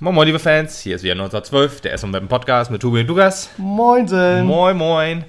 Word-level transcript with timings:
Moin 0.00 0.14
Moin 0.14 0.26
liebe 0.26 0.38
Fans, 0.38 0.80
hier 0.80 0.96
ist 0.96 1.02
wieder 1.04 1.12
1912, 1.12 1.80
der 1.82 1.96
SM 1.96 2.12
Podcast 2.28 2.70
mit 2.70 2.82
Tobi 2.82 3.00
und 3.00 3.06
Lukas. 3.06 3.50
Moinsen. 3.56 4.44
Moin 4.44 4.76
Moin. 4.76 5.24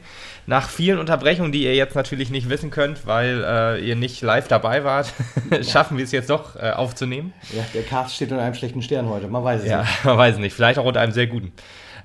Nach 0.45 0.67
vielen 0.67 0.99
Unterbrechungen, 0.99 1.51
die 1.51 1.63
ihr 1.63 1.75
jetzt 1.75 1.95
natürlich 1.95 2.29
nicht 2.29 2.49
wissen 2.49 2.69
könnt, 2.71 3.05
weil 3.05 3.43
äh, 3.45 3.87
ihr 3.87 3.95
nicht 3.95 4.21
live 4.21 4.47
dabei 4.47 4.83
wart, 4.83 5.13
schaffen 5.61 5.97
wir 5.97 6.03
es 6.03 6.11
jetzt 6.11 6.29
doch 6.29 6.55
äh, 6.55 6.71
aufzunehmen. 6.71 7.33
Ja, 7.55 7.63
der 7.73 7.83
Cast 7.83 8.15
steht 8.15 8.31
unter 8.31 8.43
einem 8.43 8.55
schlechten 8.55 8.81
Stern 8.81 9.07
heute, 9.07 9.27
man 9.27 9.43
weiß 9.43 9.61
es 9.61 9.69
Ja, 9.69 9.81
nicht. 9.81 9.89
man 10.05 10.17
weiß 10.17 10.37
nicht, 10.39 10.53
vielleicht 10.53 10.79
auch 10.79 10.85
unter 10.85 10.99
einem 11.01 11.13
sehr 11.13 11.27
guten. 11.27 11.53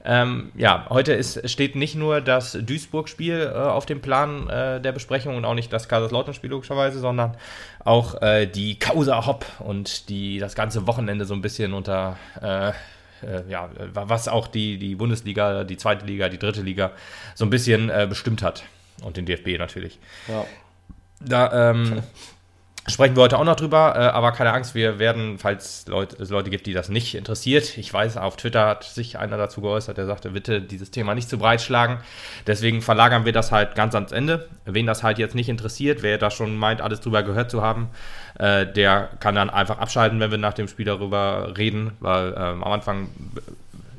Ähm, 0.04 0.52
ja, 0.54 0.86
heute 0.88 1.12
ist, 1.12 1.48
steht 1.50 1.76
nicht 1.76 1.94
nur 1.94 2.20
das 2.20 2.52
Duisburg-Spiel 2.52 3.52
äh, 3.52 3.58
auf 3.58 3.86
dem 3.86 4.00
Plan 4.00 4.48
äh, 4.48 4.80
der 4.80 4.92
Besprechung 4.92 5.36
und 5.36 5.44
auch 5.44 5.54
nicht 5.54 5.72
das 5.72 5.88
Kaiserslautern-Spiel 5.88 6.50
logischerweise, 6.50 7.00
sondern 7.00 7.36
auch 7.84 8.22
äh, 8.22 8.46
die 8.46 8.78
Causa 8.78 9.26
Hopp 9.26 9.44
und 9.58 10.08
die 10.08 10.38
das 10.38 10.54
ganze 10.54 10.86
Wochenende 10.86 11.24
so 11.24 11.34
ein 11.34 11.42
bisschen 11.42 11.74
unter, 11.74 12.16
äh, 12.40 12.68
äh, 13.26 13.42
ja, 13.48 13.68
was 13.92 14.28
auch 14.28 14.46
die, 14.46 14.78
die 14.78 14.94
Bundesliga, 14.94 15.64
die 15.64 15.76
zweite 15.76 16.06
Liga, 16.06 16.28
die 16.28 16.38
dritte 16.38 16.62
Liga 16.62 16.92
so 17.34 17.44
ein 17.44 17.50
bisschen 17.50 17.90
äh, 17.90 18.06
bestimmt 18.08 18.42
hat. 18.42 18.64
Und 19.02 19.16
den 19.16 19.26
DFB 19.26 19.58
natürlich. 19.58 19.98
Ja. 20.26 20.44
Da 21.20 21.70
ähm, 21.70 22.02
sprechen 22.88 23.16
wir 23.16 23.22
heute 23.22 23.38
auch 23.38 23.44
noch 23.44 23.56
drüber, 23.56 23.94
äh, 23.96 23.98
aber 24.00 24.32
keine 24.32 24.52
Angst, 24.52 24.74
wir 24.74 24.98
werden, 24.98 25.38
falls 25.38 25.84
es 26.18 26.30
Leute 26.30 26.50
gibt, 26.50 26.66
die 26.66 26.72
das 26.72 26.88
nicht 26.88 27.14
interessiert, 27.14 27.76
ich 27.76 27.92
weiß, 27.92 28.16
auf 28.16 28.36
Twitter 28.36 28.66
hat 28.66 28.84
sich 28.84 29.18
einer 29.18 29.36
dazu 29.36 29.60
geäußert, 29.60 29.98
der 29.98 30.06
sagte, 30.06 30.30
bitte 30.30 30.60
dieses 30.60 30.90
Thema 30.90 31.14
nicht 31.14 31.28
zu 31.28 31.38
breit 31.38 31.60
schlagen. 31.60 31.98
Deswegen 32.46 32.82
verlagern 32.82 33.24
wir 33.24 33.32
das 33.32 33.52
halt 33.52 33.74
ganz 33.74 33.94
ans 33.94 34.12
Ende. 34.12 34.48
Wen 34.64 34.86
das 34.86 35.02
halt 35.02 35.18
jetzt 35.18 35.34
nicht 35.34 35.48
interessiert, 35.48 36.02
wer 36.02 36.18
da 36.18 36.30
schon 36.30 36.56
meint, 36.56 36.80
alles 36.80 37.00
drüber 37.00 37.22
gehört 37.22 37.50
zu 37.50 37.62
haben, 37.62 37.88
äh, 38.38 38.66
der 38.66 39.10
kann 39.20 39.34
dann 39.34 39.50
einfach 39.50 39.78
abschalten, 39.78 40.20
wenn 40.20 40.30
wir 40.30 40.38
nach 40.38 40.54
dem 40.54 40.68
Spiel 40.68 40.86
darüber 40.86 41.54
reden, 41.56 41.92
weil 42.00 42.34
ähm, 42.36 42.64
am 42.64 42.72
Anfang 42.72 43.08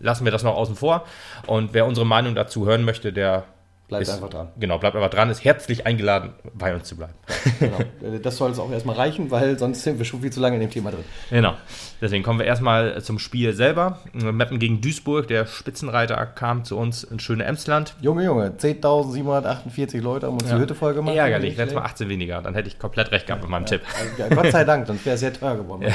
lassen 0.01 0.25
wir 0.25 0.31
das 0.31 0.43
noch 0.43 0.55
außen 0.55 0.75
vor. 0.75 1.05
Und 1.45 1.73
wer 1.73 1.85
unsere 1.85 2.05
Meinung 2.05 2.35
dazu 2.35 2.65
hören 2.65 2.85
möchte, 2.85 3.13
der 3.13 3.43
Bleibt 3.89 4.03
ist, 4.03 4.09
einfach 4.11 4.29
dran. 4.29 4.49
Genau, 4.59 4.77
bleibt 4.77 4.95
einfach 4.95 5.09
dran, 5.09 5.29
ist 5.31 5.43
herzlich 5.43 5.85
eingeladen, 5.87 6.33
bei 6.53 6.73
uns 6.75 6.87
zu 6.87 6.95
bleiben. 6.95 7.13
Genau. 7.59 7.79
Äh, 7.79 8.19
Das 8.19 8.37
soll 8.37 8.51
es 8.51 8.59
auch 8.59 8.71
erstmal 8.71 8.95
reichen, 8.95 9.31
weil 9.31 9.57
sonst 9.57 9.83
sind 9.83 9.97
wir 9.97 10.05
schon 10.05 10.21
viel 10.21 10.31
zu 10.31 10.39
lange 10.39 10.55
in 10.55 10.61
dem 10.61 10.69
Thema 10.69 10.91
drin. 10.91 11.03
Genau. 11.31 11.55
Deswegen 11.99 12.23
kommen 12.23 12.37
wir 12.39 12.45
erstmal 12.45 13.01
zum 13.01 13.17
Spiel 13.19 13.53
selber. 13.53 13.99
Meppen 14.13 14.59
gegen 14.59 14.79
Duisburg. 14.79 15.27
Der 15.27 15.47
Spitzenreiter 15.47 16.23
kam 16.27 16.63
zu 16.63 16.77
uns 16.77 17.03
in 17.03 17.19
schöne 17.19 17.43
Emsland. 17.45 17.95
Junge, 17.99 18.23
Junge, 18.23 18.51
10.748 18.57 19.99
Leute 20.01 20.27
haben 20.27 20.33
uns 20.35 20.45
die 20.45 20.53
Hütte 20.55 20.75
voll 20.75 20.93
gemacht. 20.93 21.15
Ärgerlich, 21.15 21.57
letztes 21.57 21.73
Mal 21.75 21.81
schlecht. 21.81 21.93
18 21.95 22.09
weniger. 22.09 22.41
Dann 22.41 22.53
hätte 22.53 22.67
ich 22.67 22.77
komplett 22.79 23.11
recht 23.11 23.25
gehabt 23.25 23.41
mit 23.41 23.49
meinem 23.51 23.65
Tipp. 23.65 23.81
Ja, 24.17 24.29
Gott 24.29 24.51
sei 24.51 24.63
Dank, 24.63 24.85
sonst 24.87 25.05
wäre 25.05 25.15
es 25.15 25.19
sehr 25.19 25.33
teuer 25.33 25.55
geworden. 25.57 25.83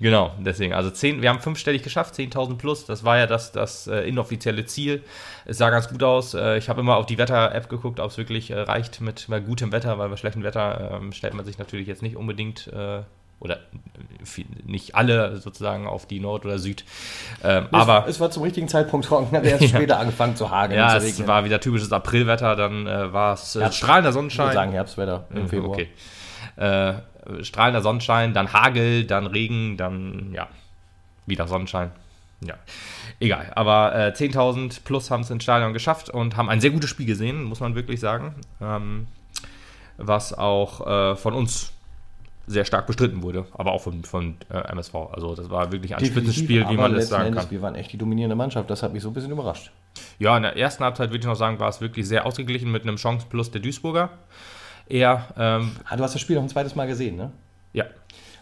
Genau, 0.00 0.30
deswegen. 0.38 0.74
Also 0.74 0.90
10, 0.90 1.22
wir 1.22 1.28
haben 1.28 1.40
fünfstellig 1.40 1.82
geschafft, 1.82 2.14
10.000 2.14 2.56
plus. 2.56 2.86
Das 2.86 3.04
war 3.04 3.18
ja 3.18 3.26
das, 3.26 3.50
das 3.50 3.88
äh, 3.88 4.08
inoffizielle 4.08 4.64
Ziel. 4.64 5.02
Es 5.44 5.58
sah 5.58 5.70
ganz 5.70 5.88
gut 5.88 6.02
aus. 6.04 6.34
Äh, 6.34 6.56
ich 6.58 6.68
habe 6.68 6.80
immer 6.80 6.96
auf 6.98 7.06
die 7.06 7.18
Wetter-App 7.18 7.68
geguckt, 7.68 7.98
ob 7.98 8.10
es 8.10 8.16
wirklich 8.18 8.50
äh, 8.50 8.60
reicht 8.60 9.00
mit 9.00 9.28
mal 9.28 9.40
gutem 9.40 9.72
Wetter, 9.72 9.98
weil 9.98 10.08
bei 10.08 10.16
schlechtem 10.16 10.44
Wetter 10.44 10.92
ähm, 11.00 11.12
stellt 11.12 11.34
man 11.34 11.44
sich 11.44 11.58
natürlich 11.58 11.88
jetzt 11.88 12.02
nicht 12.02 12.14
unbedingt 12.16 12.68
äh, 12.68 13.00
oder 13.40 13.56
äh, 13.56 14.24
viel, 14.24 14.46
nicht 14.64 14.94
alle 14.94 15.36
sozusagen 15.38 15.88
auf 15.88 16.06
die 16.06 16.20
Nord 16.20 16.44
oder 16.44 16.60
Süd. 16.60 16.84
Ähm, 17.42 17.66
aber 17.72 18.04
es, 18.06 18.14
es 18.14 18.20
war 18.20 18.30
zum 18.30 18.44
richtigen 18.44 18.68
Zeitpunkt 18.68 19.06
trocken, 19.06 19.36
hat 19.36 19.44
erst 19.44 19.64
später 19.68 19.98
angefangen 19.98 20.36
zu 20.36 20.48
hageln. 20.50 20.78
Ja, 20.78 20.90
zu 21.00 21.06
es 21.08 21.26
war 21.26 21.44
wieder 21.44 21.60
typisches 21.60 21.92
Aprilwetter, 21.92 22.54
dann 22.54 22.86
äh, 22.86 23.12
war 23.12 23.34
es 23.34 23.56
äh, 23.56 23.60
Ja, 23.62 23.72
strahlender 23.72 24.10
ich 24.10 24.14
würde 24.14 24.30
Sonnenschein. 24.30 24.54
sagen 24.54 24.72
Herbstwetter 24.72 25.26
im 25.34 25.42
Mhm, 25.42 25.48
Februar. 25.48 25.70
Okay. 25.72 25.88
Äh, 26.56 26.94
strahlender 27.42 27.82
Sonnenschein, 27.82 28.34
dann 28.34 28.52
Hagel, 28.52 29.04
dann 29.04 29.26
Regen, 29.26 29.76
dann 29.76 30.32
ja, 30.32 30.48
wieder 31.26 31.46
Sonnenschein. 31.46 31.90
Ja, 32.40 32.54
egal. 33.20 33.50
Aber 33.54 33.94
äh, 33.94 34.12
10.000 34.12 34.84
plus 34.84 35.10
haben 35.10 35.22
es 35.22 35.30
ins 35.30 35.42
Stadion 35.42 35.72
geschafft 35.72 36.08
und 36.08 36.36
haben 36.36 36.48
ein 36.48 36.60
sehr 36.60 36.70
gutes 36.70 36.88
Spiel 36.88 37.06
gesehen, 37.06 37.42
muss 37.44 37.60
man 37.60 37.74
wirklich 37.74 38.00
sagen. 38.00 38.34
Ähm, 38.60 39.06
was 39.96 40.32
auch 40.32 40.86
äh, 40.86 41.16
von 41.16 41.34
uns 41.34 41.72
sehr 42.46 42.64
stark 42.64 42.86
bestritten 42.86 43.22
wurde, 43.22 43.44
aber 43.52 43.72
auch 43.72 43.82
von, 43.82 44.04
von 44.04 44.36
äh, 44.50 44.58
MSV. 44.72 44.94
Also 45.12 45.34
das 45.34 45.50
war 45.50 45.70
wirklich 45.70 45.94
ein 45.94 46.02
Definitiv, 46.02 46.32
Spitzenspiel, 46.32 46.60
wie 46.60 46.64
aber 46.64 46.74
man 46.74 46.92
das 46.92 47.00
letzten 47.00 47.10
sagen 47.10 47.26
Endes, 47.26 47.42
kann. 47.42 47.50
Wir 47.50 47.62
waren 47.62 47.74
echt 47.74 47.92
die 47.92 47.98
dominierende 47.98 48.36
Mannschaft, 48.36 48.70
das 48.70 48.82
hat 48.82 48.92
mich 48.92 49.02
so 49.02 49.10
ein 49.10 49.14
bisschen 49.14 49.32
überrascht. 49.32 49.70
Ja, 50.18 50.36
in 50.36 50.44
der 50.44 50.56
ersten 50.56 50.82
Halbzeit 50.82 51.10
würde 51.10 51.18
ich 51.18 51.26
noch 51.26 51.34
sagen, 51.34 51.60
war 51.60 51.68
es 51.68 51.80
wirklich 51.80 52.08
sehr 52.08 52.24
ausgeglichen 52.24 52.72
mit 52.72 52.84
einem 52.84 52.96
Chance 52.96 53.26
plus 53.28 53.50
der 53.50 53.60
Duisburger. 53.60 54.10
Eher, 54.88 55.26
ähm, 55.36 55.72
Ah, 55.88 55.96
du 55.96 56.02
hast 56.02 56.14
das 56.14 56.20
Spiel 56.20 56.36
noch 56.36 56.42
ein 56.42 56.48
zweites 56.48 56.74
Mal 56.74 56.86
gesehen, 56.86 57.16
ne? 57.16 57.30
ja, 57.72 57.84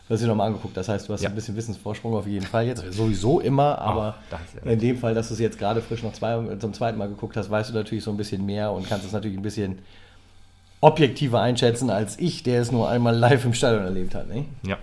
Du 0.08 0.14
hast 0.14 0.20
dir 0.22 0.28
nochmal 0.28 0.46
angeguckt, 0.46 0.76
das 0.76 0.88
heißt, 0.88 1.08
du 1.08 1.12
hast 1.12 1.22
Ja. 1.22 1.28
ein 1.30 1.34
bisschen 1.34 1.56
Wissensvorsprung 1.56 2.14
auf 2.14 2.28
jeden 2.28 2.46
Fall 2.46 2.64
jetzt. 2.66 2.84
Sowieso 2.92 3.40
immer, 3.40 3.76
aber 3.80 4.14
ist 4.30 4.64
ja 4.64 4.70
in 4.70 4.78
dem 4.78 4.96
Fall, 4.98 5.14
dass 5.14 5.26
du 5.28 5.34
es 5.34 5.40
jetzt 5.40 5.58
gerade 5.58 5.82
frisch 5.82 6.04
noch 6.04 6.12
zwei, 6.12 6.40
zum 6.58 6.72
zweiten 6.72 6.96
Mal 6.96 7.08
geguckt 7.08 7.36
hast, 7.36 7.50
weißt 7.50 7.70
du 7.70 7.74
natürlich 7.74 8.04
so 8.04 8.12
ein 8.12 8.16
bisschen 8.16 8.46
mehr 8.46 8.70
und 8.70 8.88
kannst 8.88 9.04
es 9.04 9.10
natürlich 9.10 9.36
ein 9.36 9.42
bisschen 9.42 9.80
objektiver 10.86 11.40
einschätzen 11.40 11.90
als 11.90 12.16
ich, 12.16 12.44
der 12.44 12.60
es 12.60 12.70
nur 12.70 12.88
einmal 12.88 13.16
live 13.16 13.44
im 13.44 13.54
Stadion 13.54 13.82
erlebt 13.82 14.14
hat. 14.14 14.28
Ne? 14.28 14.44
Ja. 14.62 14.78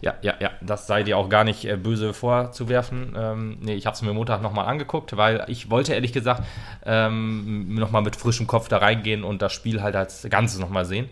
ja, 0.00 0.14
ja, 0.22 0.34
ja, 0.40 0.50
das 0.62 0.86
sei 0.86 1.02
dir 1.02 1.18
auch 1.18 1.28
gar 1.28 1.44
nicht 1.44 1.66
äh, 1.66 1.76
böse 1.76 2.14
vorzuwerfen. 2.14 3.14
Ähm, 3.14 3.58
nee, 3.60 3.74
ich 3.74 3.84
habe 3.84 3.94
es 3.94 4.00
mir 4.00 4.14
Montag 4.14 4.40
nochmal 4.40 4.64
angeguckt, 4.64 5.14
weil 5.18 5.44
ich 5.48 5.70
wollte 5.70 5.92
ehrlich 5.92 6.14
gesagt 6.14 6.42
ähm, 6.86 7.74
nochmal 7.74 8.00
mit 8.00 8.16
frischem 8.16 8.46
Kopf 8.46 8.68
da 8.68 8.78
reingehen 8.78 9.24
und 9.24 9.42
das 9.42 9.52
Spiel 9.52 9.82
halt 9.82 9.94
als 9.94 10.26
Ganzes 10.30 10.58
nochmal 10.58 10.86
sehen. 10.86 11.10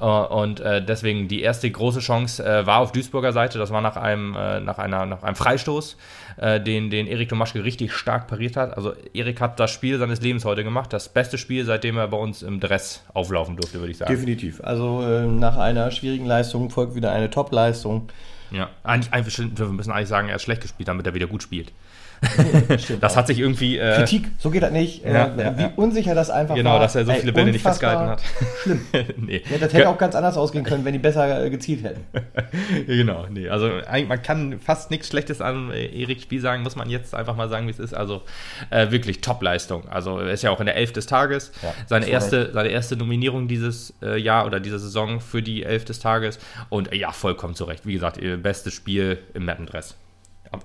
Äh, 0.00 0.04
und 0.04 0.60
äh, 0.60 0.84
deswegen 0.84 1.28
die 1.28 1.42
erste 1.42 1.70
große 1.70 2.00
Chance 2.00 2.44
äh, 2.44 2.66
war 2.66 2.78
auf 2.78 2.92
Duisburger 2.92 3.32
Seite. 3.32 3.58
Das 3.58 3.70
war 3.70 3.80
nach 3.80 3.96
einem, 3.96 4.32
nach 4.32 4.78
einer, 4.78 5.06
nach 5.06 5.22
einem 5.22 5.36
Freistoß, 5.36 5.96
den, 6.38 6.90
den 6.90 7.06
Erik 7.06 7.28
Tomaschke 7.28 7.64
richtig 7.64 7.92
stark 7.92 8.26
pariert 8.28 8.56
hat. 8.56 8.76
Also 8.76 8.94
Erik 9.12 9.40
hat 9.40 9.60
das 9.60 9.70
Spiel 9.70 9.98
seines 9.98 10.20
Lebens 10.20 10.44
heute 10.44 10.64
gemacht. 10.64 10.92
Das 10.92 11.08
beste 11.08 11.36
Spiel, 11.38 11.64
seitdem 11.64 11.98
er 11.98 12.08
bei 12.08 12.16
uns 12.16 12.42
im 12.42 12.60
Dress 12.60 13.04
auflaufen 13.12 13.56
durfte, 13.56 13.78
würde 13.78 13.90
ich 13.90 13.98
sagen. 13.98 14.12
Definitiv. 14.12 14.60
Also 14.62 15.02
äh, 15.02 15.26
nach 15.26 15.56
einer 15.56 15.90
schwierigen 15.90 16.26
Leistung 16.26 16.70
folgt 16.70 16.94
wieder 16.94 17.12
eine 17.12 17.30
Top-Leistung. 17.30 18.08
Ja, 18.50 18.70
eigentlich, 18.82 19.38
wir 19.38 19.66
müssen 19.66 19.92
eigentlich 19.92 20.08
sagen, 20.08 20.28
er 20.28 20.34
hat 20.34 20.42
schlecht 20.42 20.62
gespielt, 20.62 20.88
damit 20.88 21.06
er 21.06 21.14
wieder 21.14 21.26
gut 21.26 21.42
spielt. 21.42 21.72
das 23.00 23.16
hat 23.16 23.26
sich 23.26 23.38
irgendwie. 23.38 23.78
Äh, 23.78 23.96
Kritik, 23.96 24.30
so 24.38 24.50
geht 24.50 24.62
das 24.62 24.72
nicht. 24.72 25.04
Ja, 25.04 25.26
äh, 25.26 25.42
ja, 25.42 25.58
wie 25.58 25.62
ja. 25.62 25.72
unsicher 25.76 26.14
das 26.14 26.28
einfach 26.28 26.54
Genau, 26.54 26.72
war. 26.72 26.80
dass 26.80 26.94
er 26.94 27.04
so 27.04 27.12
Ey, 27.12 27.20
viele 27.20 27.32
Bälle 27.32 27.52
nicht 27.52 27.62
festgehalten 27.62 28.10
hat. 28.10 28.22
Schlimm. 28.62 28.86
nee. 29.16 29.42
Das 29.58 29.72
hätte 29.72 29.88
auch 29.88 29.96
ganz 29.96 30.14
anders 30.14 30.36
ausgehen 30.36 30.64
können, 30.64 30.84
wenn 30.84 30.92
die 30.92 30.98
besser 30.98 31.44
äh, 31.44 31.50
gezielt 31.50 31.82
hätten. 31.82 32.04
genau, 32.86 33.26
nee. 33.30 33.48
Also 33.48 33.70
eigentlich, 33.86 34.08
man 34.08 34.22
kann 34.22 34.60
fast 34.60 34.90
nichts 34.90 35.08
Schlechtes 35.08 35.40
an 35.40 35.70
äh, 35.70 35.86
Eriks 36.02 36.22
Spiel 36.22 36.40
sagen, 36.40 36.62
muss 36.62 36.76
man 36.76 36.90
jetzt 36.90 37.14
einfach 37.14 37.36
mal 37.36 37.48
sagen, 37.48 37.66
wie 37.66 37.70
es 37.70 37.78
ist. 37.78 37.94
Also 37.94 38.22
äh, 38.68 38.90
wirklich 38.90 39.22
Top-Leistung. 39.22 39.88
Also 39.88 40.18
er 40.18 40.32
ist 40.32 40.42
ja 40.42 40.50
auch 40.50 40.60
in 40.60 40.66
der 40.66 40.76
Elf 40.76 40.92
des 40.92 41.06
Tages. 41.06 41.52
Seine, 41.86 42.06
erste, 42.06 42.52
seine 42.52 42.68
erste 42.68 42.96
Nominierung 42.96 43.48
dieses 43.48 43.94
äh, 44.02 44.18
Jahr 44.20 44.46
oder 44.46 44.60
dieser 44.60 44.78
Saison 44.78 45.20
für 45.20 45.42
die 45.42 45.62
Elf 45.62 45.84
des 45.84 46.00
Tages. 46.00 46.38
Und 46.68 46.94
ja, 46.94 47.12
vollkommen 47.12 47.54
zu 47.54 47.64
Recht. 47.64 47.86
Wie 47.86 47.94
gesagt, 47.94 48.18
ihr 48.18 48.36
bestes 48.36 48.74
Spiel 48.74 49.18
im 49.34 49.46
Mappendress. 49.46 49.96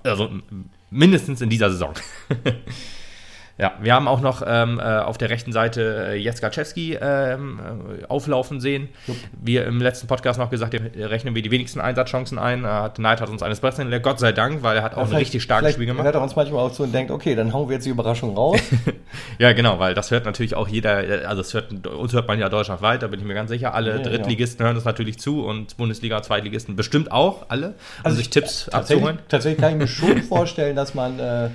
Also 0.02 0.30
mindestens 0.90 1.40
in 1.40 1.50
dieser 1.50 1.70
Saison. 1.70 1.94
Ja, 3.58 3.72
wir 3.80 3.94
haben 3.94 4.06
auch 4.06 4.20
noch 4.20 4.42
ähm, 4.46 4.78
äh, 4.78 4.82
auf 4.82 5.16
der 5.16 5.30
rechten 5.30 5.50
Seite 5.50 6.08
äh, 6.10 6.14
Jeskaczewski 6.16 6.98
ähm, 7.00 7.58
äh, 8.02 8.04
auflaufen 8.04 8.60
sehen. 8.60 8.90
Wir 9.32 9.64
im 9.64 9.80
letzten 9.80 10.08
Podcast 10.08 10.38
noch 10.38 10.50
gesagt, 10.50 10.74
rechnen 10.94 11.34
wir 11.34 11.40
die 11.40 11.50
wenigsten 11.50 11.80
Einsatzchancen 11.80 12.38
ein. 12.38 12.64
Äh, 12.64 12.68
hat- 12.68 12.98
Neid 12.98 13.22
hat 13.22 13.30
uns 13.30 13.42
eines 13.42 13.60
Besseren 13.60 13.86
gelehrt, 13.86 14.02
Gott 14.02 14.18
sei 14.20 14.32
Dank, 14.32 14.62
weil 14.62 14.76
er 14.76 14.82
hat 14.82 14.92
auch 14.94 14.98
ein 15.02 15.06
Vielleicht- 15.08 15.22
richtig 15.22 15.42
starkes 15.42 15.72
Spiel 15.72 15.86
gemacht. 15.86 16.04
hört 16.04 16.14
er 16.14 16.20
uns 16.22 16.36
manchmal 16.36 16.60
auch 16.66 16.72
zu 16.72 16.82
und 16.82 16.92
denkt, 16.92 17.10
okay, 17.10 17.34
dann 17.34 17.54
hauen 17.54 17.66
wir 17.70 17.76
jetzt 17.76 17.86
die 17.86 17.90
Überraschung 17.90 18.36
raus. 18.36 18.60
Ja, 19.38 19.52
genau, 19.52 19.78
weil 19.78 19.94
das 19.94 20.10
hört 20.10 20.24
natürlich 20.26 20.54
auch 20.54 20.66
jeder, 20.68 20.96
also 21.28 21.40
es 21.42 21.52
hört, 21.54 21.86
uns 21.86 22.12
hört 22.12 22.26
man 22.26 22.38
ja 22.38 22.48
deutschlandweit, 22.48 23.02
da 23.02 23.06
bin 23.06 23.20
ich 23.20 23.26
mir 23.26 23.34
ganz 23.34 23.50
sicher. 23.50 23.72
Alle 23.74 23.90
Ja, 23.92 23.96
ja, 23.96 24.02
Drittligisten 24.02 24.64
hören 24.64 24.76
uns 24.76 24.84
natürlich 24.84 25.18
zu 25.18 25.44
und 25.44 25.76
Bundesliga, 25.76 26.22
Zweitligisten 26.22 26.74
bestimmt 26.76 27.12
auch 27.12 27.46
alle, 27.48 27.68
um 27.68 27.74
Also 28.04 28.16
sich 28.18 28.30
Tipps 28.30 28.66
tatsächlich, 28.70 28.74
abzuholen. 29.04 29.18
tatsächlich 29.28 29.60
kann 29.60 29.72
ich 29.72 29.78
mir 29.78 29.86
schon 29.86 30.22
vorstellen, 30.22 30.74
dass 30.76 30.94
man, 30.94 31.18
äh, 31.18 31.48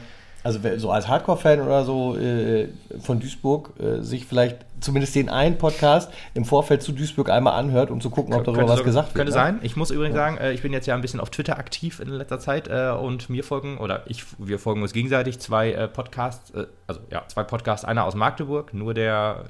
also 0.43 0.63
wer- 0.63 0.79
so 0.79 0.91
als 0.91 1.07
Hardcore-Fan 1.07 1.61
oder 1.61 1.83
so 1.85 2.15
äh, 2.17 2.69
von 3.01 3.19
Duisburg, 3.19 3.73
äh, 3.79 4.01
sich 4.01 4.25
vielleicht 4.25 4.57
zumindest 4.79 5.13
den 5.13 5.29
einen 5.29 5.57
Podcast 5.59 6.11
im 6.33 6.43
Vorfeld 6.45 6.81
zu 6.81 6.91
Duisburg 6.91 7.29
einmal 7.29 7.53
anhört, 7.53 7.91
um 7.91 8.01
zu 8.01 8.09
gucken, 8.09 8.33
ob 8.33 8.43
darüber 8.43 8.61
Könnte 8.61 8.71
was 8.73 8.79
so- 8.79 8.85
gesagt 8.85 9.07
wird. 9.09 9.15
Könnte 9.15 9.31
ne? 9.31 9.33
sein. 9.33 9.59
Ich 9.61 9.75
muss 9.75 9.91
übrigens 9.91 10.15
sagen, 10.15 10.37
äh, 10.37 10.51
ich 10.53 10.61
bin 10.63 10.73
jetzt 10.73 10.87
ja 10.87 10.95
ein 10.95 11.01
bisschen 11.01 11.19
auf 11.19 11.29
Twitter 11.29 11.57
aktiv 11.59 11.99
in 11.99 12.09
letzter 12.09 12.39
Zeit 12.39 12.67
äh, 12.67 12.89
und 12.89 13.29
mir 13.29 13.43
folgen, 13.43 13.77
oder 13.77 14.03
ich, 14.07 14.23
wir 14.39 14.57
folgen 14.57 14.81
uns 14.81 14.93
gegenseitig 14.93 15.39
zwei 15.39 15.71
äh, 15.73 15.87
Podcasts, 15.87 16.49
äh, 16.51 16.65
also 16.87 17.01
ja, 17.11 17.23
zwei 17.27 17.43
Podcasts, 17.43 17.85
einer 17.85 18.05
aus 18.05 18.15
Magdeburg, 18.15 18.73
nur 18.73 18.93
der 18.93 19.45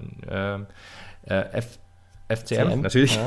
F, 1.27 1.77
FCM, 2.27 2.45
CM, 2.45 2.81
natürlich. 2.81 3.17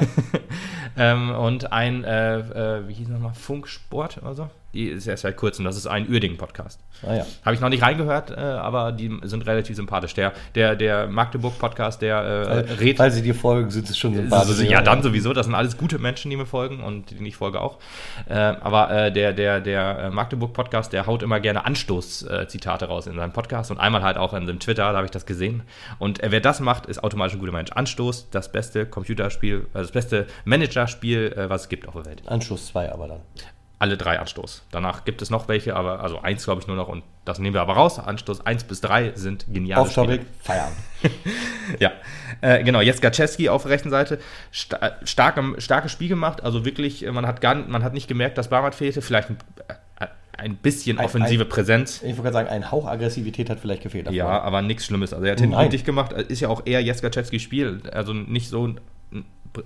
ähm, 0.98 1.30
und 1.30 1.72
ein, 1.72 2.02
wie 2.04 2.92
hieß 2.92 3.08
nochmal, 3.08 3.34
Funksport 3.34 4.18
oder 4.22 4.34
so. 4.34 4.50
Die 4.74 4.86
ist 4.88 5.06
erst 5.06 5.22
seit 5.22 5.36
kurzem, 5.36 5.64
das 5.64 5.76
ist 5.76 5.86
ein 5.86 6.08
Uerdingen-Podcast. 6.08 6.80
Ah 7.06 7.14
ja. 7.14 7.26
Habe 7.44 7.54
ich 7.54 7.60
noch 7.60 7.68
nicht 7.68 7.82
reingehört, 7.82 8.32
äh, 8.32 8.40
aber 8.40 8.90
die 8.90 9.18
sind 9.22 9.46
relativ 9.46 9.76
sympathisch. 9.76 10.14
Der, 10.14 10.32
der, 10.56 10.74
der 10.74 11.06
Magdeburg-Podcast, 11.06 12.02
der 12.02 12.16
äh, 12.16 12.72
redet. 12.74 12.98
Weil 12.98 13.12
sie 13.12 13.22
dir 13.22 13.36
folgen, 13.36 13.70
sind 13.70 13.88
es 13.88 13.96
schon 13.96 14.14
sympathisch. 14.14 14.60
Ja, 14.62 14.82
dann 14.82 15.02
sowieso. 15.02 15.32
Das 15.32 15.46
sind 15.46 15.54
alles 15.54 15.76
gute 15.76 16.00
Menschen, 16.00 16.28
die 16.30 16.36
mir 16.36 16.46
folgen 16.46 16.82
und 16.82 17.12
denen 17.12 17.24
ich 17.24 17.36
folge 17.36 17.60
auch. 17.60 17.78
Äh, 18.28 18.34
aber 18.34 18.90
äh, 18.90 19.12
der, 19.12 19.32
der, 19.32 19.60
der 19.60 19.98
äh, 19.98 20.10
Magdeburg-Podcast, 20.10 20.92
der 20.92 21.06
haut 21.06 21.22
immer 21.22 21.38
gerne 21.38 21.64
Anstoß-Zitate 21.64 22.86
raus 22.86 23.06
in 23.06 23.14
seinem 23.14 23.32
Podcast 23.32 23.70
und 23.70 23.78
einmal 23.78 24.02
halt 24.02 24.16
auch 24.16 24.34
in 24.34 24.46
seinem 24.46 24.58
Twitter, 24.58 24.90
da 24.90 24.96
habe 24.96 25.04
ich 25.04 25.12
das 25.12 25.24
gesehen. 25.24 25.62
Und 26.00 26.20
äh, 26.20 26.32
wer 26.32 26.40
das 26.40 26.58
macht, 26.58 26.86
ist 26.86 27.02
automatisch 27.04 27.34
ein 27.34 27.40
guter 27.40 27.52
Mensch. 27.52 27.70
Anstoß, 27.70 28.30
das 28.30 28.50
beste 28.50 28.86
Computerspiel, 28.86 29.66
also 29.72 29.86
das 29.86 29.92
beste 29.92 30.26
Managerspiel, 30.44 31.32
was 31.48 31.62
es 31.62 31.68
gibt 31.68 31.86
auf 31.86 31.94
der 31.94 32.06
Welt. 32.06 32.22
Anschluss 32.26 32.66
2 32.66 32.92
aber 32.92 33.08
dann. 33.08 33.20
Alle 33.84 33.98
drei 33.98 34.18
Anstoß. 34.18 34.62
Danach 34.70 35.04
gibt 35.04 35.20
es 35.20 35.28
noch 35.28 35.46
welche, 35.46 35.76
aber 35.76 36.00
also 36.00 36.18
eins 36.22 36.42
glaube 36.44 36.62
ich 36.62 36.66
nur 36.66 36.74
noch 36.74 36.88
und 36.88 37.02
das 37.26 37.38
nehmen 37.38 37.52
wir 37.52 37.60
aber 37.60 37.74
raus. 37.74 37.98
Anstoß 37.98 38.46
1 38.46 38.64
bis 38.64 38.80
3 38.80 39.12
sind 39.14 39.44
geniale 39.52 39.82
Off-Topic, 39.82 40.24
Feierabend. 40.42 40.78
ja, 41.80 41.92
äh, 42.40 42.64
genau. 42.64 42.80
Jetzt 42.80 43.02
Gaczewski 43.02 43.50
auf 43.50 43.64
der 43.64 43.72
rechten 43.72 43.90
Seite. 43.90 44.20
Sta 44.52 44.92
starke, 45.04 45.60
starkes 45.60 45.92
Spiel 45.92 46.08
gemacht. 46.08 46.42
Also 46.42 46.64
wirklich, 46.64 47.04
äh, 47.04 47.12
man 47.12 47.26
hat, 47.26 47.42
gar, 47.42 47.56
man 47.56 47.84
hat 47.84 47.92
nicht 47.92 48.08
gemerkt, 48.08 48.38
dass 48.38 48.48
Barmat 48.48 48.74
fehlte. 48.74 49.02
Vielleicht 49.02 49.28
ein, 49.28 49.36
äh, 50.00 50.06
ein 50.38 50.56
bisschen 50.56 50.98
Ein- 50.98 51.04
offensive 51.04 51.42
ein- 51.42 51.48
Präsenz. 51.50 51.96
Ich 51.98 52.04
wollte 52.16 52.22
gerade 52.22 52.32
sagen, 52.32 52.48
ein 52.48 52.70
Hauch 52.70 52.86
Aggressivität 52.86 53.50
hat 53.50 53.60
vielleicht 53.60 53.82
gefehlt. 53.82 54.06
davor. 54.06 54.16
Ja, 54.16 54.40
aber 54.40 54.62
nichts 54.62 54.86
Schlimmes. 54.86 55.12
Also 55.12 55.26
er 55.26 55.32
hat 55.32 55.40
hinten 55.40 55.68
dicht 55.68 55.84
gemacht. 55.84 56.12
Ist 56.12 56.40
ja 56.40 56.48
auch 56.48 56.62
eher 56.64 56.80
Jeskaczewskis 56.80 57.42
Spiel. 57.42 57.82
Also 57.92 58.14
nicht 58.14 58.48
so 58.48 58.76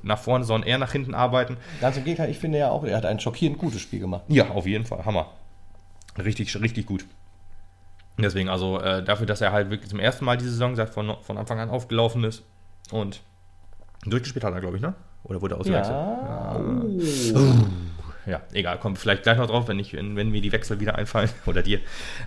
nach 0.02 0.18
vorne, 0.18 0.44
sondern 0.44 0.68
eher 0.68 0.78
nach 0.78 0.92
hinten 0.92 1.14
arbeiten. 1.14 1.56
Ganz 1.80 1.96
im 1.96 2.04
Gegenteil, 2.04 2.30
ich 2.30 2.38
finde 2.38 2.58
ja 2.58 2.70
auch, 2.70 2.84
er 2.84 2.96
hat 2.96 3.06
ein 3.06 3.20
schockierend 3.20 3.58
gutes 3.58 3.80
Spiel 3.80 4.00
gemacht. 4.00 4.22
Ja, 4.28 4.50
auf 4.50 4.66
jeden 4.66 4.84
Fall. 4.84 5.04
Hammer. 5.04 5.30
Richtig, 6.18 6.60
richtig 6.60 6.86
gut. 6.86 7.04
Deswegen, 8.18 8.48
also 8.48 8.80
äh, 8.80 9.02
dafür, 9.02 9.26
dass 9.26 9.40
er 9.40 9.52
halt 9.52 9.70
wirklich 9.70 9.90
zum 9.90 10.00
ersten 10.00 10.24
Mal 10.24 10.36
diese 10.36 10.50
Saison 10.50 10.74
seit 10.74 10.90
von, 10.90 11.16
von 11.22 11.38
Anfang 11.38 11.60
an 11.60 11.70
aufgelaufen 11.70 12.24
ist 12.24 12.42
und 12.90 13.20
durchgespielt 14.04 14.44
hat 14.44 14.52
er, 14.52 14.60
glaube 14.60 14.76
ich, 14.76 14.82
ne? 14.82 14.94
Oder 15.24 15.40
wurde 15.40 15.54
er 15.54 15.60
ausgewechselt? 15.60 15.94
Ja. 15.94 16.60
Ja, 18.26 18.42
egal, 18.52 18.78
kommt 18.78 18.98
vielleicht 18.98 19.22
gleich 19.22 19.38
noch 19.38 19.46
drauf, 19.46 19.68
wenn, 19.68 19.78
ich, 19.78 19.94
wenn, 19.94 20.14
wenn 20.14 20.30
mir 20.30 20.42
die 20.42 20.52
Wechsel 20.52 20.80
wieder 20.80 20.96
einfallen 20.96 21.30
oder 21.46 21.62
dir. 21.62 21.80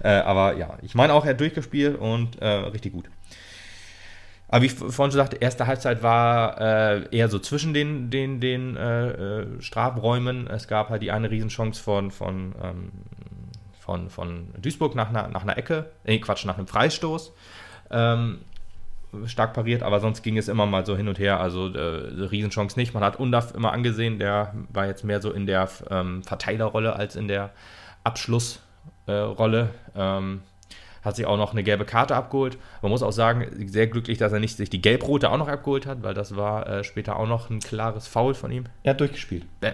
Äh, 0.03 0.09
aber 0.09 0.57
ja, 0.57 0.77
ich 0.81 0.95
meine 0.95 1.13
auch, 1.13 1.25
er 1.25 1.31
hat 1.31 1.39
durchgespielt 1.39 1.99
und 1.99 2.41
äh, 2.41 2.47
richtig 2.47 2.93
gut. 2.93 3.05
Aber 4.51 4.63
wie 4.63 4.65
ich 4.65 4.73
vorhin 4.73 4.93
schon 4.95 5.11
sagte, 5.11 5.37
erste 5.37 5.65
Halbzeit 5.65 6.03
war 6.03 6.59
äh, 6.59 7.15
eher 7.15 7.29
so 7.29 7.39
zwischen 7.39 7.73
den, 7.73 8.09
den, 8.09 8.41
den 8.41 8.75
äh, 8.75 9.09
äh, 9.09 9.61
Strafräumen. 9.61 10.47
Es 10.47 10.67
gab 10.67 10.89
halt 10.89 11.01
die 11.01 11.11
eine 11.11 11.31
Riesenchance 11.31 11.81
von, 11.81 12.11
von, 12.11 12.53
ähm, 12.61 12.91
von, 13.79 14.09
von 14.09 14.49
Duisburg 14.61 14.93
nach 14.93 15.09
einer, 15.09 15.29
nach 15.29 15.43
einer 15.43 15.57
Ecke, 15.57 15.89
äh, 16.03 16.19
Quatsch, 16.19 16.43
nach 16.45 16.57
einem 16.57 16.67
Freistoß. 16.67 17.33
Ähm, 17.91 18.39
stark 19.25 19.53
pariert, 19.53 19.83
aber 19.83 20.01
sonst 20.01 20.21
ging 20.21 20.37
es 20.37 20.49
immer 20.49 20.65
mal 20.65 20.85
so 20.85 20.97
hin 20.97 21.07
und 21.07 21.17
her. 21.17 21.39
Also 21.39 21.69
äh, 21.73 22.25
Riesenchance 22.25 22.77
nicht. 22.77 22.93
Man 22.93 23.03
hat 23.05 23.17
Undaf 23.17 23.55
immer 23.55 23.71
angesehen, 23.71 24.19
der 24.19 24.53
war 24.67 24.85
jetzt 24.85 25.05
mehr 25.05 25.21
so 25.21 25.31
in 25.31 25.45
der 25.45 25.69
ähm, 25.89 26.23
Verteilerrolle 26.23 26.93
als 26.93 27.15
in 27.15 27.29
der 27.29 27.51
Abschlussrolle. 28.03 29.69
Äh, 29.95 30.17
ähm, 30.17 30.41
hat 31.03 31.15
sich 31.15 31.25
auch 31.25 31.37
noch 31.37 31.51
eine 31.53 31.63
gelbe 31.63 31.85
Karte 31.85 32.15
abgeholt. 32.15 32.57
Man 32.81 32.91
muss 32.91 33.01
auch 33.03 33.11
sagen, 33.11 33.47
sehr 33.67 33.87
glücklich, 33.87 34.17
dass 34.17 34.31
er 34.33 34.39
nicht 34.39 34.57
sich 34.57 34.69
die 34.69 34.81
gelb-rote 34.81 35.29
auch 35.31 35.37
noch 35.37 35.47
abgeholt 35.47 35.85
hat, 35.85 36.03
weil 36.03 36.13
das 36.13 36.35
war 36.35 36.67
äh, 36.67 36.83
später 36.83 37.17
auch 37.17 37.27
noch 37.27 37.49
ein 37.49 37.59
klares 37.59 38.07
Foul 38.07 38.33
von 38.35 38.51
ihm. 38.51 38.65
Er 38.83 38.91
hat 38.91 38.99
durchgespielt. 38.99 39.45
Bäm. 39.59 39.73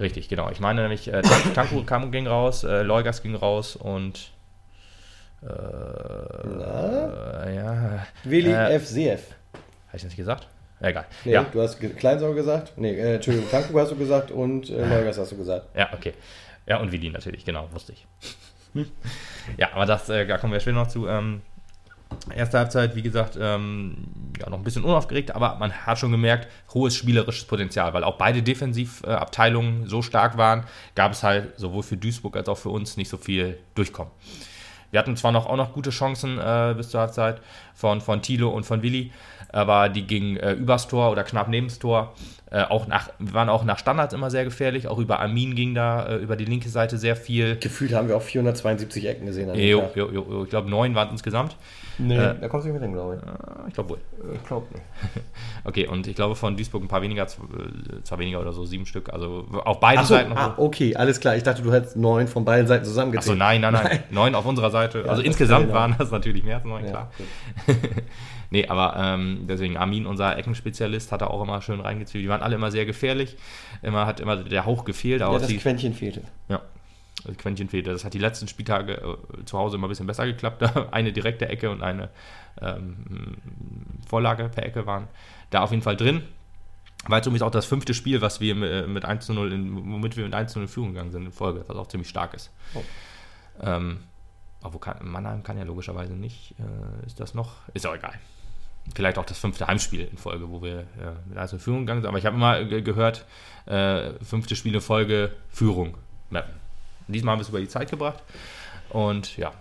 Richtig, 0.00 0.28
genau. 0.28 0.50
Ich 0.50 0.60
meine 0.60 0.82
nämlich, 0.82 1.08
äh, 1.12 1.22
Tank- 1.22 1.54
Tanku 1.54 1.84
kam, 1.84 2.10
ging 2.12 2.26
raus, 2.26 2.64
äh, 2.64 2.82
Leugas 2.82 3.22
ging 3.22 3.34
raus 3.34 3.76
und 3.76 4.30
äh, 5.42 5.46
ja. 7.56 8.06
Willi 8.24 8.50
Äh, 8.52 8.78
FCF. 8.78 9.30
Habe 9.88 9.96
ich 9.96 10.02
das 10.02 10.04
nicht 10.04 10.16
gesagt? 10.16 10.48
Egal. 10.80 11.04
Nee, 11.24 11.32
ja. 11.32 11.46
du 11.52 11.60
hast 11.62 11.78
Ge- 11.80 11.90
Kleinsau 11.90 12.32
gesagt. 12.32 12.72
Nee, 12.76 12.92
äh, 12.94 13.14
Entschuldigung, 13.16 13.48
Tanku 13.50 13.78
hast 13.78 13.92
du 13.92 13.96
gesagt 13.96 14.30
und 14.32 14.68
äh, 14.70 14.84
Neugas 14.86 15.18
hast 15.18 15.32
du 15.32 15.36
gesagt. 15.36 15.66
ja, 15.76 15.88
okay. 15.92 16.12
Ja, 16.66 16.78
und 16.78 16.92
Willi 16.92 17.10
natürlich, 17.10 17.44
genau, 17.44 17.68
wusste 17.72 17.92
ich. 17.92 18.06
ja, 19.56 19.72
aber 19.74 19.86
das, 19.86 20.08
äh, 20.08 20.26
da 20.26 20.38
kommen 20.38 20.52
wir 20.52 20.60
später 20.60 20.76
noch 20.76 20.88
zu. 20.88 21.06
Ähm, 21.06 21.42
erste 22.34 22.58
Halbzeit, 22.58 22.94
wie 22.96 23.02
gesagt, 23.02 23.38
ähm, 23.40 23.96
ja, 24.40 24.48
noch 24.48 24.58
ein 24.58 24.64
bisschen 24.64 24.84
unaufgeregt, 24.84 25.34
aber 25.34 25.56
man 25.58 25.72
hat 25.72 25.98
schon 25.98 26.10
gemerkt, 26.10 26.48
hohes 26.74 26.94
spielerisches 26.96 27.44
Potenzial, 27.44 27.94
weil 27.94 28.04
auch 28.04 28.16
beide 28.16 28.42
Defensivabteilungen 28.42 29.88
so 29.88 30.02
stark 30.02 30.36
waren, 30.36 30.64
gab 30.94 31.12
es 31.12 31.22
halt 31.22 31.58
sowohl 31.58 31.82
für 31.82 31.96
Duisburg 31.96 32.36
als 32.36 32.48
auch 32.48 32.58
für 32.58 32.70
uns 32.70 32.96
nicht 32.96 33.08
so 33.08 33.16
viel 33.16 33.58
Durchkommen. 33.74 34.12
Wir 34.90 34.98
hatten 34.98 35.16
zwar 35.16 35.32
noch, 35.32 35.46
auch 35.46 35.56
noch 35.56 35.72
gute 35.72 35.90
Chancen 35.90 36.38
äh, 36.38 36.74
bis 36.76 36.90
zur 36.90 37.00
Halbzeit 37.00 37.40
von, 37.74 38.00
von 38.00 38.20
Thilo 38.20 38.50
und 38.50 38.64
von 38.64 38.82
Willi, 38.82 39.10
aber 39.50 39.88
die 39.88 40.06
gingen 40.06 40.36
äh, 40.36 40.52
übers 40.52 40.86
Tor 40.86 41.10
oder 41.10 41.24
knapp 41.24 41.48
neben 41.48 41.68
das 41.68 41.78
Tor. 41.78 42.14
Äh, 42.54 42.64
auch 42.64 42.86
nach, 42.86 43.08
waren 43.18 43.48
auch 43.48 43.64
nach 43.64 43.78
Standards 43.78 44.12
immer 44.12 44.30
sehr 44.30 44.44
gefährlich. 44.44 44.86
Auch 44.86 44.98
über 44.98 45.20
Armin 45.20 45.54
ging 45.54 45.74
da 45.74 46.06
äh, 46.06 46.16
über 46.16 46.36
die 46.36 46.44
linke 46.44 46.68
Seite 46.68 46.98
sehr 46.98 47.16
viel. 47.16 47.56
Gefühlt 47.56 47.94
haben 47.94 48.08
wir 48.08 48.16
auch 48.18 48.20
472 48.22 49.06
Ecken 49.08 49.24
gesehen. 49.24 49.48
Jo, 49.54 49.84
jo, 49.94 50.10
jo, 50.12 50.44
ich 50.44 50.50
glaube, 50.50 50.68
neun 50.68 50.94
waren 50.94 51.06
es 51.08 51.12
insgesamt. 51.12 51.56
Nee, 51.96 52.16
Äh, 52.16 52.34
da 52.40 52.48
kommst 52.48 52.66
du 52.66 52.70
nicht 52.70 52.74
mit 52.78 52.82
hin, 52.82 52.92
glaube 52.92 53.16
ich. 53.16 53.26
Ah, 53.26 53.64
Ich 53.68 53.72
glaube 53.74 53.90
wohl. 53.90 53.98
Ich 54.34 54.44
glaube 54.46 54.66
nicht. 54.74 54.84
Okay, 55.64 55.86
und 55.86 56.06
ich 56.06 56.14
glaube 56.16 56.34
von 56.34 56.56
Duisburg 56.56 56.82
ein 56.82 56.88
paar 56.88 57.00
weniger, 57.02 57.22
äh, 57.22 58.02
zwar 58.02 58.18
weniger 58.18 58.40
oder 58.40 58.52
so, 58.52 58.64
sieben 58.66 58.84
Stück. 58.84 59.10
Also 59.12 59.46
auf 59.64 59.80
beiden 59.80 60.00
Achso, 60.00 60.14
Seiten. 60.14 60.32
ah, 60.34 60.54
okay, 60.58 60.94
alles 60.96 61.20
klar. 61.20 61.36
Ich 61.36 61.44
dachte, 61.44 61.62
du 61.62 61.72
hättest 61.72 61.96
neun 61.96 62.26
von 62.28 62.44
beiden 62.44 62.66
Seiten 62.66 62.84
zusammengezählt. 62.84 63.30
Achso, 63.30 63.38
nein, 63.38 63.60
nein, 63.62 63.72
nein. 63.72 64.02
Neun 64.10 64.34
auf 64.34 64.44
unserer 64.44 64.70
Seite. 64.70 64.98
also 65.04 65.16
das 65.16 65.24
insgesamt 65.24 65.72
waren 65.72 65.94
das 65.98 66.10
natürlich 66.10 66.42
mehr 66.44 66.56
als 66.56 66.64
neun, 66.64 66.84
Ja, 66.84 66.90
klar. 66.90 67.10
Nee, 68.52 68.66
aber 68.66 68.96
ähm, 68.98 69.46
deswegen 69.48 69.78
Armin, 69.78 70.04
unser 70.04 70.36
Eckenspezialist, 70.36 71.10
hat 71.10 71.22
da 71.22 71.28
auch 71.28 71.42
immer 71.42 71.62
schön 71.62 71.80
reingezwiebelt. 71.80 72.26
Die 72.26 72.28
waren 72.28 72.42
alle 72.42 72.56
immer 72.56 72.70
sehr 72.70 72.84
gefährlich. 72.84 73.38
Immer 73.80 74.04
hat 74.04 74.20
immer 74.20 74.36
der 74.36 74.66
Hauch 74.66 74.84
gefehlt. 74.84 75.22
Aber 75.22 75.32
Ja, 75.32 75.38
das 75.38 75.48
die, 75.48 75.56
Quäntchen 75.56 75.94
fehlte. 75.94 76.20
ja, 76.50 76.60
das 77.24 77.38
Quäntchen 77.38 77.70
fehlte. 77.70 77.92
Das 77.92 78.04
hat 78.04 78.12
die 78.12 78.18
letzten 78.18 78.48
Spieltage 78.48 79.00
äh, 79.00 79.44
zu 79.46 79.56
Hause 79.56 79.76
immer 79.76 79.86
ein 79.86 79.88
bisschen 79.88 80.06
besser 80.06 80.26
geklappt. 80.26 80.62
eine 80.92 81.14
direkte 81.14 81.48
Ecke 81.48 81.70
und 81.70 81.82
eine 81.82 82.10
ähm, 82.60 83.38
Vorlage 84.06 84.50
per 84.50 84.66
Ecke 84.66 84.84
waren 84.84 85.08
da 85.48 85.62
auf 85.62 85.70
jeden 85.70 85.82
Fall 85.82 85.96
drin. 85.96 86.20
War 87.06 87.16
jetzt 87.16 87.26
übrigens 87.26 87.40
auch 87.40 87.50
das 87.50 87.64
fünfte 87.64 87.94
Spiel, 87.94 88.20
was 88.20 88.42
wir 88.42 88.54
mit, 88.54 88.86
mit 88.86 89.06
1 89.06 89.24
zu 89.24 89.32
0 89.32 89.50
in, 89.50 89.74
womit 89.74 90.18
wir 90.18 90.24
mit 90.24 90.34
1 90.34 90.52
zu 90.52 90.58
0 90.58 90.64
in 90.64 90.68
Führung 90.68 90.90
gegangen 90.90 91.10
sind 91.10 91.24
in 91.24 91.32
Folge, 91.32 91.64
was 91.68 91.76
auch 91.78 91.86
ziemlich 91.86 92.10
stark 92.10 92.34
ist. 92.34 92.50
Oh. 92.74 92.82
Ähm, 93.62 94.00
obwohl 94.62 94.80
kann, 94.80 94.98
Mannheim 95.00 95.42
kann 95.42 95.56
ja 95.56 95.64
logischerweise 95.64 96.12
nicht. 96.12 96.54
Äh, 96.58 97.06
ist 97.06 97.18
das 97.18 97.32
noch? 97.32 97.54
Ist 97.72 97.86
auch 97.86 97.94
egal. 97.94 98.12
Vielleicht 98.94 99.16
auch 99.18 99.24
das 99.24 99.38
fünfte 99.38 99.66
Heimspiel 99.66 100.08
in 100.10 100.18
Folge, 100.18 100.50
wo 100.50 100.60
wir 100.62 100.80
äh, 100.80 100.84
mit 101.28 101.38
1 101.38 101.52
in 101.52 101.58
Führung 101.60 101.80
gegangen 101.80 102.00
sind. 102.02 102.08
Aber 102.08 102.18
ich 102.18 102.26
habe 102.26 102.36
immer 102.36 102.64
ge 102.64 102.82
gehört, 102.82 103.24
äh, 103.66 104.10
fünfte 104.24 104.56
Spiel 104.56 104.74
in 104.74 104.80
Folge 104.80 105.32
Führung. 105.50 105.96
mappen. 106.30 106.52
Diesmal 107.08 107.32
haben 107.32 107.38
wir 107.38 107.42
es 107.42 107.48
über 107.48 107.60
die 107.60 107.68
Zeit 107.68 107.90
gebracht. 107.90 108.22
Und 108.90 109.36
ja, 109.36 109.52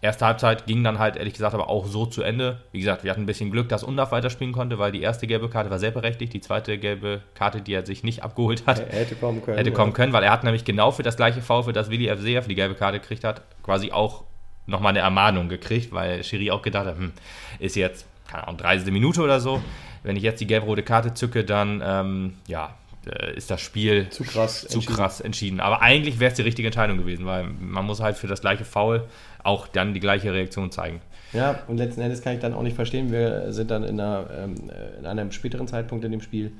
erste 0.00 0.26
Halbzeit 0.26 0.66
ging 0.66 0.84
dann 0.84 0.98
halt 0.98 1.16
ehrlich 1.16 1.34
gesagt 1.34 1.54
aber 1.54 1.68
auch 1.68 1.86
so 1.86 2.06
zu 2.06 2.22
Ende. 2.22 2.60
Wie 2.72 2.78
gesagt, 2.80 3.04
wir 3.04 3.10
hatten 3.10 3.22
ein 3.22 3.26
bisschen 3.26 3.50
Glück, 3.50 3.68
dass 3.68 3.82
Undaf 3.82 4.12
weiterspielen 4.12 4.52
konnte, 4.52 4.78
weil 4.78 4.92
die 4.92 5.02
erste 5.02 5.26
gelbe 5.26 5.48
Karte 5.48 5.70
war 5.70 5.78
sehr 5.78 5.90
berechtigt. 5.90 6.32
Die 6.32 6.40
zweite 6.40 6.78
gelbe 6.78 7.22
Karte, 7.34 7.60
die 7.60 7.72
er 7.74 7.86
sich 7.86 8.02
nicht 8.04 8.22
abgeholt 8.22 8.64
hat, 8.66 8.80
Er 8.80 9.00
hätte 9.00 9.14
kommen 9.16 9.42
können. 9.42 9.56
hätte 9.58 9.72
kommen 9.72 9.92
können, 9.92 10.12
weil 10.12 10.22
er 10.24 10.30
hat 10.32 10.44
nämlich 10.44 10.64
genau 10.64 10.90
für 10.90 11.02
das 11.02 11.16
gleiche 11.16 11.42
Foul, 11.42 11.62
für 11.64 11.72
das 11.72 11.90
Willi 11.90 12.08
FCF 12.08 12.46
die 12.48 12.54
gelbe 12.54 12.74
Karte 12.74 13.00
gekriegt 13.00 13.24
hat, 13.24 13.42
quasi 13.62 13.92
auch 13.92 14.24
nochmal 14.66 14.90
eine 14.90 15.00
Ermahnung 15.00 15.48
gekriegt, 15.48 15.92
weil 15.92 16.22
Schiri 16.22 16.50
auch 16.50 16.62
gedacht 16.62 16.86
hat, 16.86 16.96
hm, 16.96 17.12
ist 17.58 17.74
jetzt, 17.74 18.06
keine 18.28 18.44
Ahnung, 18.46 18.58
30. 18.58 18.92
Minute 18.92 19.20
oder 19.22 19.40
so. 19.40 19.60
Wenn 20.04 20.16
ich 20.16 20.22
jetzt 20.22 20.40
die 20.40 20.46
gelb-rote 20.46 20.82
Karte 20.84 21.14
zücke, 21.14 21.44
dann, 21.44 21.82
ähm, 21.84 22.34
ja, 22.46 22.74
äh, 23.06 23.34
ist 23.36 23.50
das 23.50 23.60
Spiel 23.60 24.08
Zu 24.10 24.22
krass 24.24 24.60
zu 24.60 24.66
entschieden. 24.76 24.94
krass 24.94 25.20
entschieden. 25.20 25.60
Aber 25.60 25.82
eigentlich 25.82 26.20
wäre 26.20 26.30
es 26.30 26.36
die 26.36 26.42
richtige 26.42 26.68
Entscheidung 26.68 26.98
gewesen, 26.98 27.26
weil 27.26 27.44
man 27.44 27.84
muss 27.84 28.00
halt 28.00 28.16
für 28.16 28.26
das 28.28 28.40
gleiche 28.40 28.64
Foul 28.64 29.04
auch 29.42 29.66
dann 29.66 29.94
die 29.94 30.00
gleiche 30.00 30.32
Reaktion 30.32 30.70
zeigen. 30.70 31.00
Ja, 31.32 31.58
und 31.68 31.76
letzten 31.78 32.00
Endes 32.00 32.22
kann 32.22 32.34
ich 32.34 32.40
dann 32.40 32.54
auch 32.54 32.62
nicht 32.62 32.76
verstehen. 32.76 33.10
Wir 33.12 33.52
sind 33.52 33.70
dann 33.70 33.82
in, 33.84 34.00
einer, 34.00 34.26
ähm, 34.36 34.54
äh, 34.70 34.98
in 34.98 35.06
einem 35.06 35.32
späteren 35.32 35.66
Zeitpunkt 35.68 36.04
in 36.04 36.12
dem 36.12 36.20
Spiel, 36.22 36.52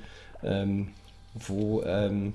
ähm, 0.43 0.89
wo 1.33 1.81
ähm, 1.83 2.33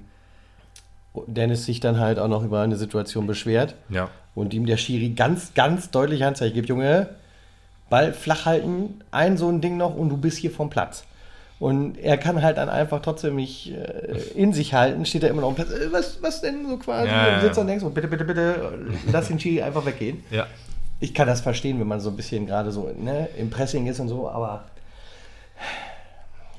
Dennis 1.26 1.64
sich 1.64 1.80
dann 1.80 2.00
halt 2.00 2.18
auch 2.18 2.28
noch 2.28 2.42
über 2.44 2.60
eine 2.62 2.76
Situation 2.76 3.26
beschwert 3.26 3.74
Ja. 3.88 4.08
und 4.34 4.52
ihm 4.52 4.66
der 4.66 4.76
Schiri 4.76 5.10
ganz, 5.10 5.54
ganz 5.54 5.90
deutlich 5.90 6.24
Anzeige 6.24 6.54
gibt: 6.54 6.68
Junge, 6.68 7.08
Ball 7.94 8.12
flach 8.12 8.44
halten, 8.44 9.00
ein 9.12 9.36
so 9.36 9.48
ein 9.48 9.60
Ding 9.60 9.76
noch 9.76 9.94
und 9.94 10.08
du 10.08 10.16
bist 10.16 10.38
hier 10.38 10.50
vom 10.50 10.68
Platz. 10.68 11.04
Und 11.60 11.96
er 11.96 12.18
kann 12.18 12.42
halt 12.42 12.56
dann 12.56 12.68
einfach 12.68 13.00
trotzdem 13.00 13.36
nicht 13.36 13.72
äh, 13.72 14.16
in 14.34 14.52
sich 14.52 14.74
halten, 14.74 15.06
steht 15.06 15.22
da 15.22 15.28
immer 15.28 15.42
noch 15.42 15.50
am 15.50 15.54
Platz. 15.54 15.70
Äh, 15.70 15.92
was, 15.92 16.20
was 16.20 16.40
denn 16.40 16.66
so 16.68 16.76
quasi? 16.76 17.06
Ja, 17.06 17.28
ja, 17.28 17.34
und 17.36 17.42
sitzt 17.42 17.56
ja. 17.56 17.60
und 17.60 17.68
denkst, 17.68 17.84
so, 17.84 17.90
bitte, 17.90 18.08
bitte, 18.08 18.24
bitte, 18.24 18.78
lass 19.12 19.28
den 19.28 19.38
Schiri 19.38 19.62
einfach 19.62 19.86
weggehen. 19.86 20.24
Ja. 20.32 20.48
Ich 20.98 21.14
kann 21.14 21.28
das 21.28 21.40
verstehen, 21.40 21.78
wenn 21.78 21.86
man 21.86 22.00
so 22.00 22.10
ein 22.10 22.16
bisschen 22.16 22.46
gerade 22.46 22.72
so 22.72 22.90
ne, 22.98 23.28
im 23.38 23.48
Pressing 23.48 23.86
ist 23.86 24.00
und 24.00 24.08
so, 24.08 24.28
aber 24.28 24.64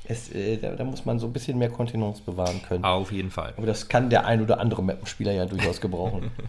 es, 0.08 0.32
äh, 0.32 0.56
da, 0.56 0.70
da 0.70 0.84
muss 0.84 1.04
man 1.04 1.18
so 1.18 1.26
ein 1.26 1.34
bisschen 1.34 1.58
mehr 1.58 1.68
Kontenance 1.68 2.22
bewahren 2.22 2.62
können. 2.66 2.82
Auf 2.82 3.12
jeden 3.12 3.30
Fall. 3.30 3.52
Aber 3.58 3.66
das 3.66 3.88
kann 3.88 4.08
der 4.08 4.24
ein 4.24 4.40
oder 4.40 4.58
andere 4.58 4.82
Mappenspieler 4.82 5.32
ja 5.32 5.44
durchaus 5.44 5.82
gebrauchen. 5.82 6.30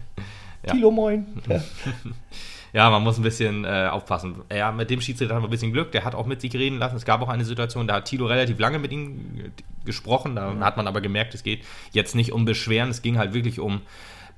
Ja. 0.66 0.72
Tilo, 0.72 0.90
moin. 0.90 1.24
Ja. 1.48 1.62
Ja, 2.72 2.90
man 2.90 3.02
muss 3.02 3.18
ein 3.18 3.22
bisschen 3.22 3.64
äh, 3.64 3.88
aufpassen. 3.90 4.42
Ja, 4.52 4.72
mit 4.72 4.90
dem 4.90 5.00
Schiedsrichter 5.00 5.34
haben 5.34 5.42
wir 5.42 5.48
ein 5.48 5.50
bisschen 5.50 5.72
Glück. 5.72 5.92
Der 5.92 6.04
hat 6.04 6.14
auch 6.14 6.26
mit 6.26 6.40
sich 6.40 6.54
reden 6.54 6.78
lassen. 6.78 6.96
Es 6.96 7.04
gab 7.04 7.22
auch 7.22 7.28
eine 7.28 7.44
Situation, 7.44 7.86
da 7.86 7.94
hat 7.94 8.04
Tilo 8.04 8.26
relativ 8.26 8.58
lange 8.58 8.78
mit 8.78 8.92
ihm 8.92 9.38
äh, 9.38 9.50
gesprochen. 9.84 10.36
Da 10.36 10.54
hat 10.60 10.76
man 10.76 10.86
aber 10.86 11.00
gemerkt, 11.00 11.34
es 11.34 11.42
geht 11.42 11.64
jetzt 11.92 12.14
nicht 12.14 12.32
um 12.32 12.44
Beschweren. 12.44 12.90
Es 12.90 13.02
ging 13.02 13.18
halt 13.18 13.32
wirklich 13.32 13.58
um, 13.58 13.80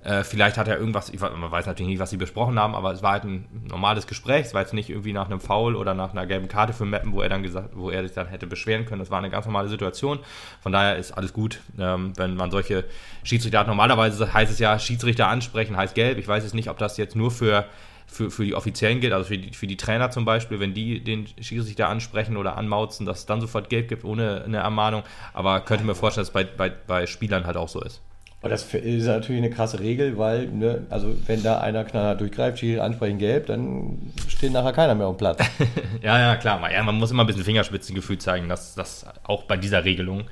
äh, 0.02 0.24
vielleicht 0.24 0.56
hat 0.56 0.66
er 0.66 0.78
irgendwas, 0.78 1.10
ich 1.10 1.20
weiß, 1.20 1.32
man 1.36 1.50
weiß 1.50 1.66
natürlich 1.66 1.90
nicht, 1.90 1.98
was 1.98 2.08
sie 2.08 2.16
besprochen 2.16 2.58
haben, 2.58 2.74
aber 2.74 2.92
es 2.92 3.02
war 3.02 3.12
halt 3.12 3.24
ein 3.24 3.66
normales 3.68 4.06
Gespräch. 4.06 4.46
Es 4.46 4.54
war 4.54 4.62
jetzt 4.62 4.72
nicht 4.72 4.88
irgendwie 4.88 5.12
nach 5.12 5.26
einem 5.26 5.40
Foul 5.40 5.76
oder 5.76 5.92
nach 5.92 6.12
einer 6.12 6.26
gelben 6.26 6.48
Karte 6.48 6.72
für 6.72 6.86
Mappen, 6.86 7.12
wo 7.12 7.20
er 7.20 7.28
dann 7.28 7.42
gesagt, 7.42 7.70
wo 7.74 7.90
er 7.90 8.02
sich 8.02 8.12
dann 8.12 8.28
hätte 8.28 8.46
beschweren 8.46 8.86
können. 8.86 9.00
Das 9.00 9.10
war 9.10 9.18
eine 9.18 9.28
ganz 9.28 9.44
normale 9.44 9.68
Situation. 9.68 10.20
Von 10.62 10.72
daher 10.72 10.96
ist 10.96 11.12
alles 11.12 11.32
gut, 11.32 11.60
ähm, 11.78 12.12
wenn 12.16 12.34
man 12.34 12.50
solche 12.50 12.84
Schiedsrichter 13.24 13.58
hat. 13.58 13.66
Normalerweise 13.66 14.32
heißt 14.32 14.50
es 14.50 14.58
ja, 14.58 14.78
Schiedsrichter 14.78 15.28
ansprechen 15.28 15.76
heißt 15.76 15.94
gelb. 15.94 16.16
Ich 16.16 16.28
weiß 16.28 16.44
jetzt 16.44 16.54
nicht, 16.54 16.70
ob 16.70 16.78
das 16.78 16.96
jetzt 16.96 17.14
nur 17.14 17.30
für 17.30 17.66
für, 18.10 18.30
für 18.30 18.44
die 18.44 18.54
Offiziellen 18.54 19.00
gilt, 19.00 19.12
also 19.12 19.28
für 19.28 19.38
die, 19.38 19.54
für 19.54 19.66
die 19.66 19.76
Trainer 19.76 20.10
zum 20.10 20.24
Beispiel, 20.24 20.60
wenn 20.60 20.74
die 20.74 21.02
den 21.02 21.26
Schiedsrichter 21.40 21.88
ansprechen 21.88 22.36
oder 22.36 22.56
anmauzen, 22.56 23.06
dass 23.06 23.20
es 23.20 23.26
dann 23.26 23.40
sofort 23.40 23.70
Gelb 23.70 23.88
gibt 23.88 24.04
ohne 24.04 24.42
eine 24.44 24.58
Ermahnung. 24.58 25.02
Aber 25.32 25.60
könnte 25.60 25.84
mir 25.84 25.94
vorstellen, 25.94 26.22
dass 26.22 26.28
es 26.28 26.34
bei, 26.34 26.44
bei, 26.44 26.70
bei 26.70 27.06
Spielern 27.06 27.46
halt 27.46 27.56
auch 27.56 27.68
so 27.68 27.80
ist. 27.80 28.00
Und 28.42 28.48
das 28.48 28.72
ist 28.72 29.06
natürlich 29.06 29.42
eine 29.42 29.50
krasse 29.50 29.80
Regel, 29.80 30.16
weil, 30.16 30.46
ne, 30.46 30.86
also 30.88 31.14
wenn 31.26 31.42
da 31.42 31.60
einer 31.60 31.84
knallhart 31.84 32.22
durchgreift, 32.22 32.58
Schiri 32.58 32.80
ansprechen 32.80 33.18
gelb, 33.18 33.46
dann 33.46 33.98
steht 34.28 34.52
nachher 34.52 34.72
keiner 34.72 34.94
mehr 34.94 35.08
am 35.08 35.16
Platz. 35.16 35.44
ja, 36.02 36.18
ja, 36.18 36.36
klar. 36.36 36.58
Man, 36.58 36.72
ja, 36.72 36.82
man 36.82 36.96
muss 36.96 37.10
immer 37.10 37.24
ein 37.24 37.26
bisschen 37.26 37.44
Fingerspitzengefühl 37.44 38.16
zeigen, 38.16 38.48
dass 38.48 38.74
das 38.74 39.04
auch 39.24 39.44
bei 39.44 39.58
dieser 39.58 39.84
Regelung. 39.84 40.24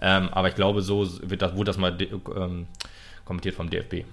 Ähm, 0.00 0.30
aber 0.32 0.48
ich 0.48 0.54
glaube, 0.54 0.80
so 0.80 1.06
wird 1.22 1.42
das, 1.42 1.54
wurde 1.54 1.66
das 1.66 1.76
mal 1.76 1.94
ähm, 2.34 2.66
kommentiert 3.26 3.54
vom 3.54 3.68
DFB. 3.68 4.06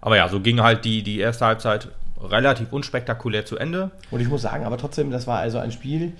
Aber 0.00 0.16
ja, 0.16 0.28
so 0.28 0.40
ging 0.40 0.60
halt 0.60 0.84
die, 0.84 1.02
die 1.02 1.18
erste 1.18 1.46
Halbzeit 1.46 1.88
relativ 2.22 2.72
unspektakulär 2.72 3.44
zu 3.44 3.56
Ende. 3.56 3.90
Und 4.10 4.20
ich 4.20 4.28
muss 4.28 4.42
sagen, 4.42 4.64
aber 4.64 4.78
trotzdem, 4.78 5.10
das 5.10 5.26
war 5.26 5.38
also 5.38 5.58
ein 5.58 5.72
Spiel. 5.72 6.12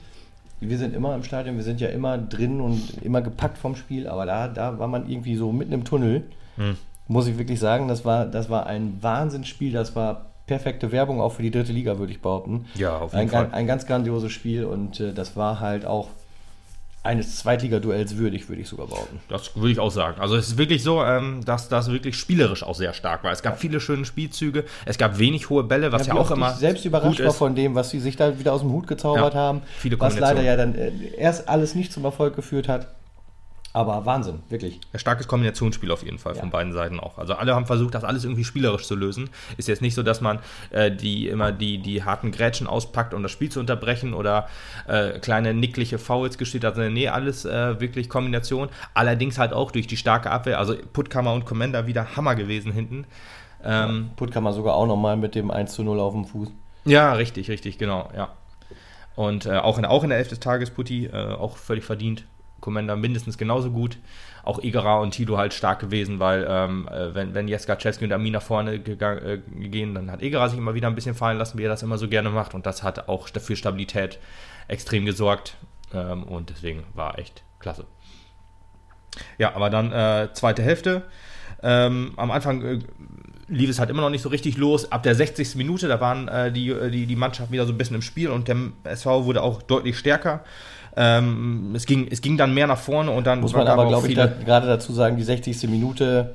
Wir 0.61 0.79
sind 0.79 0.95
immer 0.95 1.15
im 1.15 1.23
Stadion, 1.23 1.57
wir 1.57 1.65
sind 1.65 1.81
ja 1.81 1.89
immer 1.89 2.17
drin 2.17 2.61
und 2.61 3.03
immer 3.03 3.21
gepackt 3.21 3.59
vom 3.59 3.77
Spiel, 3.77 4.09
aber 4.09 4.25
da, 4.25 4.49
da 4.49 4.79
war 4.79 4.89
man 4.89 5.09
irgendwie 5.09 5.37
so 5.37 5.53
mitten 5.53 5.73
im 5.73 5.85
Tunnel. 5.85 6.25
Hm. 6.57 6.77
Muss 7.09 7.27
ich 7.27 7.39
wirklich 7.39 7.61
sagen, 7.61 7.89
das 7.89 8.05
war, 8.05 8.27
das 8.27 8.49
war 8.49 8.67
ein 8.67 8.99
Wahnsinnsspiel, 9.01 9.73
das 9.73 9.95
war 9.95 10.27
perfekte 10.47 10.93
Werbung 10.93 11.21
auch 11.21 11.33
für 11.33 11.43
die 11.43 11.51
dritte 11.51 11.73
Liga, 11.73 11.99
würde 11.99 12.13
ich 12.13 12.23
behaupten. 12.23 12.67
Ja, 12.75 12.99
auf 12.99 13.13
jeden 13.13 13.23
ein, 13.25 13.29
Fall. 13.29 13.49
Ein 13.53 13.67
ganz 13.67 13.87
grandioses 13.87 14.33
Spiel 14.33 14.65
und 14.65 15.01
äh, 15.01 15.13
das 15.13 15.37
war 15.37 15.61
halt 15.61 15.85
auch 15.85 16.09
eines 17.07 17.37
Zweitligaduells 17.37 18.17
würdig, 18.17 18.49
würde 18.49 18.63
ich 18.63 18.69
sogar 18.69 18.87
behaupten. 18.87 19.21
Das 19.29 19.57
würde 19.57 19.71
ich 19.71 19.79
auch 19.79 19.91
sagen. 19.91 20.21
Also 20.21 20.37
es 20.37 20.49
ist 20.49 20.59
wirklich 20.59 20.83
so, 20.83 21.03
ähm, 21.03 21.45
dass 21.45 21.69
das 21.69 21.91
wirklich 21.91 22.17
spielerisch 22.17 22.63
auch 22.63 22.75
sehr 22.75 22.93
stark 22.93 23.25
war. 23.25 23.33
Es 23.33 23.43
gab 23.43 23.59
viele 23.59 23.81
schöne 23.81 24.05
Spielzüge, 24.05 24.65
es 24.85 24.99
gab 24.99 25.19
wenig 25.19 25.49
hohe 25.49 25.65
Bälle, 25.65 25.93
was 25.93 26.07
ja, 26.07 26.15
ja 26.15 26.21
auch 26.21 26.31
immer 26.31 26.55
selbst 26.55 26.85
überrascht 26.85 27.23
war 27.23 27.33
von 27.33 27.55
dem, 27.55 27.75
was 27.75 27.91
sie 27.91 28.01
sich 28.01 28.17
da 28.17 28.39
wieder 28.39 28.53
aus 28.53 28.61
dem 28.61 28.73
Hut 28.73 28.87
gezaubert 28.87 29.35
ja, 29.35 29.41
haben, 29.41 29.63
viele 29.79 29.99
was 29.99 30.19
leider 30.19 30.43
ja 30.43 30.57
dann 30.57 30.75
äh, 30.75 30.93
erst 31.17 31.49
alles 31.49 31.75
nicht 31.75 31.93
zum 31.93 32.05
Erfolg 32.05 32.37
geführt 32.37 32.69
hat. 32.69 32.89
Aber 33.77 34.07
Wahnsinn, 34.07 34.43
wirklich. 34.49 34.81
Ein 34.95 34.99
starkes 34.99 35.29
Kombinationsspiel 35.29 35.91
auf 35.91 36.03
jeden 36.03 36.17
Fall 36.17 36.35
ja. 36.35 36.41
von 36.41 36.49
beiden 36.49 36.73
Seiten 36.73 36.99
auch. 36.99 37.19
Also 37.19 37.35
alle 37.35 37.55
haben 37.55 37.67
versucht, 37.67 37.95
das 37.95 38.05
alles 38.05 38.25
irgendwie 38.25 38.43
spielerisch 38.43 38.87
zu 38.87 38.97
lösen. 38.97 39.29
Ist 39.59 39.69
jetzt 39.69 39.83
nicht 39.83 39.95
so, 39.95 40.03
dass 40.03 40.23
man 40.23 40.39
äh, 40.71 40.91
die 40.91 41.29
immer 41.29 41.53
die, 41.53 41.77
die 41.77 42.03
harten 42.03 42.33
Grätschen 42.33 42.69
auspackt, 42.69 43.13
um 43.13 43.23
das 43.23 43.33
Spiel 43.33 43.51
zu 43.51 43.61
unterbrechen 43.61 44.15
oder 44.15 44.49
äh, 44.89 45.19
kleine 45.19 45.53
nickliche 45.53 45.99
Fouls 45.99 46.39
gesteht 46.39 46.65
hat. 46.65 46.79
Nee, 46.79 47.09
alles 47.09 47.45
äh, 47.45 47.79
wirklich 47.79 48.09
Kombination. 48.09 48.71
Allerdings 48.95 49.39
halt 49.39 49.53
auch 49.53 49.71
durch 49.71 49.87
die 49.87 49.99
starke 49.99 50.31
Abwehr. 50.31 50.59
Also 50.59 50.75
Puttkammer 50.95 51.35
und 51.35 51.45
Commander 51.45 51.87
wieder 51.87 52.17
Hammer 52.17 52.35
gewesen 52.35 52.73
hinten. 52.73 53.05
Ähm, 53.63 54.09
Puttkammer 54.17 54.55
sogar 54.55 54.75
auch 54.75 54.87
nochmal 54.87 55.19
mit 55.19 55.35
dem 55.35 55.51
1 55.51 55.75
zu 55.75 55.83
0 55.83 56.01
auf 56.01 56.15
dem 56.15 56.25
Fuß. 56.25 56.49
Ja, 56.87 57.13
richtig, 57.13 57.51
richtig, 57.51 57.77
genau, 57.77 58.09
ja. 58.17 58.31
Und 59.17 59.45
äh, 59.45 59.59
auch, 59.59 59.77
in, 59.77 59.85
auch 59.85 60.03
in 60.03 60.09
der 60.09 60.19
Elf 60.19 60.29
des 60.29 60.41
Tages 60.41 60.71
Putti, 60.71 61.11
äh, 61.13 61.35
auch 61.35 61.59
völlig 61.59 61.85
verdient 61.85 62.25
Commander 62.61 62.97
mindestens 62.97 63.39
genauso 63.39 63.71
gut. 63.71 63.99
Auch 64.43 64.63
Igara 64.63 65.01
und 65.01 65.11
Tilo 65.11 65.39
halt 65.39 65.55
stark 65.55 65.81
gewesen, 65.81 66.21
weil 66.21 66.47
ähm, 66.49 66.89
äh, 66.89 67.15
wenn, 67.15 67.35
wenn 67.35 67.49
Jeska 67.49 67.77
Chesky 67.77 68.05
und 68.05 68.13
Ami 68.13 68.31
nach 68.31 68.43
vorne 68.43 68.79
gegangen, 68.79 69.25
äh, 69.25 69.69
gehen, 69.69 69.95
dann 69.95 70.11
hat 70.11 70.23
Igara 70.23 70.49
sich 70.49 70.59
immer 70.59 70.75
wieder 70.75 70.87
ein 70.87 70.95
bisschen 70.95 71.15
fallen 71.15 71.39
lassen, 71.39 71.59
wie 71.59 71.65
er 71.65 71.69
das 71.69 71.83
immer 71.83 71.99
so 71.99 72.09
gerne 72.09 72.31
macht. 72.31 72.55
Und 72.55 72.65
das 72.67 72.83
hat 72.83 73.09
auch 73.09 73.29
für 73.29 73.57
Stabilität 73.57 74.19
extrem 74.69 75.05
gesorgt. 75.05 75.57
Ähm, 75.93 76.23
und 76.23 76.51
deswegen 76.51 76.85
war 76.95 77.19
echt 77.19 77.43
klasse. 77.59 77.87
Ja, 79.39 79.55
aber 79.55 79.71
dann 79.71 79.93
äh, 79.93 80.29
zweite 80.33 80.63
Hälfte. 80.63 81.03
Ähm, 81.63 82.13
am 82.17 82.31
Anfang 82.31 82.63
äh, 82.63 82.79
lief 83.49 83.71
es 83.71 83.79
halt 83.79 83.91
immer 83.91 84.03
noch 84.03 84.11
nicht 84.11 84.23
so 84.23 84.29
richtig 84.29 84.57
los. 84.57 84.91
Ab 84.93 85.03
der 85.03 85.15
60. 85.15 85.57
Minute, 85.57 85.89
da 85.89 86.01
waren 86.01 86.29
äh, 86.29 86.53
die, 86.53 86.71
äh, 86.71 86.91
die, 86.91 87.07
die 87.07 87.17
Mannschaft 87.17 87.51
wieder 87.51 87.67
so 87.67 87.73
ein 87.73 87.79
bisschen 87.79 87.97
im 87.97 88.03
Spiel 88.03 88.31
und 88.31 88.49
der 88.49 88.57
SV 88.85 89.25
wurde 89.25 89.43
auch 89.43 89.63
deutlich 89.63 89.99
stärker. 89.99 90.45
Ähm, 90.99 91.73
es, 91.75 91.85
ging, 91.85 92.09
es 92.11 92.23
ging 92.23 92.39
dann 92.39 92.55
mehr 92.55 92.67
nach 92.67 92.79
vorne 92.79 93.11
und 93.11 93.27
dann 93.27 93.41
muss 93.41 93.53
man 93.53 93.67
aber, 93.67 93.87
glaube 93.87 94.09
ich, 94.09 94.15
da, 94.15 94.27
gerade 94.27 94.67
dazu 94.67 94.93
sagen, 94.93 95.17
die 95.17 95.23
60. 95.23 95.69
Minute 95.69 96.35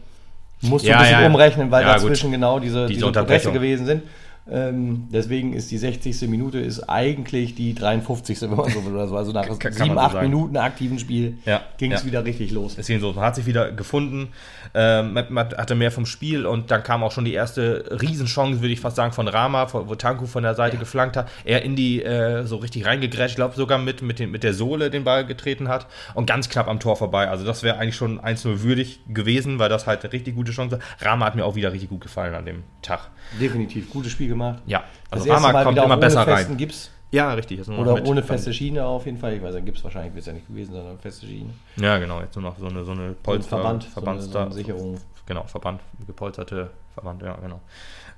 musst 0.61 0.85
du 0.85 0.89
ja, 0.89 0.97
ein 0.97 1.01
bisschen 1.01 1.21
ja, 1.21 1.27
umrechnen, 1.27 1.71
weil 1.71 1.83
ja, 1.83 1.93
dazwischen 1.93 2.27
gut. 2.27 2.33
genau 2.33 2.59
diese, 2.59 2.81
diese, 2.81 2.93
diese 2.93 3.07
Unterbrechung 3.07 3.53
gewesen 3.53 3.85
sind. 3.87 4.03
Ähm, 4.49 5.07
deswegen 5.11 5.53
ist 5.53 5.69
die 5.69 5.77
60. 5.77 6.21
Minute 6.27 6.59
ist 6.59 6.81
eigentlich 6.89 7.53
die 7.55 7.75
53. 7.75 8.41
wenn 8.41 8.55
man 8.55 8.69
so 8.71 8.83
will 8.85 8.93
oder 8.93 9.07
so. 9.07 9.15
Also 9.15 9.31
nach 9.31 9.47
Kann- 9.59 9.71
sieben, 9.73 9.93
so 9.93 9.99
acht 9.99 10.13
sagen. 10.13 10.27
Minuten 10.29 10.57
aktiven 10.57 10.97
Spiel 10.99 11.37
Ja, 11.45 11.61
ging 11.77 11.91
es 11.91 12.01
ja. 12.01 12.07
wieder 12.07 12.25
richtig 12.25 12.51
los. 12.51 12.75
Deswegen 12.75 12.99
so, 12.99 13.13
man 13.13 13.23
hat 13.25 13.35
sich 13.35 13.45
wieder 13.45 13.71
gefunden, 13.71 14.29
ähm, 14.73 15.13
man 15.29 15.49
hatte 15.57 15.75
mehr 15.75 15.91
vom 15.91 16.05
Spiel 16.07 16.45
und 16.47 16.71
dann 16.71 16.81
kam 16.81 17.03
auch 17.03 17.11
schon 17.11 17.23
die 17.25 17.33
erste 17.33 17.85
Riesenchance, 18.01 18.61
würde 18.61 18.73
ich 18.73 18.79
fast 18.79 18.95
sagen, 18.95 19.13
von 19.13 19.27
Rama, 19.27 19.67
von- 19.67 19.87
wo 19.87 19.93
Tanku 19.95 20.25
von 20.25 20.41
der 20.43 20.55
Seite 20.55 20.77
geflankt 20.77 21.17
hat. 21.17 21.29
Er 21.45 21.61
in 21.61 21.75
die 21.75 22.01
äh, 22.01 22.43
so 22.45 22.57
richtig 22.57 22.85
reingegrätscht, 22.85 23.31
ich 23.33 23.35
glaube 23.35 23.55
sogar 23.55 23.77
mit, 23.77 24.01
mit, 24.01 24.17
den, 24.19 24.31
mit 24.31 24.43
der 24.43 24.53
Sohle 24.55 24.89
den 24.89 25.03
Ball 25.03 25.23
getreten 25.25 25.67
hat 25.67 25.85
und 26.15 26.25
ganz 26.25 26.49
knapp 26.49 26.67
am 26.67 26.79
Tor 26.79 26.95
vorbei. 26.97 27.27
Also 27.29 27.45
das 27.45 27.61
wäre 27.61 27.77
eigentlich 27.77 27.95
schon 27.95 28.19
1-0 28.19 28.63
würdig 28.63 29.01
gewesen, 29.07 29.59
weil 29.59 29.69
das 29.69 29.85
halt 29.85 30.03
eine 30.03 30.11
richtig 30.13 30.35
gute 30.35 30.51
Chance 30.51 30.79
war. 30.79 31.07
Rama 31.07 31.25
hat 31.27 31.35
mir 31.35 31.45
auch 31.45 31.55
wieder 31.55 31.71
richtig 31.71 31.89
gut 31.89 32.01
gefallen 32.01 32.33
an 32.33 32.45
dem 32.45 32.63
Tag. 32.81 33.11
Definitiv 33.39 33.89
gute 33.91 34.09
Spiel 34.09 34.30
gemacht. 34.31 34.61
Ja, 34.65 34.83
Das 35.09 35.19
also 35.21 35.29
erste 35.29 35.43
Rama 35.47 35.53
Mal 35.53 35.63
kommt 35.65 35.77
immer 35.77 35.97
besser 35.97 36.27
rein. 36.27 36.57
Gips 36.57 36.91
Ja, 37.11 37.33
richtig. 37.33 37.67
oder 37.67 37.93
mit- 37.93 38.07
ohne 38.07 38.23
feste 38.23 38.53
Schiene 38.53 38.85
auf 38.85 39.05
jeden 39.05 39.17
Fall. 39.17 39.33
Ich 39.33 39.41
weiß, 39.43 39.53
wahrscheinlich 39.83 40.13
wird 40.13 40.21
es 40.21 40.25
ja 40.27 40.33
nicht 40.33 40.47
gewesen, 40.47 40.73
sondern 40.73 40.97
feste 40.99 41.25
Schiene. 41.27 41.51
Ja, 41.77 41.97
genau, 41.99 42.19
jetzt 42.21 42.35
nur 42.35 42.43
noch 42.43 42.57
so 42.57 42.65
eine, 42.67 42.83
so 42.83 42.91
eine 42.93 43.11
Polster, 43.13 43.49
Verband, 43.57 43.83
Verbands 43.83 44.25
so 44.25 44.29
eine, 44.29 44.33
so 44.33 44.39
eine 44.39 44.53
Sicherung. 44.53 44.97
Genau, 45.25 45.43
Verband, 45.43 45.81
gepolsterte 46.07 46.71
Verband, 46.93 47.21
ja, 47.21 47.35
genau. 47.35 47.59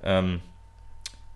Ähm, 0.03 0.41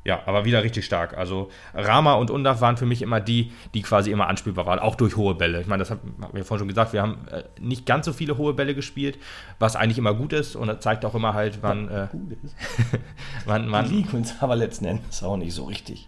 ja, 0.08 0.22
aber 0.26 0.46
wieder 0.46 0.64
richtig 0.64 0.86
stark. 0.86 1.18
Also 1.18 1.50
Rama 1.74 2.14
und 2.14 2.32
Undaf 2.32 2.62
waren 2.62 2.78
für 2.78 2.86
mich 2.86 3.02
immer 3.02 3.20
die, 3.20 3.52
die 3.74 3.82
quasi 3.82 4.10
immer 4.10 4.28
anspielbar 4.28 4.66
waren, 4.66 4.80
auch 4.80 4.96
durch 4.96 5.18
hohe 5.18 5.36
Bälle. 5.36 5.60
Ich 5.60 5.68
meine, 5.68 5.82
das 5.82 5.92
haben 5.92 6.16
wir 6.32 6.46
vorhin 6.46 6.60
schon 6.62 6.70
gesagt, 6.70 6.94
wir 6.94 7.02
haben 7.02 7.28
äh, 7.30 7.44
nicht 7.60 7.86
ganz 7.86 8.06
so 8.06 8.14
viele 8.14 8.38
hohe 8.38 8.54
Bälle 8.54 8.74
gespielt, 8.74 9.20
was 9.60 9.76
eigentlich 9.76 9.98
immer 9.98 10.14
gut 10.14 10.32
ist 10.32 10.56
und 10.56 10.68
das 10.68 10.80
zeigt 10.80 11.04
auch 11.04 11.14
immer 11.14 11.34
halt, 11.34 11.60
wann, 11.62 11.90
äh, 11.90 12.08
Gut 12.10 12.38
ist. 12.42 12.56
wann, 13.46 13.66
Die 13.66 13.72
wann 13.74 13.90
liegen 13.90 14.10
uns 14.16 14.34
aber 14.40 14.56
letzten 14.56 14.86
Endes 14.86 15.22
auch 15.24 15.36
nicht 15.36 15.54
so 15.54 15.66
richtig. 15.66 16.08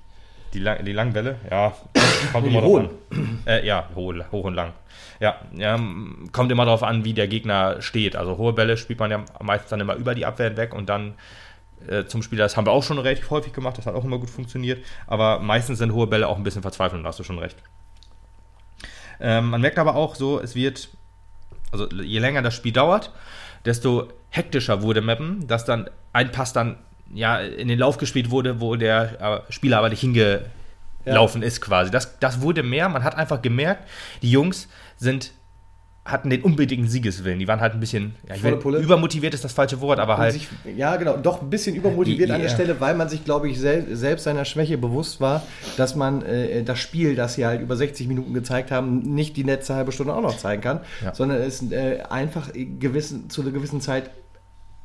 die, 0.54 0.60
lang, 0.60 0.86
die 0.86 0.94
langen 0.94 1.12
Bälle, 1.12 1.36
ja, 1.52 1.74
kommt 2.32 2.48
immer 2.48 2.62
die 2.62 2.68
drauf 2.68 2.72
hohen. 2.72 2.90
an. 3.12 3.40
Äh, 3.48 3.68
ja, 3.68 3.90
hoch, 3.96 4.14
hoch 4.32 4.46
und 4.46 4.54
lang. 4.54 4.72
Ja, 5.20 5.36
ja, 5.54 5.78
kommt 6.32 6.50
immer 6.54 6.64
darauf 6.64 6.84
an, 6.84 7.04
wie 7.04 7.14
der 7.14 7.28
Gegner 7.28 7.82
steht. 7.82 8.16
Also 8.16 8.38
hohe 8.38 8.54
Bälle 8.54 8.78
spielt 8.78 9.00
man 9.00 9.12
ja 9.12 9.26
meistens 9.42 9.72
dann 9.72 9.82
immer 9.82 9.96
über 9.96 10.16
die 10.16 10.26
Abwehr 10.26 10.48
hinweg 10.48 10.74
und 10.74 10.88
dann 10.88 11.16
äh, 11.88 12.06
zum 12.06 12.22
Spieler, 12.22 12.44
das 12.44 12.58
haben 12.58 12.66
wir 12.66 12.72
auch 12.72 12.84
schon 12.84 13.00
relativ 13.00 13.30
häufig 13.30 13.54
gemacht, 13.54 13.78
das 13.78 13.86
hat 13.86 13.96
auch 13.96 14.04
immer 14.04 14.20
gut 14.20 14.30
funktioniert, 14.30 14.84
aber 15.08 15.40
meistens 15.40 15.80
sind 15.80 15.94
hohe 15.94 16.08
Bälle 16.08 16.28
auch 16.28 16.38
ein 16.38 16.44
bisschen 16.44 16.62
verzweifelnd, 16.62 17.06
da 17.06 17.10
hast 17.10 17.20
du 17.20 17.24
schon 17.24 17.40
recht. 17.40 17.58
Ähm, 19.20 19.50
man 19.50 19.62
merkt 19.62 19.78
aber 19.78 19.96
auch 19.96 20.16
so, 20.16 20.40
es 20.40 20.56
wird, 20.56 20.90
also 21.72 21.90
je 21.90 22.20
länger 22.20 22.42
das 22.42 22.56
Spiel 22.56 22.72
dauert, 22.72 23.12
desto 23.66 24.10
hektischer 24.30 24.82
wurde 24.82 25.02
Mappen, 25.02 25.48
dass 25.48 25.66
dann 25.66 25.90
ein 26.14 26.32
Pass 26.32 26.54
dann 26.54 26.78
ja 27.14 27.40
in 27.40 27.68
den 27.68 27.80
Lauf 27.80 27.98
gespielt 27.98 28.30
wurde, 28.30 28.62
wo 28.62 28.76
der 28.76 29.44
äh, 29.48 29.52
Spieler 29.52 29.80
aber 29.80 29.90
nicht 29.90 30.02
hingelaufen 30.02 31.42
ist 31.42 31.62
quasi. 31.62 31.92
Das, 31.92 32.20
das 32.20 32.42
wurde 32.42 32.64
mehr, 32.64 32.88
man 32.90 33.04
hat 33.04 33.16
einfach 33.16 33.42
gemerkt, 33.42 33.88
die 34.22 34.32
Jungs 34.32 34.70
sind 34.98 35.32
hatten 36.12 36.30
den 36.30 36.42
unbedingten 36.42 36.88
Siegeswillen. 36.88 37.40
Die 37.40 37.48
waren 37.48 37.60
halt 37.62 37.74
ein 37.74 37.80
bisschen 37.80 38.16
ja, 38.28 38.36
ich 38.36 38.44
will, 38.44 38.54
übermotiviert 38.82 39.34
ist 39.34 39.44
das 39.44 39.54
falsche 39.54 39.80
Wort, 39.82 40.00
aber 40.00 40.18
halt 40.18 40.34
sich, 40.34 40.48
ja, 40.76 40.96
genau, 40.98 41.18
doch 41.18 41.42
ein 41.42 41.50
bisschen 41.50 41.76
übermotiviert 41.76 42.32
an 42.32 42.40
der 42.42 42.50
Ja. 42.50 42.54
Stelle, 42.56 42.80
weil 42.80 42.96
man 42.96 43.10
sich, 43.10 43.26
glaube 43.26 43.50
ich, 43.50 43.60
sel 43.60 43.96
selbst 43.96 44.24
seiner 44.24 44.46
Schwäche 44.46 44.78
bewusst 44.78 45.22
war, 45.22 45.44
dass 45.78 45.96
man 45.96 46.22
äh, 46.24 46.64
das 46.64 46.80
Spiel, 46.80 47.16
das 47.16 47.36
sie 47.36 47.46
halt 47.46 47.62
über 47.62 47.76
60 47.76 48.08
Minuten 48.08 48.34
gezeigt 48.34 48.72
haben, 48.72 49.00
nicht 49.00 49.38
die 49.38 49.44
letzte 49.44 49.76
halbe 49.76 49.92
Stunde 49.92 50.14
auch 50.14 50.22
noch 50.22 50.38
zeigen 50.38 50.62
kann, 50.62 50.82
Ja. 51.04 51.14
sondern 51.14 51.42
es 51.42 51.62
äh, 51.72 52.00
einfach 52.10 52.50
gewissen, 52.54 53.30
zu 53.30 53.42
einer 53.42 53.52
gewissen 53.52 53.82
Zeit 53.82 54.10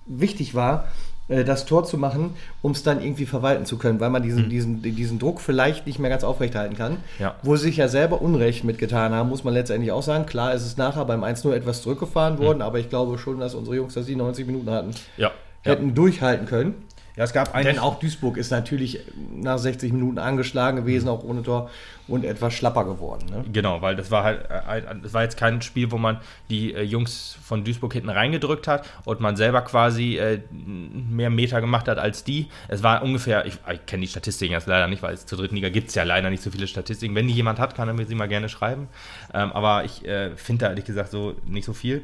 wichtig 0.06 0.54
war, 0.54 0.88
das 1.28 1.64
Tor 1.64 1.84
zu 1.84 1.96
machen, 1.96 2.34
um 2.60 2.72
es 2.72 2.82
dann 2.82 3.00
irgendwie 3.02 3.24
verwalten 3.24 3.64
zu 3.64 3.78
können, 3.78 3.98
weil 3.98 4.10
man 4.10 4.22
diesen, 4.22 4.50
diesen, 4.50 4.82
diesen 4.82 5.18
Druck 5.18 5.40
vielleicht 5.40 5.86
nicht 5.86 5.98
mehr 5.98 6.10
ganz 6.10 6.22
aufrechthalten 6.22 6.76
kann. 6.76 6.98
Ja. 7.18 7.34
Wo 7.42 7.56
sie 7.56 7.64
sich 7.64 7.78
ja 7.78 7.88
selber 7.88 8.20
Unrecht 8.20 8.62
mitgetan 8.64 9.12
haben, 9.14 9.30
muss 9.30 9.42
man 9.42 9.54
letztendlich 9.54 9.90
auch 9.90 10.02
sagen. 10.02 10.26
Klar 10.26 10.52
ist 10.52 10.66
es 10.66 10.76
nachher 10.76 11.04
beim 11.06 11.24
1-0 11.24 11.52
etwas 11.52 11.80
zurückgefahren 11.82 12.38
worden, 12.38 12.60
aber 12.60 12.78
ich 12.78 12.90
glaube 12.90 13.16
schon, 13.18 13.40
dass 13.40 13.54
unsere 13.54 13.76
Jungs, 13.76 13.94
dass 13.94 14.04
sie 14.04 14.16
90 14.16 14.46
Minuten 14.46 14.68
hatten, 14.70 14.90
Ja. 15.16 15.30
hätten 15.62 15.94
durchhalten 15.94 16.46
können. 16.46 16.74
Ja, 17.16 17.22
es 17.22 17.32
gab 17.32 17.52
Denn 17.62 17.78
auch 17.78 18.00
Duisburg 18.00 18.36
ist 18.36 18.50
natürlich 18.50 18.98
nach 19.32 19.56
60 19.56 19.92
Minuten 19.92 20.18
angeschlagen 20.18 20.78
gewesen, 20.78 21.08
auch 21.08 21.22
ohne 21.22 21.44
Tor 21.44 21.70
und 22.08 22.24
etwas 22.24 22.54
schlapper 22.54 22.84
geworden. 22.84 23.26
Ne? 23.30 23.44
Genau, 23.52 23.80
weil 23.82 23.94
das 23.94 24.10
war 24.10 24.24
halt, 24.24 24.50
äh, 24.50 24.82
das 25.00 25.14
war 25.14 25.22
jetzt 25.22 25.36
kein 25.36 25.62
Spiel, 25.62 25.92
wo 25.92 25.96
man 25.96 26.18
die 26.50 26.74
äh, 26.74 26.82
Jungs 26.82 27.38
von 27.40 27.62
Duisburg 27.62 27.92
hinten 27.92 28.08
reingedrückt 28.08 28.66
hat 28.66 28.84
und 29.04 29.20
man 29.20 29.36
selber 29.36 29.62
quasi 29.62 30.16
äh, 30.16 30.40
mehr 30.50 31.30
Meter 31.30 31.60
gemacht 31.60 31.86
hat 31.86 31.98
als 31.98 32.24
die. 32.24 32.48
Es 32.66 32.82
war 32.82 33.02
ungefähr, 33.04 33.46
ich, 33.46 33.58
ich 33.72 33.86
kenne 33.86 34.00
die 34.00 34.08
Statistiken 34.08 34.52
jetzt 34.52 34.66
leider 34.66 34.88
nicht, 34.88 35.02
weil 35.02 35.14
es 35.14 35.24
zur 35.24 35.38
dritten 35.38 35.54
Liga 35.54 35.68
gibt 35.68 35.90
es 35.90 35.94
ja 35.94 36.02
leider 36.02 36.30
nicht 36.30 36.42
so 36.42 36.50
viele 36.50 36.66
Statistiken. 36.66 37.14
Wenn 37.14 37.28
die 37.28 37.34
jemand 37.34 37.60
hat, 37.60 37.76
kann 37.76 37.86
er 37.86 37.94
mir 37.94 38.06
sie 38.06 38.16
mal 38.16 38.28
gerne 38.28 38.48
schreiben. 38.48 38.88
Ähm, 39.32 39.52
aber 39.52 39.84
ich 39.84 40.04
äh, 40.04 40.36
finde 40.36 40.64
da 40.64 40.70
ehrlich 40.70 40.84
gesagt 40.84 41.12
so 41.12 41.36
nicht 41.46 41.64
so 41.64 41.74
viel. 41.74 42.02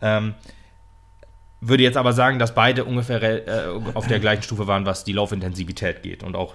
Ähm, 0.00 0.34
würde 1.60 1.82
jetzt 1.82 1.96
aber 1.96 2.12
sagen, 2.12 2.38
dass 2.38 2.54
beide 2.54 2.84
ungefähr 2.84 3.22
äh, 3.22 3.68
auf 3.94 4.06
der 4.06 4.20
gleichen 4.20 4.42
Stufe 4.42 4.66
waren, 4.66 4.86
was 4.86 5.04
die 5.04 5.12
Laufintensivität 5.12 6.02
geht 6.02 6.22
und 6.22 6.36
auch 6.36 6.54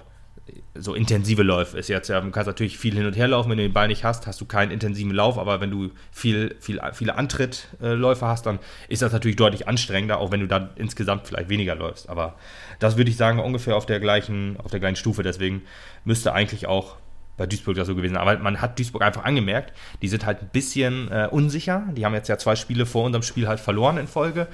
so 0.74 0.94
intensive 0.94 1.42
Läufe 1.42 1.78
ist 1.78 1.88
jetzt. 1.88 2.08
Ja, 2.08 2.20
du 2.20 2.30
kannst 2.30 2.46
natürlich 2.46 2.78
viel 2.78 2.94
hin 2.94 3.06
und 3.06 3.16
her 3.16 3.28
laufen, 3.28 3.50
wenn 3.50 3.58
du 3.58 3.64
den 3.64 3.72
Ball 3.72 3.88
nicht 3.88 4.04
hast, 4.04 4.26
hast 4.26 4.40
du 4.40 4.46
keinen 4.46 4.70
intensiven 4.70 5.12
Lauf, 5.12 5.38
aber 5.38 5.60
wenn 5.60 5.70
du 5.70 5.90
viel, 6.10 6.56
viel, 6.60 6.80
viele 6.94 7.16
Antrittläufe 7.16 8.26
hast, 8.26 8.46
dann 8.46 8.58
ist 8.88 9.02
das 9.02 9.12
natürlich 9.12 9.36
deutlich 9.36 9.68
anstrengender, 9.68 10.18
auch 10.18 10.30
wenn 10.30 10.40
du 10.40 10.48
dann 10.48 10.70
insgesamt 10.76 11.26
vielleicht 11.26 11.48
weniger 11.48 11.74
läufst. 11.74 12.08
Aber 12.08 12.36
das 12.78 12.96
würde 12.96 13.10
ich 13.10 13.16
sagen, 13.16 13.38
ungefähr 13.38 13.76
auf 13.76 13.86
der 13.86 14.00
gleichen, 14.00 14.56
auf 14.58 14.70
der 14.70 14.80
gleichen 14.80 14.96
Stufe, 14.96 15.22
deswegen 15.22 15.62
müsste 16.04 16.32
eigentlich 16.32 16.66
auch 16.66 16.96
bei 17.36 17.46
Duisburg 17.46 17.76
das 17.76 17.86
so 17.86 17.94
gewesen. 17.94 18.16
Aber 18.16 18.36
man 18.38 18.60
hat 18.60 18.78
Duisburg 18.78 19.02
einfach 19.02 19.24
angemerkt, 19.24 19.72
die 20.02 20.08
sind 20.08 20.26
halt 20.26 20.42
ein 20.42 20.48
bisschen 20.52 21.10
äh, 21.10 21.28
unsicher. 21.30 21.84
Die 21.92 22.04
haben 22.04 22.14
jetzt 22.14 22.28
ja 22.28 22.38
zwei 22.38 22.56
Spiele 22.56 22.86
vor 22.86 23.04
unserem 23.04 23.22
Spiel 23.22 23.48
halt 23.48 23.60
verloren 23.60 23.96
in 23.96 24.06
Folge 24.06 24.48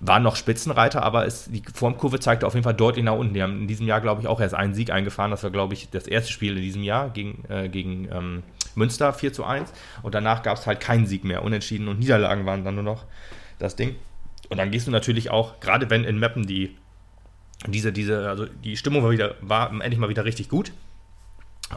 waren 0.00 0.22
noch 0.22 0.36
Spitzenreiter, 0.36 1.02
aber 1.02 1.26
ist, 1.26 1.48
die 1.52 1.62
Formkurve 1.74 2.20
zeigte 2.20 2.46
auf 2.46 2.54
jeden 2.54 2.64
Fall 2.64 2.74
deutlich 2.74 3.04
nach 3.04 3.14
unten. 3.14 3.34
Die 3.34 3.42
haben 3.42 3.62
in 3.62 3.68
diesem 3.68 3.86
Jahr, 3.86 4.00
glaube 4.00 4.20
ich, 4.20 4.28
auch 4.28 4.40
erst 4.40 4.54
einen 4.54 4.74
Sieg 4.74 4.90
eingefahren. 4.90 5.30
Das 5.30 5.42
war, 5.42 5.50
glaube 5.50 5.74
ich, 5.74 5.90
das 5.90 6.06
erste 6.06 6.32
Spiel 6.32 6.56
in 6.56 6.62
diesem 6.62 6.82
Jahr 6.82 7.10
gegen, 7.10 7.44
äh, 7.48 7.68
gegen 7.68 8.08
ähm, 8.12 8.42
Münster 8.74 9.12
4 9.12 9.32
zu 9.32 9.44
1. 9.44 9.72
Und 10.02 10.14
danach 10.14 10.42
gab 10.42 10.56
es 10.56 10.66
halt 10.66 10.80
keinen 10.80 11.06
Sieg 11.06 11.24
mehr. 11.24 11.42
Unentschieden 11.42 11.88
und 11.88 11.98
Niederlagen 11.98 12.46
waren 12.46 12.64
dann 12.64 12.74
nur 12.74 12.84
noch 12.84 13.04
das 13.58 13.74
Ding. 13.74 13.96
Und 14.48 14.58
dann 14.58 14.70
gehst 14.70 14.86
du 14.86 14.90
natürlich 14.90 15.30
auch, 15.30 15.60
gerade 15.60 15.90
wenn 15.90 16.04
in 16.04 16.18
Meppen 16.18 16.46
die, 16.46 16.76
diese, 17.66 17.92
diese, 17.92 18.28
also 18.28 18.46
die 18.46 18.76
Stimmung 18.76 19.02
war, 19.02 19.10
wieder, 19.10 19.34
war 19.40 19.70
endlich 19.72 19.98
mal 19.98 20.08
wieder 20.08 20.24
richtig 20.24 20.48
gut. 20.48 20.72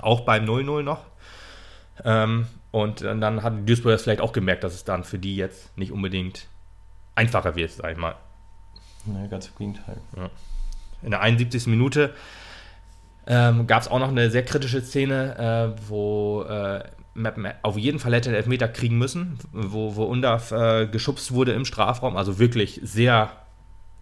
Auch 0.01 0.21
beim 0.21 0.45
0-0 0.45 0.83
noch. 0.83 1.05
Ähm, 2.03 2.48
und 2.71 3.01
dann 3.01 3.43
hat 3.43 3.67
Duisburg 3.67 3.91
das 3.91 4.03
vielleicht 4.03 4.21
auch 4.21 4.31
gemerkt, 4.31 4.63
dass 4.63 4.74
es 4.74 4.86
dann 4.86 5.03
für 5.03 5.19
die 5.19 5.36
jetzt 5.36 5.77
nicht 5.77 5.91
unbedingt 5.91 6.48
einfacher 7.15 7.55
wird, 7.55 7.71
sag 7.71 7.91
ich 7.91 7.98
mal. 7.98 8.15
Ne, 9.05 9.27
ganz 9.29 9.48
im 9.48 9.55
Gegenteil. 9.57 9.98
Ja. 10.15 10.29
In 11.01 11.12
der 11.12 11.21
71. 11.21 11.67
Minute 11.67 12.13
ähm, 13.27 13.67
gab 13.67 13.81
es 13.81 13.88
auch 13.88 14.00
noch 14.00 14.10
eine 14.10 14.29
sehr 14.31 14.45
kritische 14.45 14.81
Szene, 14.81 15.75
äh, 15.77 15.89
wo 15.89 16.43
äh, 16.43 16.83
Meppen 17.13 17.48
auf 17.62 17.77
jeden 17.77 18.00
Fall 18.00 18.13
hätte 18.13 18.29
den 18.29 18.36
Elfmeter 18.36 18.67
kriegen 18.67 18.98
müssen, 18.98 19.38
wo, 19.51 19.95
wo 19.95 20.03
Undaf 20.03 20.51
äh, 20.51 20.88
geschubst 20.88 21.33
wurde 21.33 21.51
im 21.51 21.65
Strafraum. 21.65 22.15
Also 22.15 22.39
wirklich 22.39 22.79
sehr 22.83 23.31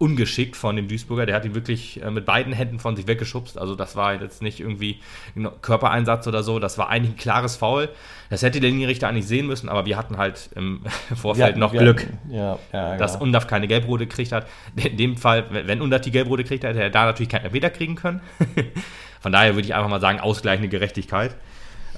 ungeschickt 0.00 0.56
von 0.56 0.76
dem 0.76 0.88
Duisburger. 0.88 1.26
Der 1.26 1.36
hat 1.36 1.44
ihn 1.44 1.54
wirklich 1.54 2.02
äh, 2.02 2.10
mit 2.10 2.24
beiden 2.24 2.52
Händen 2.54 2.78
von 2.78 2.96
sich 2.96 3.06
weggeschubst. 3.06 3.58
Also 3.58 3.74
das 3.76 3.96
war 3.96 4.20
jetzt 4.20 4.40
nicht 4.40 4.58
irgendwie 4.58 4.98
ein 5.36 5.46
Körpereinsatz 5.60 6.26
oder 6.26 6.42
so. 6.42 6.58
Das 6.58 6.78
war 6.78 6.88
eigentlich 6.88 7.12
ein 7.14 7.16
klares 7.18 7.56
Foul. 7.56 7.90
Das 8.30 8.42
hätte 8.42 8.60
der 8.60 8.70
Linienrichter 8.70 9.08
eigentlich 9.08 9.26
sehen 9.28 9.46
müssen, 9.46 9.68
aber 9.68 9.84
wir 9.84 9.98
hatten 9.98 10.16
halt 10.16 10.48
im 10.56 10.80
Vorfeld 11.14 11.48
hatten, 11.48 11.60
noch 11.60 11.72
Glück, 11.72 12.00
hatten, 12.06 12.18
ja, 12.34 12.58
ja, 12.72 12.96
dass 12.96 13.12
genau. 13.12 13.24
Undaf 13.24 13.46
keine 13.46 13.68
Gelbrote 13.68 14.06
gekriegt 14.06 14.32
hat. 14.32 14.46
In 14.74 14.96
dem 14.96 15.16
Fall, 15.18 15.44
wenn 15.50 15.82
Undaf 15.82 16.00
die 16.00 16.10
Gelbrote 16.10 16.44
kriegt, 16.44 16.64
hätte 16.64 16.80
er 16.82 16.88
da 16.90 17.04
natürlich 17.04 17.28
keinen 17.28 17.44
Elfmeter 17.44 17.68
kriegen 17.70 17.94
können. 17.94 18.22
Von 19.20 19.32
daher 19.32 19.54
würde 19.54 19.66
ich 19.66 19.74
einfach 19.74 19.90
mal 19.90 20.00
sagen, 20.00 20.18
ausgleichende 20.18 20.68
Gerechtigkeit. 20.70 21.36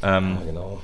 Ähm, 0.03 0.39
Ja, 0.41 0.47
genau. 0.47 0.83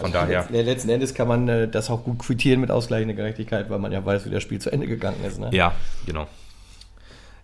Von 0.00 0.12
daher. 0.12 0.44
letzt- 0.50 0.64
Letzten 0.64 0.88
Endes 0.88 1.14
kann 1.14 1.28
man 1.28 1.46
äh, 1.46 1.68
das 1.68 1.90
auch 1.90 2.02
gut 2.02 2.20
quittieren 2.20 2.60
mit 2.62 2.70
ausgleichender 2.70 3.14
Gerechtigkeit, 3.14 3.68
weil 3.68 3.78
man 3.78 3.92
ja 3.92 4.04
weiß, 4.04 4.24
wie 4.24 4.30
das 4.30 4.42
Spiel 4.42 4.58
zu 4.60 4.70
Ende 4.72 4.86
gegangen 4.86 5.22
ist. 5.24 5.38
Ne? 5.38 5.50
Ja, 5.52 5.72
genau. 6.06 6.26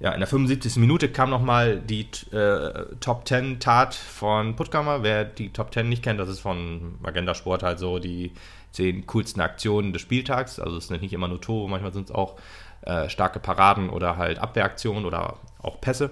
Ja, 0.01 0.13
in 0.13 0.21
der 0.21 0.27
75. 0.27 0.77
Minute 0.77 1.11
kam 1.11 1.29
nochmal 1.29 1.79
die 1.79 2.09
äh, 2.33 2.87
Top 3.01 3.29
10 3.29 3.61
Tat 3.61 3.95
von 3.95 4.57
Puttkammer. 4.57 5.03
Wer 5.03 5.27
die 5.27 5.53
Top 5.53 5.75
10 5.75 5.91
nicht 5.91 6.03
kennt, 6.03 6.19
das 6.19 6.31
ist 6.31 6.41
von 6.41 6.99
Magenta 7.01 7.35
Sport 7.35 7.63
halt 7.63 7.79
so 7.79 7.99
die 7.99 8.33
10 8.73 9.07
coolsten 9.07 9.43
Aktionen 9.43 9.93
des 9.93 10.01
Spieltags. 10.01 10.59
Also 10.59 10.79
es 10.79 10.89
sind 10.89 11.03
nicht 11.03 11.13
immer 11.13 11.29
nur 11.29 11.43
Tore, 11.43 11.69
manchmal 11.69 11.93
sind 11.93 12.09
es 12.09 12.15
auch 12.15 12.37
äh, 12.81 13.11
starke 13.11 13.41
Paraden 13.41 13.91
oder 13.91 14.17
halt 14.17 14.39
Abwehraktionen 14.39 15.05
oder 15.05 15.37
auch 15.61 15.83
Pässe. 15.83 16.11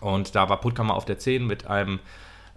Und 0.00 0.34
da 0.34 0.48
war 0.48 0.58
Puttkammer 0.58 0.94
auf 0.94 1.04
der 1.04 1.18
10 1.18 1.46
mit 1.46 1.66
einem, 1.66 2.00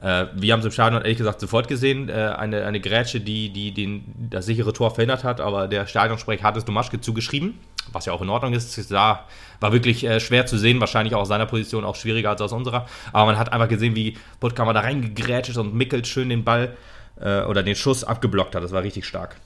äh, 0.02 0.28
wir 0.34 0.54
haben 0.54 0.62
es 0.62 0.66
im 0.66 0.72
Stadion 0.72 1.02
ehrlich 1.02 1.18
gesagt 1.18 1.42
sofort 1.42 1.68
gesehen, 1.68 2.08
äh, 2.08 2.34
eine, 2.38 2.66
eine 2.66 2.80
Grätsche, 2.80 3.20
die, 3.20 3.50
die 3.50 3.74
den, 3.74 4.30
das 4.30 4.46
sichere 4.46 4.72
Tor 4.72 4.92
verhindert 4.92 5.26
hat, 5.26 5.42
aber 5.42 5.68
der 5.68 5.88
Stadionsprech 5.88 6.42
hat 6.42 6.56
es 6.56 6.64
Domaschke 6.64 7.02
zugeschrieben, 7.02 7.60
was 7.92 8.06
ja 8.06 8.14
auch 8.14 8.22
in 8.22 8.30
Ordnung 8.30 8.54
ist. 8.54 8.74
Sah, 8.74 9.26
war 9.60 9.72
wirklich 9.72 10.04
äh, 10.04 10.20
schwer 10.20 10.46
zu 10.46 10.58
sehen, 10.58 10.80
wahrscheinlich 10.80 11.16
auch 11.16 11.22
aus 11.22 11.28
seiner 11.28 11.46
Position 11.46 11.86
auch 11.86 11.96
schwieriger 11.96 12.30
als 12.30 12.42
aus 12.42 12.52
unserer, 12.52 12.86
aber 13.14 13.26
man 13.26 13.38
hat 13.38 13.52
einfach 13.52 13.70
gesehen, 13.70 13.96
wie 13.96 14.18
Puttkammer 14.40 14.74
da 14.74 14.82
reingegrätscht 14.82 15.50
ist 15.50 15.58
und 15.58 15.74
Mickelt 15.74 16.08
schön 16.08 16.30
den 16.30 16.44
Ball 16.44 16.76
äh, 17.20 17.42
oder 17.44 17.64
den 17.64 17.76
Schuss 17.76 18.04
abgeblockt 18.04 18.56
hat. 18.56 18.64
Das 18.64 18.72
war 18.72 18.84
richtig 18.84 19.06
stark. 19.06 19.38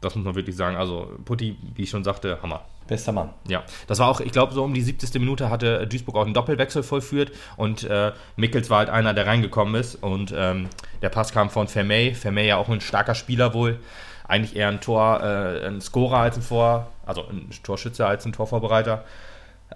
Das 0.00 0.14
muss 0.14 0.24
man 0.24 0.34
wirklich 0.36 0.56
sagen. 0.56 0.76
Also 0.76 1.10
Putti, 1.24 1.56
wie 1.74 1.82
ich 1.82 1.90
schon 1.90 2.04
sagte, 2.04 2.38
Hammer. 2.42 2.64
Bester 2.86 3.12
Mann. 3.12 3.30
Ja, 3.46 3.64
das 3.86 3.98
war 3.98 4.08
auch, 4.08 4.20
ich 4.20 4.32
glaube, 4.32 4.54
so 4.54 4.64
um 4.64 4.72
die 4.72 4.80
70. 4.80 5.14
Minute 5.20 5.50
hatte 5.50 5.86
Duisburg 5.86 6.16
auch 6.16 6.24
einen 6.24 6.34
Doppelwechsel 6.34 6.82
vollführt 6.82 7.32
und 7.56 7.84
äh, 7.84 8.12
Mickels 8.36 8.70
war 8.70 8.78
halt 8.78 8.90
einer, 8.90 9.12
der 9.12 9.26
reingekommen 9.26 9.74
ist 9.74 9.96
und 9.96 10.32
ähm, 10.34 10.68
der 11.02 11.10
Pass 11.10 11.32
kam 11.32 11.50
von 11.50 11.68
Vermey. 11.68 12.14
Vermey 12.14 12.46
ja 12.46 12.56
auch 12.56 12.68
ein 12.68 12.80
starker 12.80 13.14
Spieler 13.14 13.52
wohl. 13.52 13.78
Eigentlich 14.28 14.54
eher 14.54 14.68
ein 14.68 14.80
Tor, 14.80 15.22
äh, 15.22 15.66
ein 15.66 15.80
Scorer 15.80 16.18
als 16.18 16.36
ein 16.36 16.42
Vor, 16.42 16.92
also 17.04 17.26
ein 17.26 17.50
Torschütze 17.62 18.06
als 18.06 18.24
ein 18.26 18.32
Torvorbereiter. 18.32 19.04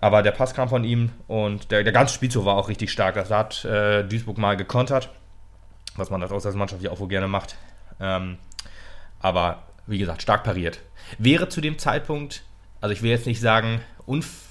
Aber 0.00 0.22
der 0.22 0.32
Pass 0.32 0.54
kam 0.54 0.68
von 0.68 0.84
ihm 0.84 1.10
und 1.26 1.70
der, 1.70 1.82
der 1.82 1.92
ganze 1.92 2.14
Spielzug 2.14 2.44
war 2.44 2.56
auch 2.56 2.68
richtig 2.68 2.92
stark. 2.92 3.14
Das 3.14 3.30
hat 3.30 3.64
äh, 3.64 4.04
Duisburg 4.04 4.38
mal 4.38 4.56
gekontert, 4.56 5.08
was 5.96 6.10
man 6.10 6.22
als 6.22 6.32
Auslandsmannschaft 6.32 6.82
ja 6.82 6.90
auch 6.90 7.00
wohl 7.00 7.08
gerne 7.08 7.28
macht. 7.28 7.56
Ähm, 8.00 8.38
aber 9.20 9.62
wie 9.86 9.98
gesagt, 9.98 10.22
stark 10.22 10.44
pariert. 10.44 10.80
Wäre 11.18 11.48
zu 11.48 11.60
dem 11.60 11.78
Zeitpunkt, 11.78 12.42
also 12.80 12.92
ich 12.92 13.02
will 13.02 13.10
jetzt 13.10 13.26
nicht 13.26 13.40
sagen, 13.40 13.80
unf 14.06 14.48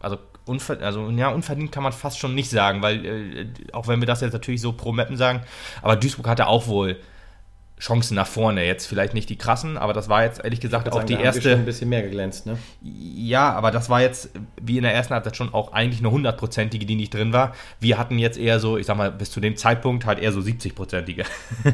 also, 0.00 0.18
unver 0.44 0.80
also 0.80 1.08
ja, 1.10 1.28
unverdient 1.28 1.70
kann 1.70 1.84
man 1.84 1.92
fast 1.92 2.18
schon 2.18 2.34
nicht 2.34 2.50
sagen, 2.50 2.82
weil 2.82 3.04
äh, 3.04 3.46
auch 3.72 3.86
wenn 3.86 4.00
wir 4.00 4.06
das 4.06 4.20
jetzt 4.20 4.32
natürlich 4.32 4.60
so 4.60 4.72
pro 4.72 4.92
Mappen 4.92 5.16
sagen, 5.16 5.42
aber 5.80 5.96
Duisburg 5.96 6.26
hatte 6.26 6.48
auch 6.48 6.66
wohl 6.66 6.98
Chancen 7.82 8.14
nach 8.14 8.28
vorne. 8.28 8.64
Jetzt 8.64 8.86
vielleicht 8.86 9.12
nicht 9.12 9.28
die 9.28 9.36
krassen, 9.36 9.76
aber 9.76 9.92
das 9.92 10.08
war 10.08 10.22
jetzt 10.22 10.44
ehrlich 10.44 10.60
gesagt 10.60 10.88
auch 10.88 10.94
Sagen, 10.94 11.08
die 11.08 11.14
wir 11.14 11.18
schon 11.18 11.24
erste. 11.24 11.52
ein 11.54 11.64
bisschen 11.64 11.88
mehr 11.88 12.02
geglänzt, 12.02 12.46
ne? 12.46 12.56
Ja, 12.80 13.52
aber 13.54 13.72
das 13.72 13.90
war 13.90 14.00
jetzt, 14.00 14.30
wie 14.60 14.76
in 14.76 14.84
der 14.84 14.94
ersten 14.94 15.14
Halbzeit 15.14 15.36
schon 15.36 15.52
auch 15.52 15.72
eigentlich 15.72 16.00
eine 16.00 16.12
hundertprozentige, 16.12 16.86
die 16.86 16.94
nicht 16.94 17.12
drin 17.12 17.32
war. 17.32 17.56
Wir 17.80 17.98
hatten 17.98 18.20
jetzt 18.20 18.38
eher 18.38 18.60
so, 18.60 18.76
ich 18.78 18.86
sag 18.86 18.96
mal, 18.96 19.10
bis 19.10 19.32
zu 19.32 19.40
dem 19.40 19.56
Zeitpunkt 19.56 20.06
halt 20.06 20.20
eher 20.20 20.30
so 20.30 20.38
70-prozentige, 20.38 21.24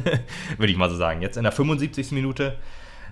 würde 0.56 0.72
ich 0.72 0.78
mal 0.78 0.88
so 0.88 0.96
sagen. 0.96 1.20
Jetzt 1.20 1.36
in 1.36 1.42
der 1.42 1.52
75. 1.52 2.12
Minute, 2.12 2.56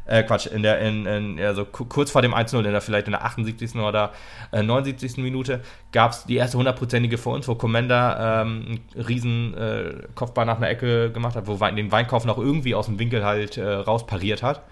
äh, 0.07 0.23
Quatsch, 0.23 0.47
in 0.47 0.63
der, 0.63 0.79
in, 0.81 1.07
in, 1.07 1.41
also 1.41 1.65
ku- 1.65 1.85
kurz 1.85 2.11
vor 2.11 2.23
dem 2.23 2.35
1-0, 2.35 2.57
in 2.59 2.65
der, 2.73 2.81
vielleicht 2.81 3.07
in 3.07 3.13
der 3.13 3.25
78. 3.25 3.75
oder 3.77 4.13
äh, 4.53 4.63
79. 4.63 5.19
Minute, 5.19 5.61
gab 5.93 6.13
es 6.13 6.25
die 6.25 6.37
erste 6.37 6.59
hundertprozentige 6.59 7.19
für 7.19 7.31
uns, 7.31 7.49
wo 7.49 7.55
Commander 7.55 8.43
ähm, 8.43 8.81
einen 8.95 9.05
riesen 9.07 9.55
äh, 9.57 9.95
Kopfball 10.15 10.47
nach 10.47 10.57
einer 10.59 10.69
Ecke 10.71 11.11
gemacht 11.11 11.37
hat, 11.37 11.47
wo 11.47 11.57
den 11.57 11.93
Weinkauf 11.93 12.25
noch 12.25 12.39
irgendwie 12.39 12.75
aus 12.75 12.87
dem 12.87 12.99
Winkel 12.99 13.25
halt 13.25 13.57
äh, 13.57 13.67
rauspariert 13.69 14.43
hat. 14.43 14.63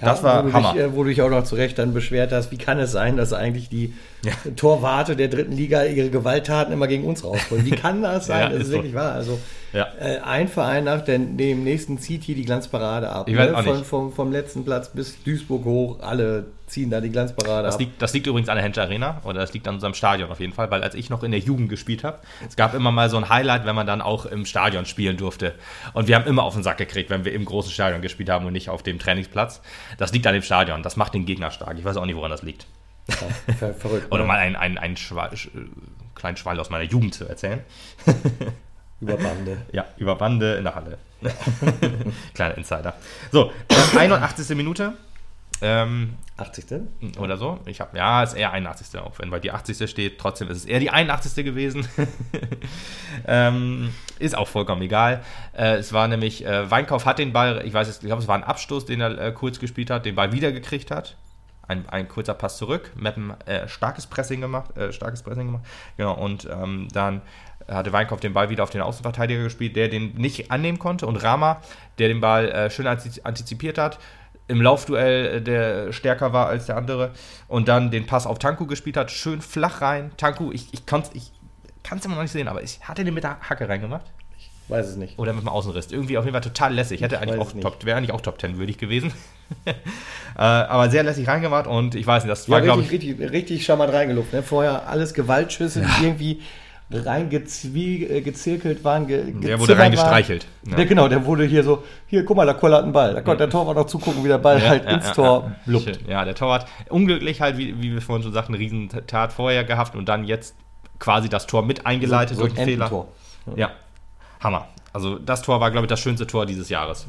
Das 0.00 0.22
war 0.22 0.44
wo 0.44 0.48
du 0.48 0.52
Hammer. 0.54 0.72
Dich, 0.72 0.82
äh, 0.82 0.94
wo 0.96 1.02
du 1.04 1.08
dich 1.10 1.22
auch 1.22 1.30
noch 1.30 1.44
zu 1.44 1.54
Recht 1.54 1.78
dann 1.78 1.92
beschwert 1.94 2.32
hast, 2.32 2.50
wie 2.50 2.58
kann 2.58 2.78
es 2.78 2.92
sein, 2.92 3.16
dass 3.16 3.32
eigentlich 3.32 3.68
die 3.68 3.94
Ja. 4.24 4.32
Torwarte 4.56 5.16
der 5.16 5.28
dritten 5.28 5.52
Liga 5.52 5.84
ihre 5.84 6.10
Gewalttaten 6.10 6.72
immer 6.72 6.86
gegen 6.88 7.04
uns 7.04 7.24
rausholen? 7.24 7.64
Wie 7.64 7.70
kann 7.70 8.02
das 8.02 8.26
sein? 8.28 8.40
Ja, 8.40 8.48
das 8.48 8.56
ist 8.56 8.62
ist 8.64 8.68
so. 8.68 8.72
wirklich 8.74 8.94
wahr. 8.94 9.12
Also 9.12 9.38
äh, 9.72 9.84
ein 10.24 10.48
Verein 10.48 10.84
nach 10.84 11.02
dem, 11.02 11.36
dem 11.36 11.64
nächsten 11.64 11.98
zieht 11.98 12.24
hier 12.24 12.34
die 12.34 12.44
Glanzparade 12.44 13.08
ab. 13.10 13.28
Ne? 13.28 13.54
Von, 13.62 13.84
vom, 13.84 14.12
vom 14.12 14.32
letzten 14.32 14.64
Platz 14.64 14.88
bis 14.88 15.22
Duisburg 15.24 15.64
hoch, 15.64 16.00
alle 16.00 16.46
ziehen 16.68 16.90
da 16.90 17.00
die 17.00 17.10
Glanzparade 17.10 17.64
Das 17.66 17.74
ab. 17.74 17.80
liegt, 17.80 18.00
das 18.02 18.12
liegt 18.14 18.26
übrigens 18.26 18.48
an 18.48 18.56
der 18.56 18.64
Hensch 18.64 18.78
Arena 18.78 19.20
oder 19.24 19.40
das 19.40 19.52
liegt 19.52 19.66
an 19.68 19.74
unserem 19.74 19.94
Stadion 19.94 20.30
auf 20.30 20.40
jeden 20.40 20.52
Fall, 20.52 20.70
weil 20.70 20.82
als 20.82 20.94
ich 20.94 21.10
noch 21.10 21.22
in 21.22 21.30
der 21.30 21.40
Jugend 21.40 21.68
gespielt 21.68 22.04
habe, 22.04 22.18
es 22.48 22.56
gab 22.56 22.74
immer 22.74 22.90
mal 22.92 23.10
so 23.10 23.16
ein 23.16 23.28
Highlight, 23.28 23.64
wenn 23.66 23.74
man 23.74 23.86
dann 23.86 24.00
auch 24.00 24.26
im 24.26 24.46
Stadion 24.46 24.86
spielen 24.86 25.16
durfte. 25.16 25.54
Und 25.94 26.08
wir 26.08 26.16
haben 26.16 26.26
immer 26.26 26.42
auf 26.44 26.54
den 26.54 26.62
Sack 26.62 26.78
gekriegt, 26.78 27.10
wenn 27.10 27.24
wir 27.24 27.32
im 27.32 27.44
großen 27.44 27.72
Stadion 27.72 28.02
gespielt 28.02 28.30
haben 28.30 28.46
und 28.46 28.52
nicht 28.52 28.68
auf 28.70 28.82
dem 28.82 28.98
Trainingsplatz. 28.98 29.60
Das 29.98 30.12
liegt 30.12 30.26
an 30.26 30.34
dem 30.34 30.42
Stadion. 30.42 30.82
Das 30.82 30.96
macht 30.96 31.14
den 31.14 31.26
Gegner 31.26 31.50
stark. 31.50 31.76
Ich 31.78 31.84
weiß 31.84 31.96
auch 31.96 32.06
nicht, 32.06 32.16
woran 32.16 32.30
das 32.30 32.42
liegt. 32.42 32.66
Ja, 33.08 33.54
ver 33.54 33.74
verrückt. 33.74 34.06
Oder 34.12 34.22
ne? 34.22 34.28
mal 34.28 34.38
einen, 34.38 34.56
einen, 34.56 34.78
einen 34.78 34.96
Schwa 34.96 35.26
Sch- 35.28 35.48
äh, 35.48 35.66
kleinen 36.14 36.36
Schwall 36.36 36.60
aus 36.60 36.70
meiner 36.70 36.84
Jugend 36.84 37.14
zu 37.14 37.24
erzählen. 37.26 37.60
Über 39.00 39.16
Bande. 39.16 39.58
Ja, 39.72 39.84
über 39.96 40.16
Bande 40.16 40.54
in 40.56 40.64
der 40.64 40.74
Halle. 40.74 40.98
Kleiner 42.34 42.58
Insider. 42.58 42.94
So, 43.30 43.52
äh, 43.68 43.96
81. 43.98 44.56
Minute. 44.56 44.94
Ähm, 45.60 46.14
80. 46.36 46.82
oder 47.18 47.36
so. 47.36 47.58
Ich 47.66 47.80
habe 47.80 47.96
ja, 47.96 48.22
ist 48.22 48.34
eher 48.34 48.52
81. 48.52 49.00
auch 49.00 49.18
wenn 49.18 49.30
bei 49.30 49.40
die 49.40 49.50
80. 49.50 49.90
steht. 49.90 50.18
Trotzdem 50.18 50.48
ist 50.48 50.58
es 50.58 50.64
eher 50.64 50.78
die 50.78 50.90
81. 50.90 51.44
gewesen. 51.44 51.88
ähm, 53.26 53.92
ist 54.18 54.36
auch 54.36 54.48
vollkommen 54.48 54.82
egal. 54.82 55.22
Äh, 55.52 55.76
es 55.76 55.92
war 55.92 56.06
nämlich 56.06 56.44
äh, 56.46 56.70
Weinkauf 56.70 57.06
hat 57.06 57.18
den 57.18 57.32
Ball, 57.32 57.62
ich 57.64 57.74
weiß 57.74 57.88
es, 57.88 57.96
ich 57.98 58.06
glaube, 58.06 58.22
es 58.22 58.28
war 58.28 58.36
ein 58.36 58.44
Abstoß, 58.44 58.86
den 58.86 59.00
er 59.00 59.18
äh, 59.18 59.32
kurz 59.32 59.58
gespielt 59.58 59.90
hat, 59.90 60.06
den 60.06 60.14
Ball 60.14 60.32
wiedergekriegt 60.32 60.90
hat. 60.90 61.16
Ein, 61.66 61.88
ein 61.88 62.08
kurzer 62.08 62.34
Pass 62.34 62.56
zurück. 62.56 62.92
Meppen 62.96 63.34
äh, 63.46 63.68
starkes 63.68 64.06
Pressing 64.06 64.40
gemacht, 64.40 64.76
äh, 64.76 64.92
starkes 64.92 65.22
Pressing 65.22 65.46
gemacht. 65.46 65.64
Genau 65.96 66.14
und 66.14 66.48
ähm, 66.50 66.88
dann 66.92 67.20
hatte 67.66 67.92
Weinkauf 67.92 68.20
den 68.20 68.32
Ball 68.32 68.48
wieder 68.48 68.62
auf 68.62 68.70
den 68.70 68.80
Außenverteidiger 68.80 69.42
gespielt, 69.42 69.76
der 69.76 69.88
den 69.88 70.14
nicht 70.14 70.50
annehmen 70.50 70.78
konnte 70.78 71.06
und 71.06 71.16
Rama, 71.16 71.60
der 71.98 72.08
den 72.08 72.20
Ball 72.20 72.48
äh, 72.48 72.70
schön 72.70 72.86
antiz- 72.86 73.22
antizipiert 73.24 73.76
hat, 73.76 73.98
im 74.48 74.60
Laufduell 74.62 75.36
äh, 75.36 75.42
der 75.42 75.92
stärker 75.92 76.32
war 76.32 76.46
als 76.48 76.66
der 76.66 76.76
andere 76.76 77.12
und 77.46 77.68
dann 77.68 77.90
den 77.90 78.06
Pass 78.06 78.26
auf 78.26 78.38
Tanku 78.38 78.66
gespielt 78.66 78.96
hat, 78.96 79.10
schön 79.10 79.40
flach 79.40 79.80
rein. 79.82 80.10
Tanku, 80.16 80.50
ich, 80.52 80.68
ich 80.72 80.86
kann 80.86 81.02
es 81.02 81.10
ich 81.14 81.32
kann's 81.82 82.04
immer 82.04 82.16
noch 82.16 82.22
nicht 82.22 82.32
sehen, 82.32 82.48
aber 82.48 82.62
ich, 82.62 82.80
hat 82.82 82.98
er 82.98 83.04
den 83.04 83.14
mit 83.14 83.24
der 83.24 83.38
Hacke 83.40 83.68
reingemacht? 83.68 84.06
Weiß 84.68 84.86
es 84.86 84.96
nicht. 84.96 85.18
Oder 85.18 85.32
mit 85.32 85.42
dem 85.42 85.48
Außenriss? 85.48 85.90
Irgendwie 85.90 86.18
auf 86.18 86.24
jeden 86.24 86.34
Fall 86.34 86.42
total 86.42 86.74
lässig. 86.74 87.00
Hätte 87.00 87.18
eigentlich 87.20 87.40
weiß 87.40 87.54
auch. 87.54 87.60
Top, 87.60 87.84
wäre 87.86 87.96
eigentlich 87.96 88.12
auch 88.12 88.20
Top 88.20 88.38
10 88.38 88.58
würdig 88.58 88.76
gewesen. 88.76 89.12
äh, 89.64 89.74
aber 90.36 90.90
sehr 90.90 91.02
lässig 91.02 91.26
reingemacht 91.26 91.66
und 91.66 91.94
ich 91.94 92.06
weiß 92.06 92.24
nicht, 92.24 92.30
das 92.30 92.46
Ja, 92.46 92.52
war, 92.52 92.60
glaube 92.60 92.82
ich, 92.82 92.90
richtig, 92.90 93.18
richtig 93.18 93.64
charmant 93.64 93.92
reingeluft. 93.92 94.34
Ne? 94.34 94.42
Vorher 94.42 94.86
alles 94.86 95.14
Gewaltschüsse, 95.14 95.80
die 95.80 96.04
irgendwie 96.04 96.42
reingezirkelt 96.90 98.82
waren. 98.84 99.06
Ge 99.06 99.32
der 99.32 99.60
wurde 99.60 99.76
reingestreichelt. 99.78 100.46
Der, 100.62 100.86
genau, 100.86 101.08
der 101.08 101.24
wurde 101.24 101.44
hier 101.44 101.62
so, 101.62 101.84
hier, 102.06 102.24
guck 102.24 102.36
mal, 102.36 102.46
da 102.46 102.54
kollert 102.54 102.84
ein 102.84 102.92
Ball. 102.92 103.14
Da 103.14 103.20
konnte 103.20 103.38
der 103.38 103.50
Torwart 103.50 103.76
auch 103.76 103.86
zugucken, 103.86 104.24
wie 104.24 104.28
der 104.28 104.38
Ball 104.38 104.66
halt 104.66 104.84
ins 104.86 105.12
Tor. 105.12 105.52
Schön. 105.66 105.98
Ja, 106.06 106.24
der 106.24 106.34
Torwart, 106.34 106.66
unglücklich 106.88 107.40
halt, 107.40 107.58
wie, 107.58 107.80
wie 107.82 107.92
wir 107.92 108.00
vorhin 108.02 108.22
schon 108.22 108.32
sagten, 108.32 108.54
eine 108.54 108.62
Riesentat 108.62 109.32
vorher 109.32 109.64
gehabt 109.64 109.96
und 109.96 110.08
dann 110.08 110.24
jetzt 110.24 110.54
quasi 110.98 111.28
das 111.28 111.46
Tor 111.46 111.62
mit 111.64 111.86
eingeleitet 111.86 112.36
So- 112.36 112.42
so 112.42 112.48
durch 112.48 112.58
ein 112.58 112.64
Fehler. 112.64 113.06
Ja, 113.56 113.70
Hammer. 114.40 114.68
Also 114.92 115.18
das 115.18 115.42
Tor 115.42 115.60
war, 115.60 115.70
glaube 115.70 115.84
ich, 115.86 115.88
das 115.90 116.00
schönste 116.00 116.26
Tor 116.26 116.46
dieses 116.46 116.68
Jahres. 116.68 117.06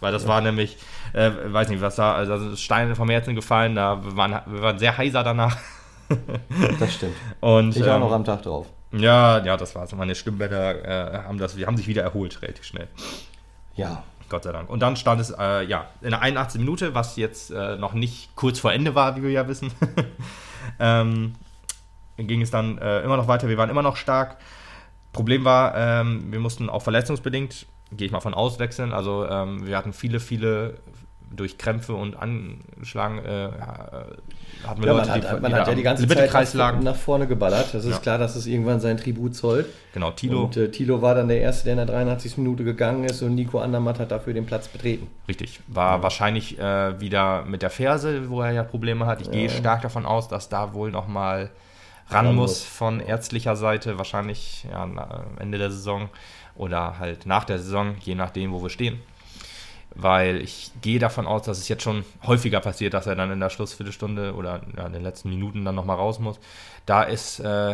Weil 0.00 0.12
das 0.12 0.26
war 0.26 0.40
nämlich, 0.40 0.78
äh, 1.12 1.30
weiß 1.46 1.68
nicht, 1.68 1.82
was 1.82 1.96
da, 1.96 2.14
also 2.14 2.56
Steine 2.56 2.96
vom 2.96 3.10
Herzen 3.10 3.34
gefallen, 3.34 3.74
da 3.74 4.00
waren 4.02 4.40
wir 4.46 4.62
waren 4.62 4.78
sehr 4.78 4.96
heiser 4.96 5.22
danach. 5.22 5.56
Das 6.78 6.94
stimmt. 6.94 7.14
Und, 7.40 7.76
Ich 7.76 7.82
auch 7.84 7.94
ähm, 7.96 8.00
noch 8.00 8.12
am 8.12 8.24
Tag 8.24 8.42
drauf. 8.42 8.66
Ja, 8.92 9.44
ja, 9.44 9.56
das 9.56 9.74
war's. 9.74 9.94
Meine 9.94 10.14
Stimmbänder 10.14 10.84
äh, 10.84 11.22
haben, 11.24 11.38
das, 11.38 11.56
wir 11.56 11.66
haben 11.66 11.76
sich 11.76 11.86
wieder 11.86 12.02
erholt, 12.02 12.42
relativ 12.42 12.64
schnell. 12.64 12.88
Ja. 13.74 14.02
Gott 14.30 14.44
sei 14.44 14.52
Dank. 14.52 14.70
Und 14.70 14.80
dann 14.80 14.96
stand 14.96 15.20
es, 15.20 15.34
äh, 15.36 15.64
ja, 15.64 15.88
in 16.00 16.10
der 16.10 16.22
81. 16.22 16.60
Minute, 16.60 16.94
was 16.94 17.16
jetzt 17.16 17.50
äh, 17.50 17.76
noch 17.76 17.92
nicht 17.92 18.34
kurz 18.36 18.60
vor 18.60 18.72
Ende 18.72 18.94
war, 18.94 19.16
wie 19.16 19.22
wir 19.24 19.30
ja 19.30 19.48
wissen, 19.48 19.72
ähm, 20.78 21.34
ging 22.16 22.40
es 22.40 22.50
dann 22.50 22.78
äh, 22.78 23.00
immer 23.00 23.16
noch 23.16 23.26
weiter. 23.28 23.48
Wir 23.48 23.58
waren 23.58 23.70
immer 23.70 23.82
noch 23.82 23.96
stark. 23.96 24.36
Problem 25.12 25.44
war, 25.44 25.74
ähm, 25.76 26.30
wir 26.30 26.38
mussten 26.38 26.70
auch 26.70 26.82
verletzungsbedingt, 26.82 27.66
gehe 27.92 28.06
ich 28.06 28.12
mal 28.12 28.20
von 28.20 28.32
aus, 28.32 28.60
wechseln. 28.60 28.92
Also 28.92 29.26
ähm, 29.26 29.66
wir 29.66 29.76
hatten 29.76 29.92
viele, 29.92 30.20
viele 30.20 30.78
durch 31.30 31.58
Krämpfe 31.58 31.94
und 31.94 32.16
Anschlagen 32.16 33.18
äh, 33.18 33.50
hatten 34.66 34.82
wir 34.82 34.88
Ja, 34.88 34.92
Leute, 34.92 35.08
man 35.08 35.08
hat, 35.10 35.16
die, 35.16 35.40
man 35.40 35.54
hat 35.54 35.68
ja 35.68 35.74
die 35.74 35.82
ganze 35.82 36.06
Zeit 36.08 36.54
nach, 36.82 36.96
vorne 36.96 37.26
geballert. 37.26 37.72
Das 37.72 37.84
ist 37.84 37.90
Ja. 37.90 37.98
klar, 37.98 38.18
dass 38.18 38.34
es 38.34 38.46
irgendwann 38.46 38.80
sein 38.80 38.96
Tribut 38.96 39.36
zollt. 39.36 39.66
Genau, 39.92 40.10
Tilo. 40.10 40.44
Und 40.44 40.56
äh, 40.56 40.70
Tilo 40.70 41.02
war 41.02 41.14
dann 41.14 41.28
der 41.28 41.40
Erste, 41.40 41.64
der 41.64 41.74
in 41.74 41.76
der 41.78 41.86
83. 41.86 42.38
Minute 42.38 42.64
gegangen 42.64 43.04
ist 43.04 43.22
und 43.22 43.36
Nico 43.36 43.60
Andermatt 43.60 44.00
hat 44.00 44.10
dafür 44.10 44.34
den 44.34 44.44
Platz 44.46 44.68
betreten. 44.68 45.06
Richtig. 45.28 45.60
War 45.68 46.02
wahrscheinlich 46.02 46.58
äh, 46.58 47.00
wieder 47.00 47.44
mit 47.44 47.62
der 47.62 47.70
Ferse, 47.70 48.28
wo 48.28 48.42
er 48.42 48.50
ja 48.50 48.64
Probleme 48.64 49.06
hat. 49.06 49.20
Ich 49.20 49.30
gehe 49.30 49.48
stark 49.50 49.82
davon 49.82 50.06
aus, 50.06 50.26
dass 50.28 50.48
da 50.48 50.74
wohl 50.74 50.90
nochmal 50.90 51.50
ran 52.08 52.26
Ran 52.26 52.34
muss 52.34 52.64
von 52.64 52.98
ärztlicher 52.98 53.54
Seite. 53.54 53.98
Wahrscheinlich 53.98 54.66
ja, 54.68 54.88
Ende 55.38 55.58
der 55.58 55.70
Saison 55.70 56.08
oder 56.56 56.98
halt 56.98 57.24
nach 57.24 57.44
der 57.44 57.58
Saison, 57.58 57.94
je 58.00 58.16
nachdem, 58.16 58.52
wo 58.52 58.60
wir 58.62 58.70
stehen. 58.70 59.00
Weil 59.94 60.36
ich 60.40 60.70
gehe 60.82 60.98
davon 61.00 61.26
aus, 61.26 61.42
dass 61.42 61.58
es 61.58 61.68
jetzt 61.68 61.82
schon 61.82 62.04
häufiger 62.26 62.60
passiert, 62.60 62.94
dass 62.94 63.06
er 63.06 63.16
dann 63.16 63.30
in 63.32 63.40
der 63.40 63.50
Schlussviertelstunde 63.50 64.34
oder 64.34 64.60
ja, 64.76 64.86
in 64.86 64.92
den 64.92 65.02
letzten 65.02 65.30
Minuten 65.30 65.64
dann 65.64 65.74
nochmal 65.74 65.96
raus 65.96 66.20
muss. 66.20 66.38
Da 66.86 67.02
ist, 67.02 67.40
äh, 67.40 67.72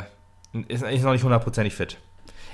ist, 0.68 0.82
ist 0.82 1.02
noch 1.04 1.12
nicht 1.12 1.24
hundertprozentig 1.24 1.74
fit. 1.74 1.98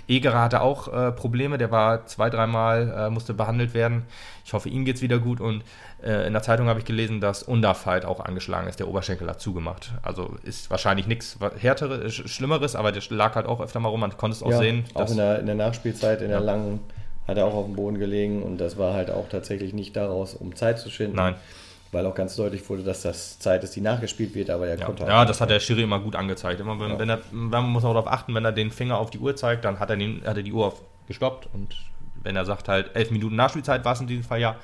Egerer 0.08 0.40
hatte 0.40 0.62
auch 0.62 0.88
äh, 0.92 1.12
Probleme, 1.12 1.58
der 1.58 1.70
war 1.70 2.06
zwei, 2.06 2.28
dreimal, 2.28 2.92
äh, 3.06 3.10
musste 3.10 3.34
behandelt 3.34 3.72
werden. 3.72 4.02
Ich 4.44 4.52
hoffe, 4.52 4.68
ihm 4.68 4.84
geht 4.84 4.96
es 4.96 5.02
wieder 5.02 5.20
gut. 5.20 5.40
Und 5.40 5.62
äh, 6.02 6.26
in 6.26 6.32
der 6.32 6.42
Zeitung 6.42 6.66
habe 6.66 6.80
ich 6.80 6.84
gelesen, 6.84 7.20
dass 7.20 7.44
Undaf 7.44 7.86
halt 7.86 8.04
auch 8.04 8.18
angeschlagen 8.18 8.66
ist. 8.66 8.80
Der 8.80 8.88
Oberschenkel 8.88 9.28
hat 9.30 9.40
zugemacht. 9.40 9.92
Also 10.02 10.34
ist 10.42 10.70
wahrscheinlich 10.72 11.06
nichts 11.06 11.38
härteres, 11.56 12.12
Sch- 12.12 12.26
Schlimmeres, 12.26 12.74
aber 12.74 12.90
der 12.90 13.00
lag 13.10 13.36
halt 13.36 13.46
auch 13.46 13.60
öfter 13.60 13.78
mal 13.78 13.90
rum. 13.90 14.00
Man 14.00 14.16
konnte 14.16 14.34
es 14.36 14.42
auch 14.42 14.52
sehen. 14.52 14.84
auch 14.94 15.02
dass- 15.02 15.12
in 15.12 15.18
der, 15.18 15.38
in 15.38 15.46
der 15.46 15.54
Nachspielzeit, 15.54 16.20
in 16.20 16.30
der 16.30 16.38
Ja. 16.40 16.44
langen, 16.44 16.80
hat 17.26 17.36
er 17.38 17.46
auch 17.46 17.54
auf 17.54 17.66
dem 17.66 17.74
Boden 17.76 17.98
gelegen 17.98 18.42
und 18.42 18.58
das 18.58 18.76
war 18.78 18.94
halt 18.94 19.10
auch 19.10 19.28
tatsächlich 19.28 19.72
nicht 19.72 19.96
daraus, 19.96 20.34
um 20.34 20.54
Zeit 20.56 20.78
zu 20.78 20.90
schinden. 20.90 21.16
Nein. 21.16 21.34
Weil 21.92 22.06
auch 22.06 22.14
ganz 22.14 22.34
deutlich 22.36 22.66
wurde, 22.70 22.82
dass 22.82 23.02
das 23.02 23.38
Zeit 23.38 23.62
ist, 23.64 23.76
die 23.76 23.82
nachgespielt 23.82 24.34
wird, 24.34 24.48
aber 24.48 24.66
er 24.66 24.78
Ja, 24.78 24.86
konnte 24.86 25.04
ja, 25.04 25.24
das 25.26 25.42
hat 25.42 25.50
der 25.50 25.60
Schiri 25.60 25.82
immer 25.82 26.00
gut 26.00 26.16
angezeigt. 26.16 26.58
Immer 26.60 26.80
wenn, 26.80 26.90
Ja. 26.92 26.98
wenn 26.98 27.08
er, 27.10 27.20
man 27.32 27.64
muss 27.68 27.84
auch 27.84 27.92
darauf 27.92 28.06
achten, 28.10 28.34
wenn 28.34 28.44
er 28.46 28.52
den 28.52 28.70
Finger 28.70 28.96
auf 28.98 29.10
die 29.10 29.18
Uhr 29.18 29.36
zeigt, 29.36 29.64
dann 29.66 29.78
hat 29.78 29.90
er, 29.90 29.96
den, 29.96 30.22
hat 30.26 30.36
er 30.38 30.42
die 30.42 30.52
Uhr 30.54 30.66
auf 30.68 30.80
gestoppt. 31.06 31.48
Und 31.52 31.76
wenn 32.22 32.34
er 32.34 32.46
sagt 32.46 32.68
halt, 32.68 32.96
elf 32.96 33.10
Minuten 33.10 33.36
Nachspielzeit 33.36 33.84
war 33.84 33.92
es 33.92 34.00
in 34.00 34.06
diesem 34.06 34.24
Fall 34.24 34.40
ja, 34.40 34.56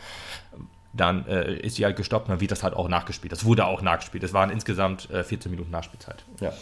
dann 0.94 1.26
äh, 1.26 1.54
ist 1.56 1.76
sie 1.76 1.84
halt 1.84 1.96
gestoppt, 1.96 2.30
dann 2.30 2.40
wird 2.40 2.50
das 2.50 2.62
halt 2.62 2.72
auch 2.74 2.88
nachgespielt. 2.88 3.30
Das 3.30 3.44
wurde 3.44 3.66
auch 3.66 3.82
nachgespielt. 3.82 4.24
Es 4.24 4.32
waren 4.32 4.48
insgesamt 4.50 5.10
äh, 5.10 5.22
14 5.22 5.50
Minuten 5.50 5.70
Nachspielzeit. 5.70 6.24
Ja. 6.40 6.52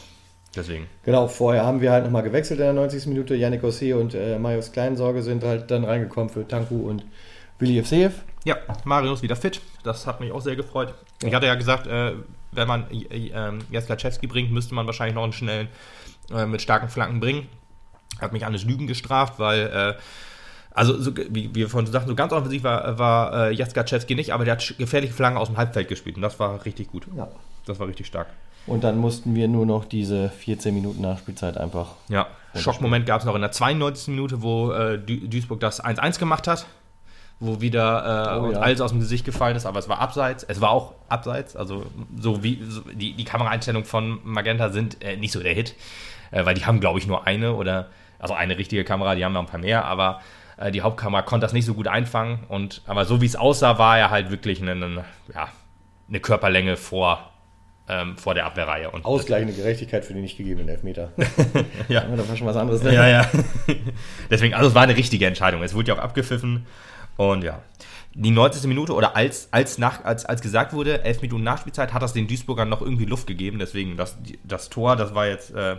Deswegen. 0.56 0.86
Genau, 1.04 1.28
vorher 1.28 1.64
haben 1.64 1.80
wir 1.80 1.92
halt 1.92 2.04
nochmal 2.04 2.22
gewechselt 2.22 2.58
in 2.60 2.64
der 2.64 2.72
90. 2.72 3.06
Minute. 3.06 3.34
Yannick 3.34 3.62
Ossé 3.62 3.94
und 3.94 4.14
äh, 4.14 4.38
Marius 4.38 4.72
Kleinsorge 4.72 5.22
sind 5.22 5.44
halt 5.44 5.70
dann 5.70 5.84
reingekommen 5.84 6.30
für 6.30 6.48
Tanku 6.48 6.88
und 6.88 7.04
Willi 7.58 7.78
Evseev. 7.78 8.22
Ja, 8.44 8.56
Mario 8.84 9.12
ist 9.12 9.22
wieder 9.22 9.36
fit. 9.36 9.60
Das 9.82 10.06
hat 10.06 10.20
mich 10.20 10.32
auch 10.32 10.40
sehr 10.40 10.56
gefreut. 10.56 10.94
Ich 11.22 11.34
hatte 11.34 11.46
ja 11.46 11.54
gesagt, 11.54 11.86
äh, 11.86 12.12
wenn 12.52 12.68
man 12.68 12.90
äh, 12.90 13.28
äh, 13.28 13.58
Jaskaczewski 13.70 14.26
bringt, 14.26 14.52
müsste 14.52 14.74
man 14.74 14.86
wahrscheinlich 14.86 15.14
noch 15.14 15.24
einen 15.24 15.32
schnellen 15.32 15.68
äh, 16.32 16.46
mit 16.46 16.62
starken 16.62 16.88
Flanken 16.88 17.20
bringen. 17.20 17.48
Hat 18.20 18.32
mich 18.32 18.46
alles 18.46 18.64
Lügen 18.64 18.86
gestraft, 18.86 19.38
weil, 19.38 19.66
äh, 19.66 20.00
also 20.70 20.98
so, 21.00 21.16
wie 21.16 21.54
wir 21.54 21.68
vorhin 21.68 21.90
sagten, 21.90 22.08
so 22.08 22.14
ganz 22.14 22.32
offensiv 22.32 22.62
war, 22.62 22.98
war 22.98 23.48
äh, 23.48 23.52
Jaskaczewski 23.52 24.14
nicht, 24.14 24.32
aber 24.32 24.44
der 24.44 24.52
hat 24.52 24.74
gefährliche 24.78 25.12
Flanken 25.12 25.38
aus 25.38 25.48
dem 25.48 25.56
Halbfeld 25.56 25.88
gespielt 25.88 26.16
und 26.16 26.22
das 26.22 26.38
war 26.38 26.64
richtig 26.64 26.90
gut. 26.90 27.06
Ja. 27.16 27.28
Das 27.66 27.78
war 27.78 27.88
richtig 27.88 28.06
stark. 28.06 28.28
Und 28.66 28.82
dann 28.82 28.98
mussten 28.98 29.34
wir 29.34 29.48
nur 29.48 29.64
noch 29.64 29.84
diese 29.84 30.28
14 30.28 30.74
Minuten 30.74 31.00
Nachspielzeit 31.00 31.56
einfach. 31.56 31.94
Ja, 32.08 32.26
Schockmoment 32.54 33.06
gab 33.06 33.20
es 33.20 33.26
noch 33.26 33.34
in 33.34 33.40
der 33.40 33.52
92. 33.52 34.08
Minute, 34.08 34.42
wo 34.42 34.72
äh, 34.72 34.98
Duisburg 34.98 35.60
das 35.60 35.84
1-1 35.84 36.18
gemacht 36.18 36.48
hat. 36.48 36.66
Wo 37.38 37.60
wieder 37.60 38.38
äh, 38.38 38.40
Oh 38.40 38.50
ja. 38.50 38.60
alles 38.60 38.80
aus 38.80 38.92
dem 38.92 39.00
Gesicht 39.00 39.26
gefallen 39.26 39.56
ist, 39.56 39.66
aber 39.66 39.78
es 39.78 39.88
war 39.88 40.00
abseits. 40.00 40.42
Es 40.42 40.60
war 40.60 40.70
auch 40.70 40.94
abseits, 41.08 41.54
also 41.54 41.84
so 42.18 42.42
wie 42.42 42.62
so, 42.66 42.80
die, 42.92 43.12
die 43.12 43.24
Kameraeinstellungen 43.24 43.86
von 43.86 44.20
Magenta 44.24 44.70
sind 44.70 45.02
äh, 45.04 45.16
nicht 45.16 45.32
so 45.32 45.42
der 45.42 45.52
Hit, 45.52 45.74
äh, 46.30 46.46
weil 46.46 46.54
die 46.54 46.64
haben, 46.64 46.80
glaube 46.80 46.98
ich, 46.98 47.06
nur 47.06 47.26
eine 47.26 47.54
oder 47.54 47.88
also 48.18 48.32
eine 48.32 48.56
richtige 48.56 48.84
Kamera, 48.84 49.14
die 49.14 49.24
haben 49.24 49.34
noch 49.34 49.42
ein 49.42 49.46
paar 49.46 49.60
mehr, 49.60 49.84
aber 49.84 50.22
äh, 50.56 50.70
die 50.70 50.80
Hauptkamera 50.80 51.20
konnte 51.20 51.44
das 51.44 51.52
nicht 51.52 51.66
so 51.66 51.74
gut 51.74 51.88
einfangen. 51.88 52.40
Und 52.48 52.80
aber 52.86 53.04
so 53.04 53.20
wie 53.20 53.26
es 53.26 53.36
aussah, 53.36 53.78
war 53.78 53.98
er 53.98 54.10
halt 54.10 54.30
wirklich 54.30 54.62
eine, 54.62 54.72
eine, 54.72 55.04
ja, 55.34 55.48
eine 56.08 56.20
Körperlänge 56.20 56.78
vor, 56.78 57.30
ähm, 57.88 58.16
vor 58.16 58.34
der 58.34 58.46
Abwehrreihe. 58.46 58.90
Und 58.90 59.04
Ausgleichende 59.04 59.54
Gerechtigkeit 59.54 60.04
für 60.04 60.12
den 60.12 60.22
nicht 60.22 60.36
gegebenen 60.36 60.68
Elfmeter. 60.68 61.12
ja. 61.88 62.02
Das 62.04 62.28
war 62.28 62.36
schon 62.36 62.46
was 62.46 62.56
anderes. 62.56 62.82
Ne? 62.82 62.94
Ja, 62.94 63.08
ja. 63.08 63.30
Deswegen, 64.30 64.54
also 64.54 64.68
es 64.68 64.74
war 64.74 64.82
eine 64.82 64.96
richtige 64.96 65.26
Entscheidung. 65.26 65.62
Es 65.62 65.74
wurde 65.74 65.88
ja 65.88 65.94
auch 65.94 66.02
abgepfiffen. 66.02 66.66
Und 67.16 67.44
ja. 67.44 67.62
Die 68.18 68.30
90. 68.30 68.64
Minute 68.64 68.94
oder 68.94 69.14
als, 69.14 69.48
als, 69.50 69.76
nach, 69.76 70.02
als, 70.04 70.24
als 70.24 70.40
gesagt 70.40 70.72
wurde, 70.72 71.04
11 71.04 71.20
Minuten 71.20 71.44
Nachspielzeit, 71.44 71.92
hat 71.92 72.00
das 72.00 72.14
den 72.14 72.26
Duisburgern 72.26 72.68
noch 72.68 72.80
irgendwie 72.80 73.04
Luft 73.04 73.26
gegeben. 73.26 73.58
Deswegen, 73.58 73.98
das, 73.98 74.16
das 74.42 74.70
Tor, 74.70 74.96
das 74.96 75.14
war 75.14 75.26
jetzt 75.26 75.54
äh, 75.54 75.76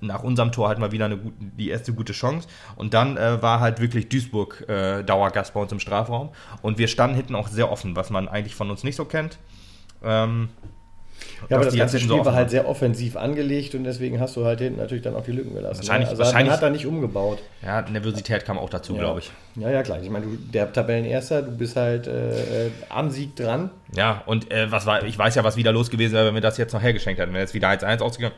nach 0.00 0.22
unserem 0.22 0.52
Tor 0.52 0.68
halt 0.68 0.78
mal 0.78 0.92
wieder 0.92 1.06
eine 1.06 1.16
gut, 1.16 1.32
die 1.38 1.70
erste 1.70 1.94
gute 1.94 2.12
Chance. 2.12 2.46
Und 2.76 2.92
dann 2.92 3.16
äh, 3.16 3.40
war 3.42 3.60
halt 3.60 3.80
wirklich 3.80 4.10
Duisburg 4.10 4.68
äh, 4.68 5.02
Dauergast 5.02 5.54
bei 5.54 5.60
uns 5.60 5.72
im 5.72 5.80
Strafraum. 5.80 6.28
Und 6.60 6.76
wir 6.76 6.88
standen 6.88 7.16
hinten 7.16 7.34
auch 7.34 7.48
sehr 7.48 7.72
offen, 7.72 7.96
was 7.96 8.10
man 8.10 8.28
eigentlich 8.28 8.54
von 8.54 8.70
uns 8.70 8.84
nicht 8.84 8.96
so 8.96 9.06
kennt. 9.06 9.38
Ähm, 10.04 10.50
Ja, 11.48 11.56
aber 11.56 11.64
das 11.66 11.74
die 11.74 11.78
ganze 11.78 11.98
Spiel 11.98 12.08
so 12.16 12.24
war 12.24 12.34
halt 12.34 12.50
sehr 12.50 12.66
offensiv 12.66 13.16
angelegt 13.16 13.74
und 13.74 13.84
deswegen 13.84 14.20
hast 14.20 14.36
du 14.36 14.44
halt 14.44 14.60
hinten 14.60 14.78
natürlich 14.80 15.04
dann 15.04 15.14
auch 15.14 15.22
die 15.24 15.32
Lücken 15.32 15.54
gelassen. 15.54 15.78
Wahrscheinlich- 15.80 16.06
ne? 16.06 16.10
also 16.10 16.22
wahrscheinlich- 16.24 16.52
hat 16.52 16.62
da 16.62 16.70
nicht 16.70 16.86
umgebaut. 16.86 17.38
Ja, 17.62 17.82
Nervosität 17.82 18.44
kam 18.44 18.58
auch 18.58 18.70
dazu, 18.70 18.94
Ja. 18.94 19.00
glaube 19.00 19.20
ich. 19.20 19.30
Ja, 19.56 19.70
ja, 19.70 19.82
klar. 19.82 20.00
Ich 20.02 20.08
meine, 20.10 20.26
du, 20.26 20.36
der 20.36 20.72
Tabellenerster, 20.72 21.42
du 21.42 21.50
bist 21.52 21.76
halt 21.76 22.06
äh, 22.06 22.70
am 22.88 23.10
Sieg 23.10 23.36
dran. 23.36 23.70
Ja, 23.94 24.22
und 24.26 24.50
äh, 24.50 24.70
was 24.72 24.86
war, 24.86 25.04
ich 25.04 25.18
weiß 25.18 25.34
ja, 25.34 25.44
was 25.44 25.56
wieder 25.56 25.72
los 25.72 25.90
gewesen 25.90 26.14
wäre, 26.14 26.26
wenn 26.26 26.34
wir 26.34 26.40
das 26.40 26.56
jetzt 26.56 26.72
noch 26.72 26.82
hergeschenkt 26.82 27.20
hätten. 27.20 27.32
Wenn 27.32 27.40
jetzt 27.40 27.54
wieder 27.54 27.68
1-1 27.68 28.00
ausgegangen 28.02 28.34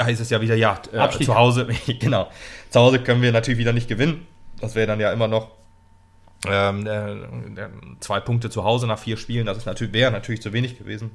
heißt 0.00 0.20
es 0.20 0.28
ja 0.30 0.40
wieder, 0.40 0.56
ja, 0.56 0.80
äh, 0.92 1.08
zu 1.24 1.34
Hause, 1.36 1.68
genau. 2.00 2.28
Zu 2.70 2.80
Hause 2.80 2.98
können 2.98 3.22
wir 3.22 3.30
natürlich 3.32 3.58
wieder 3.58 3.72
nicht 3.72 3.88
gewinnen. 3.88 4.26
Das 4.60 4.74
wäre 4.74 4.86
dann 4.88 4.98
ja 5.00 5.12
immer 5.12 5.28
noch 5.28 5.52
ähm, 6.48 6.86
äh, 6.86 7.12
äh, 7.12 7.68
zwei 8.00 8.20
Punkte 8.20 8.50
zu 8.50 8.64
Hause 8.64 8.86
nach 8.86 8.98
vier 8.98 9.16
Spielen. 9.16 9.46
Das 9.46 9.56
ist 9.56 9.66
natürlich, 9.66 9.92
wäre 9.92 10.10
natürlich 10.12 10.42
zu 10.42 10.52
wenig 10.52 10.78
gewesen. 10.78 11.10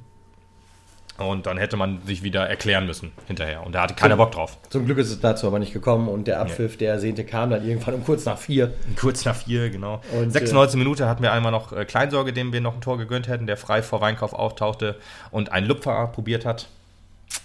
Und 1.17 1.45
dann 1.45 1.57
hätte 1.57 1.77
man 1.77 2.01
sich 2.05 2.23
wieder 2.23 2.47
erklären 2.49 2.87
müssen 2.87 3.11
hinterher. 3.27 3.63
Und 3.65 3.73
da 3.73 3.83
hatte 3.83 3.93
keiner 3.93 4.17
Bock 4.17 4.31
drauf. 4.31 4.57
Zum 4.69 4.85
Glück 4.85 4.97
ist 4.97 5.11
es 5.11 5.19
dazu 5.19 5.45
aber 5.45 5.59
nicht 5.59 5.71
gekommen 5.71 6.07
und 6.07 6.27
der 6.27 6.39
Abpfiff, 6.39 6.75
der 6.77 6.91
ersehnte, 6.91 7.23
kam 7.23 7.51
dann 7.51 7.67
irgendwann 7.67 7.93
um 7.93 8.03
kurz 8.03 8.25
nach 8.25 8.37
vier. 8.37 8.73
Kurz 8.95 9.23
nach 9.23 9.35
vier, 9.35 9.69
genau. 9.69 10.01
Und, 10.11 10.31
96 10.31 10.77
Minute 10.77 11.07
hatten 11.07 11.21
wir 11.21 11.31
einmal 11.31 11.51
noch 11.51 11.71
äh, 11.71 11.85
Kleinsorge, 11.85 12.33
dem 12.33 12.51
wir 12.51 12.61
noch 12.61 12.73
ein 12.73 12.81
Tor 12.81 12.97
gegönnt 12.97 13.27
hätten, 13.27 13.45
der 13.45 13.57
frei 13.57 13.83
vor 13.83 14.01
Weinkauf 14.01 14.33
auftauchte 14.33 14.95
und 15.29 15.51
einen 15.51 15.67
Lupfer 15.67 16.07
probiert 16.07 16.45
hat. 16.45 16.67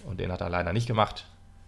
Und 0.06 0.18
den 0.18 0.32
hat 0.32 0.40
er 0.40 0.48
leider 0.48 0.72
nicht 0.72 0.86
gemacht. 0.86 1.26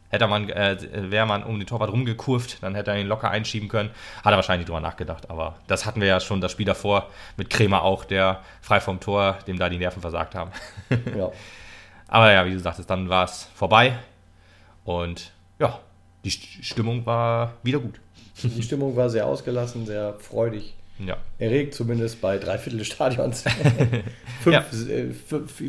Hätte 0.09 0.27
man, 0.27 0.49
äh, 0.49 0.77
wäre 1.11 1.27
man 1.27 1.45
um 1.45 1.59
den 1.59 1.69
Torwart 1.69 1.93
rumgekurvt, 1.93 2.63
dann 2.63 2.75
hätte 2.75 2.91
er 2.91 2.99
ihn 2.99 3.07
locker 3.07 3.31
einschieben 3.31 3.69
können. 3.69 3.91
Hat 4.25 4.33
er 4.33 4.37
wahrscheinlich 4.37 4.67
drüber 4.67 4.81
nachgedacht, 4.81 5.31
aber 5.31 5.57
das 5.69 5.87
hatten 5.87 6.01
wir 6.01 6.09
ja 6.09 6.19
schon 6.19 6.41
das 6.41 6.51
Spiel 6.51 6.67
davor 6.67 7.09
mit 7.37 7.49
Kremer 7.49 7.83
auch, 7.83 8.05
der 8.05 8.41
frei 8.61 8.81
vom 8.81 8.99
Tor, 8.99 9.39
dem 9.47 9.59
da 9.59 9.69
die 9.69 9.79
Nerven 9.79 10.01
versagt 10.01 10.35
haben. 10.35 10.51
Ja. 11.17 11.31
aber 12.11 12.31
ja, 12.33 12.45
wie 12.45 12.53
du 12.53 12.59
sagtest, 12.61 12.91
dann 12.91 13.09
war 13.09 13.25
es 13.25 13.45
vorbei 13.55 13.99
und 14.85 15.33
ja, 15.59 15.79
die 16.25 16.31
St- 16.31 16.63
Stimmung 16.63 17.05
war 17.07 17.55
wieder 17.63 17.79
gut. 17.79 18.01
Die 18.43 18.63
Stimmung 18.63 18.97
war 18.97 19.09
sehr 19.11 19.27
ausgelassen, 19.27 19.85
sehr 19.87 20.15
freudig. 20.19 20.75
Ja. 20.99 21.17
Erregt, 21.39 21.73
zumindest 21.75 22.21
bei 22.21 22.37
drei 22.39 22.59
Viertel 22.59 22.79
des 22.79 22.89
Stadions. 22.89 23.43
Fünf, 24.43 24.55
Ja. 24.55 24.61
äh, 24.61 25.13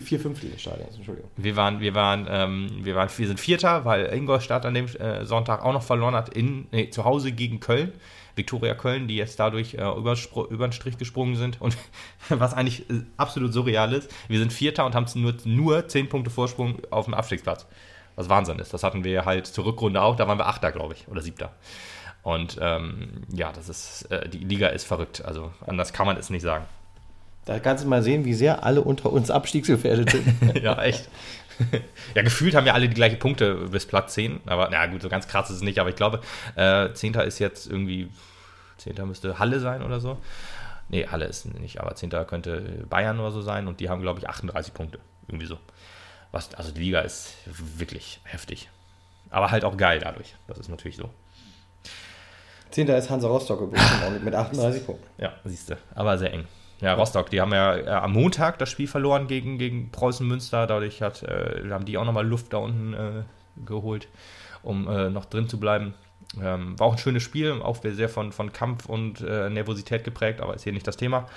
vier 0.02 0.20
Fünftel 0.20 0.50
des 0.52 0.62
Stadions, 0.62 0.96
Entschuldigung. 0.98 1.30
Wir 1.38 1.56
waren, 1.56 1.80
wir 1.80 1.96
waren, 1.96 2.28
ähm, 2.30 2.70
wir 2.84 2.96
waren, 2.96 3.10
wir 3.16 3.28
sind 3.28 3.40
Vierter, 3.40 3.86
weil 3.86 4.14
Ingolstadt 4.14 4.66
an 4.66 4.74
dem 4.74 4.88
äh, 4.88 5.24
Sonntag 5.26 5.64
auch 5.64 5.72
noch 5.72 5.84
verloren 5.84 6.16
hat 6.16 6.30
in 6.30 6.68
nee, 6.72 6.90
zu 6.90 7.06
Hause 7.06 7.32
gegen 7.32 7.62
Köln. 7.62 7.94
Viktoria 8.36 8.74
Köln, 8.76 9.08
die 9.08 9.16
jetzt 9.16 9.40
dadurch 9.40 9.74
äh, 9.76 9.82
überspro- 9.82 10.48
über 10.50 10.68
den 10.68 10.74
Strich 10.74 10.98
gesprungen 10.98 11.36
sind. 11.36 11.62
Und 11.62 11.78
was 12.30 12.54
eigentlich 12.54 12.90
äh, 12.90 13.02
absolut 13.18 13.54
surreal 13.54 13.94
ist, 13.94 14.12
wir 14.28 14.40
sind 14.40 14.54
Vierter 14.54 14.86
und 14.86 14.96
haben 14.96 15.06
nur, 15.16 15.34
nur 15.46 15.88
10 15.88 16.10
Punkte 16.10 16.30
Vorsprung 16.30 16.80
auf 16.90 17.06
dem 17.06 17.14
Abstiegsplatz. 17.14 17.66
Was 18.16 18.30
Wahnsinn 18.30 18.60
ist. 18.60 18.74
Das 18.74 18.84
hatten 18.84 19.04
wir 19.04 19.26
halt 19.26 19.48
zur 19.48 19.66
Rückrunde 19.66 20.02
auch. 20.02 20.16
Da 20.16 20.28
waren 20.28 20.38
wir 20.38 20.48
Achter, 20.48 20.72
glaube 20.72 20.94
ich, 20.94 21.08
oder 21.08 21.22
Siebter. 21.22 21.54
Und 22.24 22.58
ähm, 22.62 23.24
ja, 23.34 23.52
das 23.52 23.70
ist, 23.70 24.04
äh, 24.12 24.28
die 24.30 24.40
Liga 24.40 24.68
ist 24.68 24.86
verrückt. 24.86 25.24
Also 25.26 25.52
anders 25.66 25.94
kann 25.94 26.06
man 26.06 26.18
es 26.18 26.30
nicht 26.30 26.44
sagen. 26.44 26.66
Da 27.46 27.58
kannst 27.60 27.84
du 27.84 27.88
mal 27.88 28.04
sehen, 28.04 28.24
wie 28.26 28.36
sehr 28.36 28.64
alle 28.64 28.82
unter 28.82 29.12
uns 29.12 29.32
abstiegsgefährdet 29.32 30.12
sind. 30.12 30.56
ja, 30.62 30.80
echt. 30.84 31.10
ja, 32.16 32.22
gefühlt 32.22 32.56
haben 32.56 32.66
wir 32.66 32.74
alle 32.74 32.88
die 32.90 32.96
gleichen 32.96 33.20
Punkte 33.20 33.56
bis 33.56 33.86
Platz 33.86 34.14
10. 34.14 34.42
Aber 34.46 34.70
na 34.72 34.86
gut, 34.88 35.02
so 35.02 35.10
ganz 35.10 35.28
krass 35.28 35.50
ist 35.50 35.58
es 35.58 35.62
nicht. 35.62 35.80
Aber 35.80 35.90
ich 35.90 35.96
glaube, 35.96 36.22
äh, 36.56 36.92
10. 36.94 37.14
ist 37.16 37.40
jetzt 37.40 37.68
irgendwie, 37.68 38.10
10. 38.78 38.96
müsste 39.08 39.40
Halle 39.40 39.60
sein 39.60 39.84
oder 39.84 40.00
so. 40.00 40.18
Nee, 40.90 41.08
Halle 41.08 41.26
ist 41.26 41.46
nicht, 41.46 41.80
aber 41.80 41.96
10. 41.96 42.10
könnte 42.28 42.86
Bayern 42.90 43.20
oder 43.20 43.32
so 43.32 43.42
sein. 43.42 43.68
Und 43.68 43.80
die 43.80 43.90
haben, 43.90 44.02
glaube 44.02 44.20
ich, 44.20 44.28
38 44.28 44.74
Punkte. 44.74 45.00
Irgendwie 45.28 45.48
so. 45.48 45.58
Was, 46.32 46.54
also 46.56 46.72
die 46.72 46.82
Liga 46.82 47.02
ist 47.02 47.36
wirklich 47.46 48.20
heftig. 48.24 48.70
Aber 49.30 49.52
halt 49.52 49.64
auch 49.64 49.78
geil 49.78 50.00
dadurch. 50.00 50.36
Das 50.48 50.58
ist 50.58 50.70
natürlich 50.70 50.98
so. 50.98 51.10
Zehnter 52.72 52.98
ist 52.98 53.10
Hansa 53.10 53.28
Rostock 53.28 53.62
übrigens 53.62 53.90
mit 54.24 54.34
38 54.34 54.86
Punkten. 54.86 55.06
Ja, 55.18 55.34
siehst 55.44 55.70
du. 55.70 55.78
Aber 55.94 56.18
sehr 56.18 56.34
eng. 56.34 56.48
Ja, 56.82 56.96
Rostock, 56.96 57.30
die 57.30 57.40
haben 57.40 57.54
ja 57.54 57.78
äh, 57.78 57.88
am 57.88 58.14
Montag 58.14 58.58
das 58.58 58.70
Spiel 58.70 58.88
verloren 58.88 59.28
gegen, 59.28 59.58
gegen 59.58 59.92
Preußen 59.92 60.28
Münster. 60.28 60.66
Dadurch 60.66 61.02
hat, 61.02 61.22
äh, 61.24 61.70
haben 61.70 61.86
die 61.86 61.98
auch 61.98 62.06
nochmal 62.06 62.28
Luft 62.28 62.54
da 62.54 62.58
unten 62.58 62.94
äh, 62.94 63.24
geholt, 63.66 64.08
um 64.64 64.88
äh, 64.88 65.10
noch 65.10 65.26
drin 65.26 65.48
zu 65.48 65.60
bleiben. 65.60 65.94
Ähm, 66.42 66.80
war 66.80 66.88
auch 66.88 66.94
ein 66.94 66.98
schönes 66.98 67.24
Spiel, 67.24 67.62
auch 67.62 67.78
sehr 67.84 68.08
von, 68.08 68.32
von 68.32 68.54
Kampf 68.54 68.86
und 68.86 69.22
äh, 69.22 69.50
Nervosität 69.50 70.04
geprägt, 70.04 70.40
aber 70.40 70.56
ist 70.56 70.64
hier 70.64 70.72
nicht 70.72 70.88
das 70.88 70.96
Thema. 70.96 71.28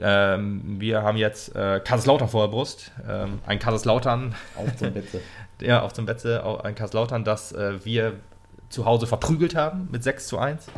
Ähm, 0.00 0.80
wir 0.80 1.02
haben 1.02 1.18
jetzt 1.18 1.54
äh, 1.56 1.80
Kaiserslautern 1.80 2.28
vor 2.28 2.46
der 2.46 2.52
Brust. 2.52 2.92
Ähm, 3.08 3.40
ein 3.46 3.58
Kaiserslautern, 3.58 4.34
Auf 4.56 4.76
zum 4.76 4.92
Betze. 4.92 5.20
ja, 5.60 5.82
auf 5.82 5.92
dem 5.92 6.06
Betze, 6.06 6.44
ein 6.64 6.74
Kaiserslautern, 6.74 7.24
das 7.24 7.52
äh, 7.52 7.84
wir 7.84 8.14
zu 8.68 8.84
Hause 8.84 9.06
verprügelt 9.06 9.56
haben 9.56 9.88
mit 9.90 10.04
6 10.04 10.28
zu 10.28 10.38
1. 10.38 10.68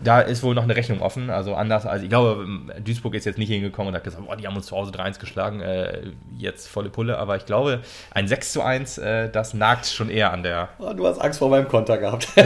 Da 0.00 0.20
ist 0.20 0.44
wohl 0.44 0.54
noch 0.54 0.62
eine 0.62 0.76
Rechnung 0.76 1.00
offen. 1.00 1.28
Also 1.28 1.54
anders 1.54 1.84
als, 1.84 2.02
ich 2.04 2.08
glaube, 2.08 2.46
Duisburg 2.84 3.14
ist 3.14 3.24
jetzt 3.24 3.38
nicht 3.38 3.48
hingekommen 3.48 3.88
und 3.88 3.96
hat 3.96 4.04
gesagt, 4.04 4.24
boah, 4.24 4.36
die 4.36 4.46
haben 4.46 4.54
uns 4.54 4.66
zu 4.66 4.76
Hause 4.76 4.92
3-1 4.92 5.18
geschlagen, 5.18 5.60
äh, 5.60 6.02
jetzt 6.36 6.68
volle 6.68 6.88
Pulle. 6.88 7.18
Aber 7.18 7.36
ich 7.36 7.46
glaube, 7.46 7.80
ein 8.12 8.28
6 8.28 8.52
zu 8.52 8.62
1, 8.62 8.98
äh, 8.98 9.28
das 9.28 9.54
nagt 9.54 9.86
schon 9.86 10.08
eher 10.08 10.32
an 10.32 10.44
der. 10.44 10.68
Oh, 10.78 10.92
du 10.92 11.06
hast 11.06 11.18
Angst 11.18 11.40
vor 11.40 11.50
meinem 11.50 11.66
Konter 11.66 11.98
gehabt. 11.98 12.28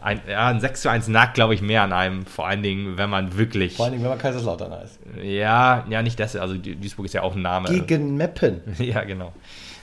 Ein, 0.00 0.20
ja, 0.28 0.48
ein 0.48 0.60
6 0.60 0.82
zu 0.82 0.90
1 0.90 1.08
nagt, 1.08 1.34
glaube 1.34 1.54
ich, 1.54 1.62
mehr 1.62 1.82
an 1.82 1.92
einem. 1.92 2.26
Vor 2.26 2.46
allen 2.46 2.62
Dingen, 2.62 2.98
wenn 2.98 3.10
man 3.10 3.36
wirklich. 3.36 3.76
Vor 3.76 3.86
allem, 3.86 4.02
wenn 4.02 4.08
man 4.08 4.18
Kaiserslautern 4.18 4.72
heißt. 4.72 4.98
Ja, 5.22 5.84
ja, 5.88 6.02
nicht 6.02 6.18
das. 6.20 6.36
Also 6.36 6.56
Duisburg 6.56 7.06
ist 7.06 7.14
ja 7.14 7.22
auch 7.22 7.34
ein 7.34 7.42
Name. 7.42 7.68
Gegen 7.68 8.16
Meppen. 8.16 8.60
Ja, 8.82 9.04
genau. 9.04 9.32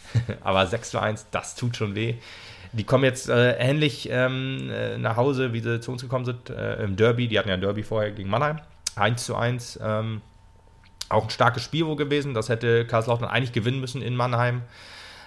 Aber 0.41 0.65
6 0.65 0.91
zu 0.91 0.99
1, 0.99 1.27
das 1.31 1.55
tut 1.55 1.77
schon 1.77 1.95
weh. 1.95 2.15
Die 2.71 2.83
kommen 2.83 3.03
jetzt 3.03 3.29
äh, 3.29 3.53
ähnlich 3.53 4.09
ähm, 4.11 4.69
äh, 4.71 4.97
nach 4.97 5.15
Hause, 5.15 5.53
wie 5.53 5.59
sie 5.59 5.79
zu 5.79 5.91
uns 5.91 6.01
gekommen 6.01 6.25
sind, 6.25 6.49
äh, 6.49 6.83
im 6.83 6.95
Derby. 6.95 7.27
Die 7.27 7.39
hatten 7.39 7.49
ja 7.49 7.55
ein 7.55 7.61
Derby 7.61 7.83
vorher 7.83 8.11
gegen 8.11 8.29
Mannheim. 8.29 8.59
1 8.95 9.25
zu 9.25 9.35
1. 9.35 9.79
Ähm, 9.81 10.21
auch 11.09 11.23
ein 11.23 11.29
starkes 11.29 11.63
Spiel 11.63 11.87
wohl 11.87 11.95
gewesen. 11.95 12.33
Das 12.33 12.49
hätte 12.49 12.85
Karlslautern 12.85 13.27
eigentlich 13.27 13.53
gewinnen 13.53 13.79
müssen 13.79 14.01
in 14.01 14.15
Mannheim, 14.15 14.61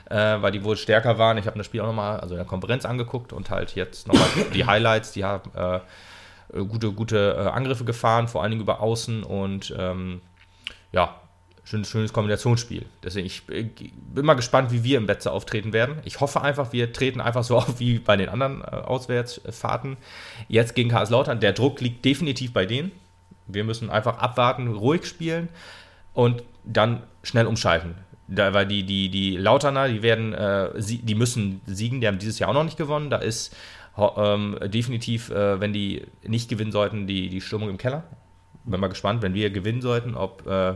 äh, 0.09 0.17
weil 0.17 0.53
die 0.53 0.63
wohl 0.63 0.77
stärker 0.77 1.19
waren. 1.19 1.37
Ich 1.39 1.47
habe 1.47 1.59
das 1.59 1.67
Spiel 1.67 1.81
auch 1.81 1.87
nochmal, 1.87 2.21
also 2.21 2.35
in 2.35 2.39
der 2.39 2.47
Konferenz 2.47 2.85
angeguckt 2.85 3.33
und 3.33 3.51
halt 3.51 3.75
jetzt 3.75 4.07
nochmal 4.07 4.29
die 4.55 4.65
Highlights. 4.67 5.13
Die 5.13 5.25
haben 5.25 5.51
äh, 5.57 5.81
gute, 6.65 6.93
gute 6.93 7.37
äh, 7.37 7.49
Angriffe 7.49 7.85
gefahren, 7.85 8.29
vor 8.29 8.43
allen 8.43 8.53
Dingen 8.53 8.63
über 8.63 8.81
Außen 8.81 9.25
und 9.25 9.75
ähm, 9.77 10.21
ja, 10.93 11.22
schönes, 11.65 11.89
schönes 11.89 12.13
Kombinationsspiel. 12.13 12.85
Deswegen, 13.03 13.27
ich 13.27 13.43
äh, 13.49 13.65
bin 13.65 14.25
mal 14.25 14.35
gespannt, 14.35 14.73
wie 14.73 14.85
wir 14.85 14.99
im 14.99 15.07
Betze 15.07 15.31
auftreten 15.31 15.73
werden. 15.73 15.97
Ich 16.05 16.21
hoffe 16.21 16.41
einfach, 16.41 16.73
wir 16.73 16.93
treten 16.93 17.21
einfach 17.21 17.45
so 17.45 17.57
auf 17.59 17.79
wie 17.79 17.99
bei 17.99 18.17
den 18.17 18.29
anderen 18.29 18.63
äh, 18.63 18.65
Auswärtsfahrten. 18.65 19.97
Jetzt 20.49 20.75
gegen 20.75 20.91
Karlslautern, 20.91 21.41
der 21.41 21.53
Druck 21.53 21.81
liegt 21.81 22.05
definitiv 22.05 22.53
bei 22.53 22.67
denen. 22.67 22.93
Wir 23.47 23.65
müssen 23.65 23.91
einfach 23.91 24.19
abwarten, 24.19 24.69
ruhig 24.69 25.05
spielen 25.05 25.49
und 26.15 26.43
dann 26.65 27.03
schnell 27.23 27.47
umschalten. 27.47 27.95
Da, 28.29 28.55
weil 28.55 28.67
die, 28.67 28.85
die, 28.85 29.11
die 29.11 29.37
Lauterner, 29.37 29.89
die 29.89 30.03
werden, 30.03 30.33
äh, 30.33 30.71
sie, 30.81 30.99
die 30.99 31.15
müssen 31.15 31.61
siegen, 31.67 32.01
die 32.01 32.07
haben 32.07 32.19
dieses 32.19 32.39
Jahr 32.39 32.51
auch 32.51 32.55
noch 32.55 32.65
nicht 32.65 32.79
gewonnen. 32.79 33.11
Da 33.11 33.19
ist 33.19 33.55
ähm, 33.99 34.59
definitiv, 34.65 35.31
äh, 35.31 35.61
wenn 35.61 35.73
die 35.73 36.07
nicht 36.27 36.49
gewinnen 36.49 36.73
sollten, 36.73 37.07
die, 37.07 37.29
die 37.29 37.41
Stimmung 37.41 37.69
im 37.69 37.79
Keller. 37.79 38.05
Bin 38.65 38.81
mal 38.81 38.89
gespannt, 38.89 39.23
wenn 39.23 39.35
wir 39.35 39.51
gewinnen 39.51 39.83
sollten, 39.83 40.15
ob 40.15 40.47
äh, 40.47 40.75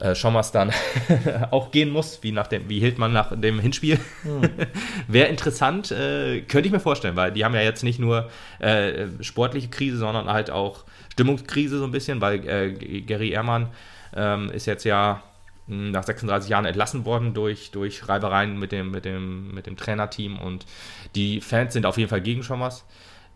äh, 0.00 0.14
Schommers 0.14 0.50
dann 0.52 0.72
auch 1.50 1.70
gehen 1.70 1.90
muss, 1.90 2.18
wie, 2.22 2.32
nach 2.32 2.46
dem, 2.46 2.68
wie 2.68 2.80
Hildmann 2.80 3.12
nach 3.12 3.38
dem 3.38 3.60
Hinspiel. 3.60 3.98
Wäre 5.08 5.28
interessant, 5.28 5.92
äh, 5.92 6.40
könnte 6.42 6.66
ich 6.66 6.72
mir 6.72 6.80
vorstellen, 6.80 7.16
weil 7.16 7.32
die 7.32 7.44
haben 7.44 7.54
ja 7.54 7.60
jetzt 7.60 7.84
nicht 7.84 7.98
nur 7.98 8.28
äh, 8.58 9.06
sportliche 9.20 9.68
Krise, 9.68 9.98
sondern 9.98 10.28
halt 10.28 10.50
auch 10.50 10.84
Stimmungskrise 11.12 11.78
so 11.78 11.84
ein 11.84 11.92
bisschen, 11.92 12.20
weil 12.20 12.46
äh, 12.48 13.00
Gary 13.02 13.30
Ehrmann 13.30 13.68
ähm, 14.16 14.50
ist 14.50 14.66
jetzt 14.66 14.84
ja 14.84 15.22
mh, 15.68 15.90
nach 15.90 16.02
36 16.02 16.50
Jahren 16.50 16.64
entlassen 16.64 17.04
worden 17.04 17.34
durch, 17.34 17.70
durch 17.70 18.08
Reibereien 18.08 18.58
mit 18.58 18.72
dem, 18.72 18.90
mit, 18.90 19.04
dem, 19.04 19.54
mit 19.54 19.66
dem 19.66 19.76
Trainerteam 19.76 20.38
und 20.38 20.66
die 21.14 21.40
Fans 21.40 21.72
sind 21.72 21.86
auf 21.86 21.98
jeden 21.98 22.10
Fall 22.10 22.20
gegen 22.20 22.42
Schommers. 22.42 22.84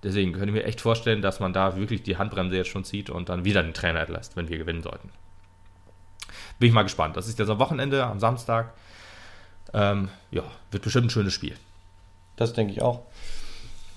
Deswegen 0.03 0.33
könnte 0.33 0.49
ich 0.49 0.55
mir 0.55 0.65
echt 0.65 0.81
vorstellen, 0.81 1.23
dass 1.23 1.41
man 1.41 1.53
da 1.53 1.77
wirklich 1.77 2.03
die 2.03 2.17
Handbremse 2.17 2.57
jetzt 2.57 2.69
schon 2.69 2.85
zieht 2.85 3.11
und 3.11 3.29
dann 3.29 3.45
wieder 3.45 3.63
den 3.63 3.75
Trainer 3.75 4.01
entlässt, 4.01 4.37
wenn 4.37 4.49
wir 4.49 4.59
gewinnen 4.59 4.83
sollten. 4.83 5.11
Bin 6.59 6.69
ich 6.69 6.75
mal 6.75 6.83
gespannt. 6.83 7.17
Das 7.17 7.29
ist 7.29 7.39
jetzt 7.39 7.49
am 7.49 7.59
Wochenende, 7.59 8.05
am 8.05 8.21
Samstag. 8.21 8.73
Ähm, 9.75 10.09
ja, 10.31 10.43
wird 10.71 10.83
bestimmt 10.83 11.07
ein 11.07 11.11
schönes 11.11 11.33
Spiel. 11.33 11.57
Das 12.37 12.53
denke 12.53 12.73
ich 12.73 12.83
auch. 12.83 13.03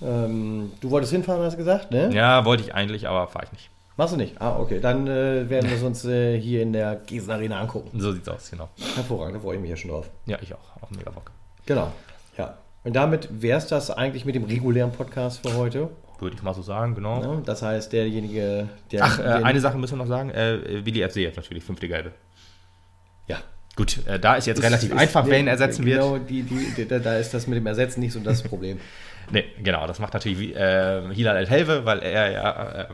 Ähm, 0.02 0.72
du 0.80 0.90
wolltest 0.90 1.12
hinfahren, 1.12 1.42
hast 1.42 1.54
du 1.54 1.58
gesagt, 1.58 1.90
ne? 1.90 2.12
Ja, 2.12 2.44
wollte 2.44 2.62
ich 2.62 2.74
eigentlich, 2.74 3.08
aber 3.08 3.28
fahre 3.28 3.46
ich 3.46 3.52
nicht. 3.52 3.70
Machst 3.96 4.14
du 4.14 4.16
nicht? 4.16 4.40
Ah, 4.40 4.58
okay. 4.58 4.80
Dann 4.80 5.06
äh, 5.06 5.48
werden 5.48 5.68
wir 5.68 5.76
es 5.76 5.82
uns 5.82 6.04
äh, 6.04 6.40
hier 6.40 6.62
in 6.62 6.72
der 6.72 6.96
Gießen 6.96 7.30
Arena 7.30 7.60
angucken. 7.60 8.00
So 8.00 8.12
sieht's 8.12 8.28
aus, 8.28 8.50
genau. 8.50 8.68
Hervorragend, 8.94 9.36
da 9.36 9.40
freue 9.40 9.56
ich 9.56 9.60
mich 9.60 9.70
ja 9.70 9.76
schon 9.76 9.90
drauf. 9.90 10.08
Ja, 10.26 10.38
ich 10.40 10.52
auch. 10.54 10.82
Auch 10.82 10.90
mega 10.90 11.10
Bock. 11.10 11.30
Genau. 11.66 11.92
Ja. 12.36 12.56
Und 12.84 12.96
damit 12.96 13.28
wäre 13.30 13.58
es 13.58 13.66
das 13.66 13.90
eigentlich 13.90 14.24
mit 14.24 14.34
dem 14.34 14.44
regulären 14.44 14.92
Podcast 14.92 15.46
für 15.46 15.54
heute. 15.56 15.90
Würde 16.22 16.36
ich 16.36 16.42
mal 16.42 16.54
so 16.54 16.62
sagen, 16.62 16.94
genau. 16.94 17.20
Ne? 17.36 17.42
Das 17.44 17.62
heißt, 17.62 17.92
derjenige, 17.92 18.68
der. 18.90 19.04
Ach, 19.04 19.18
äh, 19.18 19.22
eine 19.22 19.60
Sache 19.60 19.76
müssen 19.76 19.94
wir 19.94 20.04
noch 20.04 20.06
sagen. 20.08 20.30
Äh, 20.30 20.84
Willi 20.86 21.02
FC 21.06 21.16
jetzt 21.16 21.36
natürlich, 21.36 21.64
fünfte 21.64 21.88
Gelbe. 21.88 22.12
Ja, 23.26 23.38
Gut, 23.76 24.06
äh, 24.06 24.18
da 24.20 24.34
ist 24.34 24.46
jetzt 24.46 24.62
relativ 24.62 24.90
Ist- 24.92 24.98
einfach, 24.98 25.26
ihn 25.26 25.46
ersetzen 25.48 25.84
wird. 25.84 26.00
Genau, 26.00 26.18
die, 26.18 26.86
da- 26.88 26.98
da 26.98 27.16
ist 27.16 27.32
das 27.34 27.46
mit 27.46 27.56
dem 27.56 27.66
Ersetzen 27.66 28.00
nicht 28.00 28.12
so 28.12 28.20
das 28.20 28.42
Problem. 28.42 28.78
Nee, 29.30 29.44
genau, 29.62 29.86
das 29.86 29.98
macht 30.00 30.12
natürlich 30.14 30.54
äh, 30.56 31.00
Hilal 31.14 31.36
El-Helve, 31.36 31.86
weil 31.86 32.00
er 32.00 32.32
ja 32.32 32.72
äh, 32.72 32.86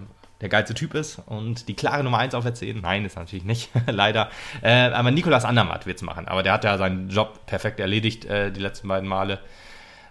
der 0.43 0.49
geilste 0.51 0.75
Typ 0.75 0.95
ist 0.95 1.21
und 1.27 1.67
die 1.69 1.75
klare 1.75 2.05
Nummer 2.05 2.19
1 2.19 2.35
auf 2.35 2.45
der 2.45 2.55
10. 2.55 2.83
Nein, 2.83 3.05
ist 3.07 3.17
natürlich 3.17 3.45
nicht, 3.47 3.71
leider. 3.87 4.29
Äh, 4.63 4.91
aber 4.91 5.11
Nikolas 5.11 5.47
Andermatt 5.47 5.87
wird 5.87 5.97
es 5.97 6.03
machen. 6.03 6.29
Aber 6.29 6.43
der 6.43 6.53
hat 6.53 6.65
ja 6.65 6.77
seinen 6.77 7.09
Job 7.09 7.45
perfekt 7.47 7.81
erledigt 7.81 8.27
äh, 8.27 8.53
die 8.53 8.61
letzten 8.61 8.87
beiden 8.89 9.09
Male, 9.09 9.39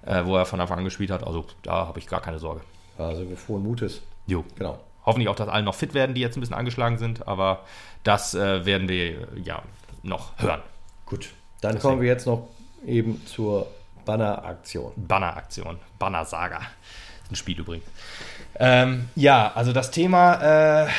äh, 0.06 0.26
wo 0.26 0.36
er 0.36 0.46
von 0.46 0.60
Anfang 0.60 0.80
an 0.80 0.86
gespielt 0.86 1.12
hat. 1.12 1.24
Also 1.24 1.46
da 1.62 1.86
habe 1.88 2.00
ich 2.00 2.08
gar 2.08 2.22
keine 2.22 2.40
Sorge. 2.40 2.62
Also 2.98 3.26
frohen 3.36 3.64
Mutes. 3.64 4.02
Jo. 4.26 4.44
Genau. 4.56 4.80
Hoffentlich 5.06 5.30
auch, 5.30 5.36
dass 5.36 5.48
alle 5.48 5.64
noch 5.64 5.76
fit 5.76 5.94
werden, 5.94 6.16
die 6.16 6.22
jetzt 6.22 6.36
ein 6.38 6.42
bisschen 6.42 6.56
angeschlagen 6.56 6.98
sind. 6.98 7.28
Aber 7.28 7.64
das 8.04 8.34
äh, 8.34 8.66
werden 8.66 8.90
wir 8.90 9.28
ja 9.44 9.62
noch 10.04 10.38
hören. 10.38 10.62
Gut. 11.06 11.30
Dann 11.62 11.80
kommen 11.80 12.02
wir 12.02 12.08
jetzt 12.08 12.28
noch 12.28 12.48
eben 12.86 13.26
zur 13.26 13.68
Banner-Aktion. 14.06 14.94
Banner-Aktion, 14.96 15.78
Banner-Saga. 16.00 16.62
Ein 17.30 17.36
Spiel 17.36 17.60
übrigens. 17.60 17.86
Ähm, 18.60 19.10
ja, 19.16 19.52
also 19.54 19.74
das 19.74 19.92
Thema 19.92 20.86
äh, 20.86 20.90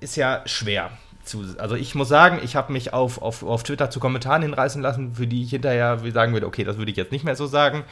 ist 0.00 0.16
ja 0.16 0.42
schwer. 0.46 0.90
Zu, 1.24 1.44
also 1.58 1.74
ich 1.74 1.94
muss 1.94 2.08
sagen, 2.08 2.38
ich 2.42 2.54
habe 2.54 2.72
mich 2.72 2.92
auf, 2.92 3.22
auf, 3.22 3.42
auf 3.42 3.62
Twitter 3.62 3.88
zu 3.90 3.98
Kommentaren 3.98 4.42
hinreißen 4.42 4.82
lassen, 4.82 5.14
für 5.14 5.26
die 5.26 5.42
ich 5.42 5.50
hinterher 5.50 5.98
sagen 6.12 6.32
würde, 6.34 6.46
okay, 6.46 6.64
das 6.64 6.76
würde 6.76 6.90
ich 6.90 6.96
jetzt 6.96 7.12
nicht 7.12 7.24
mehr 7.24 7.34
so 7.34 7.46
sagen, 7.46 7.84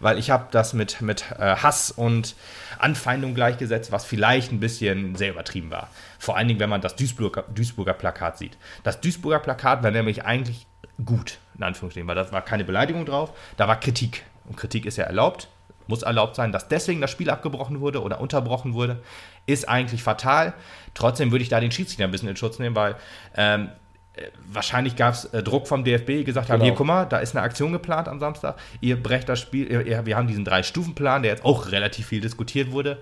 weil 0.00 0.18
ich 0.18 0.30
habe 0.30 0.46
das 0.50 0.72
mit, 0.72 1.00
mit 1.00 1.24
äh, 1.38 1.56
Hass 1.56 1.92
und 1.92 2.34
Anfeindung 2.78 3.34
gleichgesetzt, 3.34 3.92
was 3.92 4.04
vielleicht 4.04 4.52
ein 4.52 4.60
bisschen 4.60 5.14
sehr 5.14 5.30
übertrieben 5.30 5.70
war. 5.70 5.88
Vor 6.18 6.36
allen 6.36 6.48
Dingen, 6.48 6.60
wenn 6.60 6.70
man 6.70 6.80
das 6.80 6.96
Duisburger, 6.96 7.44
Duisburger 7.54 7.94
Plakat 7.94 8.38
sieht. 8.38 8.58
Das 8.82 9.00
Duisburger 9.00 9.38
Plakat 9.38 9.82
war 9.82 9.90
nämlich 9.90 10.24
eigentlich 10.24 10.66
gut, 11.04 11.38
in 11.56 11.62
Anführungsstrichen, 11.62 12.08
weil 12.08 12.16
da 12.16 12.30
war 12.32 12.42
keine 12.42 12.64
Beleidigung 12.64 13.06
drauf, 13.06 13.32
da 13.56 13.68
war 13.68 13.78
Kritik. 13.78 14.24
Und 14.46 14.56
Kritik 14.56 14.84
ist 14.84 14.96
ja 14.96 15.04
erlaubt, 15.04 15.48
muss 15.90 16.02
erlaubt 16.02 16.36
sein, 16.36 16.52
dass 16.52 16.68
deswegen 16.68 17.02
das 17.02 17.10
Spiel 17.10 17.28
abgebrochen 17.28 17.80
wurde 17.80 18.02
oder 18.02 18.20
unterbrochen 18.22 18.72
wurde, 18.72 19.02
ist 19.44 19.68
eigentlich 19.68 20.02
fatal. 20.02 20.54
Trotzdem 20.94 21.30
würde 21.30 21.42
ich 21.42 21.50
da 21.50 21.60
den 21.60 21.70
Schiedsrichter 21.70 22.04
ein 22.04 22.10
bisschen 22.10 22.28
in 22.30 22.36
Schutz 22.36 22.58
nehmen, 22.58 22.74
weil 22.74 22.96
ähm, 23.36 23.68
äh, 24.14 24.22
wahrscheinlich 24.50 24.96
gab 24.96 25.12
es 25.14 25.26
äh, 25.26 25.42
Druck 25.42 25.68
vom 25.68 25.84
DFB, 25.84 26.06
die 26.06 26.24
gesagt 26.24 26.48
haben, 26.48 26.60
Genau. 26.60 26.64
hier, 26.70 26.74
guck 26.74 26.86
mal, 26.86 27.04
da 27.04 27.18
ist 27.18 27.36
eine 27.36 27.44
Aktion 27.44 27.72
geplant 27.72 28.08
am 28.08 28.18
Samstag, 28.20 28.56
ihr 28.80 29.00
brecht 29.00 29.28
das 29.28 29.38
Spiel, 29.40 29.70
ihr, 29.70 29.86
ihr, 29.86 30.06
wir 30.06 30.16
haben 30.16 30.26
diesen 30.26 30.44
Drei-Stufen-Plan, 30.46 31.22
der 31.22 31.32
jetzt 31.32 31.44
auch 31.44 31.70
relativ 31.70 32.06
viel 32.06 32.20
diskutiert 32.20 32.72
wurde, 32.72 32.98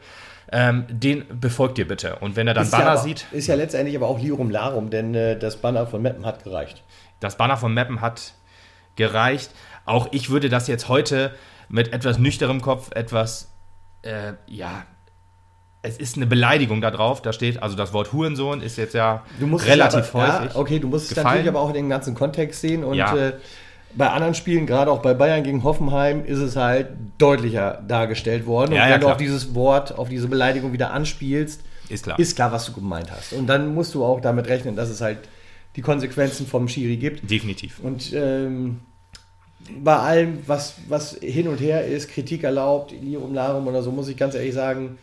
ähm, 0.51 0.87
den 0.88 1.24
befolgt 1.40 1.79
ihr 1.79 1.87
bitte. 1.87 2.16
Und 2.16 2.35
wenn 2.37 2.48
er 2.48 2.55
dann 2.55 2.64
ist 2.64 2.70
Banner 2.72 2.85
ja 2.85 2.90
aber, 2.92 3.01
sieht, 3.01 3.27
Ist 3.33 3.46
ja 3.46 3.55
letztendlich 3.55 3.94
aber 3.96 4.09
auch 4.09 4.18
Lirum 4.18 4.51
Larum, 4.51 4.90
denn 4.90 5.14
äh, 5.14 5.38
das 5.38 5.57
Banner 5.59 5.87
von 5.87 6.03
Meppen 6.03 6.24
hat 6.27 6.42
gereicht. 6.42 6.83
das 7.20 7.37
Banner 7.37 7.57
von 7.59 7.72
Meppen 7.74 8.01
hat 8.01 8.33
gereicht. 8.96 9.51
Auch 9.85 10.09
ich 10.12 10.29
würde 10.31 10.48
das 10.48 10.66
jetzt 10.68 10.88
heute 10.88 11.33
mit 11.68 11.92
etwas 11.92 12.18
nüchternem 12.18 12.61
Kopf, 12.61 12.90
etwas, 12.94 13.50
äh, 14.02 14.33
ja, 14.46 14.85
es 15.83 15.96
ist 15.96 16.16
eine 16.16 16.26
Beleidigung 16.26 16.81
da 16.81 16.90
drauf. 16.90 17.22
Da 17.22 17.33
steht, 17.33 17.62
also 17.62 17.76
das 17.76 17.92
Wort 17.92 18.12
Hurensohn 18.12 18.61
ist 18.61 18.76
jetzt 18.76 18.94
ja 18.94 19.24
relativ 19.40 20.14
aber, 20.14 20.26
häufig. 20.40 20.54
Ja, 20.54 20.61
okay, 20.61 20.78
du 20.78 20.88
musst 20.88 21.11
es 21.11 21.16
natürlich 21.16 21.48
aber 21.48 21.61
auch 21.61 21.68
in 21.68 21.74
den 21.74 21.88
ganzen 21.88 22.14
Kontext 22.14 22.61
sehen 22.61 22.85
und 22.85 22.94
Ja. 22.96 23.14
äh, 23.16 23.33
bei 23.94 24.11
anderen 24.11 24.35
Spielen, 24.35 24.66
gerade 24.66 24.90
auch 24.90 25.00
bei 25.00 25.14
Bayern 25.14 25.42
gegen 25.42 25.64
Hoffenheim, 25.64 26.24
ist 26.24 26.38
es 26.38 26.57
halt 26.57 26.88
deutlicher 27.16 27.83
dargestellt 27.88 28.44
worden. 28.46 28.72
Ja, 28.74 28.83
und 28.83 28.88
ja, 28.88 28.94
wenn 28.94 29.00
du 29.00 29.07
klar. 29.07 29.12
auf 29.12 29.18
dieses 29.18 29.54
Wort, 29.54 29.96
auf 29.98 30.09
diese 30.11 30.28
Beleidigung 30.28 30.72
wieder 30.72 30.92
anspielst, 30.92 31.62
Ist 31.88 32.04
klar. 32.04 32.18
ist 32.18 32.37
klar, 32.37 32.52
was 32.52 32.66
du 32.66 32.72
gemeint 32.72 33.11
hast. 33.11 33.33
Und 33.33 33.46
dann 33.46 33.72
musst 33.74 33.94
du 33.94 34.04
auch 34.04 34.20
damit 34.20 34.46
rechnen, 34.48 34.76
dass 34.76 34.90
es 34.90 35.00
halt 35.00 35.18
die 35.74 35.81
Konsequenzen 35.81 36.46
vom 36.46 36.68
Schiri 36.68 36.96
gibt. 36.96 37.31
Definitiv. 37.31 37.78
Und 37.81 38.12
ähm, 38.12 38.81
bei 39.83 39.97
allem, 39.97 40.38
was, 40.47 40.75
was 40.88 41.14
hin 41.21 41.49
und 41.49 41.61
her 41.61 41.87
ist, 41.87 42.09
Kritik 42.09 42.44
erlaubt, 42.44 42.92
Lirum 42.92 43.35
Larum 43.35 43.66
oder 43.66 43.83
so, 43.83 43.90
muss 43.90 44.09
ich 44.09 44.16
ganz 44.16 44.35
ehrlich 44.35 44.55
sagen, 44.55 44.99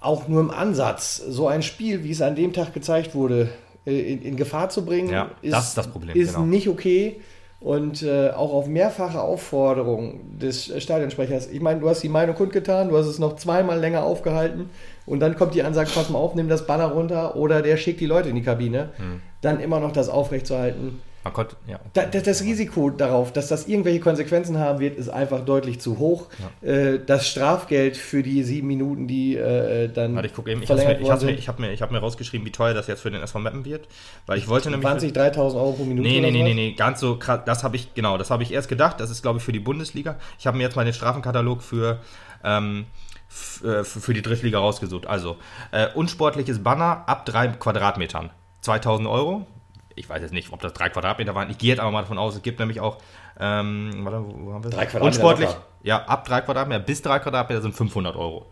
auch 0.00 0.28
nur 0.28 0.40
im 0.40 0.50
Ansatz, 0.50 1.16
so 1.16 1.46
ein 1.46 1.62
Spiel, 1.62 2.04
wie 2.04 2.10
es 2.10 2.22
an 2.22 2.34
dem 2.34 2.52
Tag 2.52 2.74
gezeigt 2.74 3.14
wurde, 3.14 3.50
äh, 3.86 4.12
in, 4.12 4.22
in 4.22 4.36
Gefahr 4.36 4.68
zu 4.68 4.84
bringen, 4.84 5.10
Ja, 5.10 5.30
das 5.42 5.68
ist 5.68 5.78
das 5.78 5.88
Problem, 5.88 6.16
Ist 6.16 6.34
genau. 6.34 6.46
nicht 6.46 6.68
okay. 6.68 7.20
Und 7.60 8.02
äh, 8.02 8.30
auch 8.30 8.52
auf 8.52 8.66
mehrfache 8.66 9.20
Aufforderung 9.20 10.36
des 10.36 10.82
Stadionsprechers. 10.82 11.48
Ich 11.48 11.60
meine, 11.60 11.78
du 11.78 11.88
hast 11.88 12.02
die 12.02 12.08
Meinung 12.08 12.34
kundgetan, 12.34 12.88
du 12.88 12.98
hast 12.98 13.06
es 13.06 13.20
noch 13.20 13.36
zweimal 13.36 13.78
länger 13.78 14.02
aufgehalten 14.02 14.68
und 15.06 15.20
dann 15.20 15.36
kommt 15.36 15.54
die 15.54 15.62
Ansage, 15.62 15.88
pass 15.94 16.10
mal 16.10 16.18
auf, 16.18 16.34
nimm 16.34 16.48
das 16.48 16.66
Banner 16.66 16.86
runter 16.86 17.36
oder 17.36 17.62
der 17.62 17.76
schickt 17.76 18.00
die 18.00 18.06
Leute 18.06 18.30
in 18.30 18.34
die 18.34 18.42
Kabine. 18.42 18.90
Hm. 18.96 19.22
Dann 19.42 19.60
immer 19.60 19.78
noch 19.78 19.92
das 19.92 20.08
aufrechtzuerhalten. 20.08 21.00
Man 21.24 21.32
konnte, 21.32 21.54
ja. 21.68 21.78
Da, 21.92 22.04
da, 22.06 22.20
das 22.20 22.42
Risiko 22.42 22.90
darauf, 22.90 23.32
dass 23.32 23.46
das 23.46 23.68
irgendwelche 23.68 24.00
Konsequenzen 24.00 24.58
haben 24.58 24.80
wird, 24.80 24.96
ist 24.98 25.08
einfach 25.08 25.44
deutlich 25.44 25.80
zu 25.80 25.98
hoch. 25.98 26.26
Äh, 26.62 26.98
das 27.06 27.28
Strafgeld 27.28 27.96
für 27.96 28.24
die 28.24 28.42
sieben 28.42 28.66
Minuten, 28.66 29.06
die 29.06 29.36
äh, 29.36 29.88
dann 29.88 30.16
Warte, 30.16 30.26
ich 30.26 30.34
gucke 30.34 30.50
eben. 30.50 30.62
Ich 30.62 30.70
habe 30.70 30.84
mir, 30.84 31.00
ich 31.00 31.10
hab's 31.10 31.22
mir, 31.22 31.30
ich 31.30 31.48
hab 31.48 31.58
mir, 31.60 31.72
ich 31.72 31.82
hab 31.82 31.90
mir 31.92 31.98
rausgeschrieben, 31.98 32.44
wie 32.44 32.50
teuer 32.50 32.74
das 32.74 32.88
jetzt 32.88 33.02
für 33.02 33.10
den 33.10 33.22
SV 33.22 33.38
Meppen 33.38 33.64
wird. 33.64 33.86
Weil 34.26 34.38
ich 34.38 34.48
wollte 34.48 34.70
nämlich. 34.70 34.88
20, 34.88 35.12
3000 35.12 35.62
Euro 35.62 35.72
pro 35.72 35.84
Minute. 35.84 36.08
Nee, 36.08 36.20
nee, 36.20 36.32
nee, 36.32 36.42
nee, 36.42 36.54
nee, 36.54 36.72
ganz 36.72 36.98
so 36.98 37.16
krass. 37.16 37.40
Das 37.46 37.62
habe 37.62 37.76
ich, 37.76 37.94
genau, 37.94 38.18
das 38.18 38.30
habe 38.30 38.42
ich 38.42 38.52
erst 38.52 38.68
gedacht. 38.68 38.98
Das 38.98 39.10
ist, 39.10 39.22
glaube 39.22 39.38
ich, 39.38 39.44
für 39.44 39.52
die 39.52 39.60
Bundesliga. 39.60 40.16
Ich 40.40 40.48
habe 40.48 40.56
mir 40.56 40.64
jetzt 40.64 40.74
mal 40.74 40.84
den 40.84 40.94
Strafenkatalog 40.94 41.62
für, 41.62 42.00
ähm, 42.42 42.86
äh, 43.64 43.84
für 43.84 44.12
die 44.12 44.22
Drittliga 44.22 44.58
rausgesucht. 44.58 45.06
Also, 45.06 45.36
äh, 45.70 45.86
unsportliches 45.94 46.64
Banner 46.64 47.04
ab 47.06 47.26
drei 47.26 47.46
Quadratmetern. 47.46 48.30
2000 48.62 49.08
Euro. 49.08 49.46
Ich 49.96 50.08
weiß 50.08 50.22
jetzt 50.22 50.32
nicht, 50.32 50.52
ob 50.52 50.60
das 50.60 50.72
drei 50.72 50.88
Quadratmeter 50.88 51.34
waren. 51.34 51.50
Ich 51.50 51.58
gehe 51.58 51.70
jetzt 51.70 51.80
aber 51.80 51.90
mal 51.90 52.02
davon 52.02 52.18
aus, 52.18 52.34
es 52.34 52.42
gibt 52.42 52.58
nämlich 52.60 52.80
auch, 52.80 52.98
ähm, 53.38 53.92
warte, 54.04 54.24
wo 54.26 54.52
haben 54.52 54.64
wir 54.64 54.70
Drei 54.70 54.86
Quadratmeter 54.86 55.04
Unsportlich, 55.04 55.48
locker. 55.48 55.62
ja, 55.82 56.04
ab 56.04 56.24
drei 56.26 56.40
Quadratmeter 56.40 56.80
bis 56.80 57.02
drei 57.02 57.18
Quadratmeter 57.18 57.62
sind 57.62 57.74
500 57.74 58.16
Euro. 58.16 58.46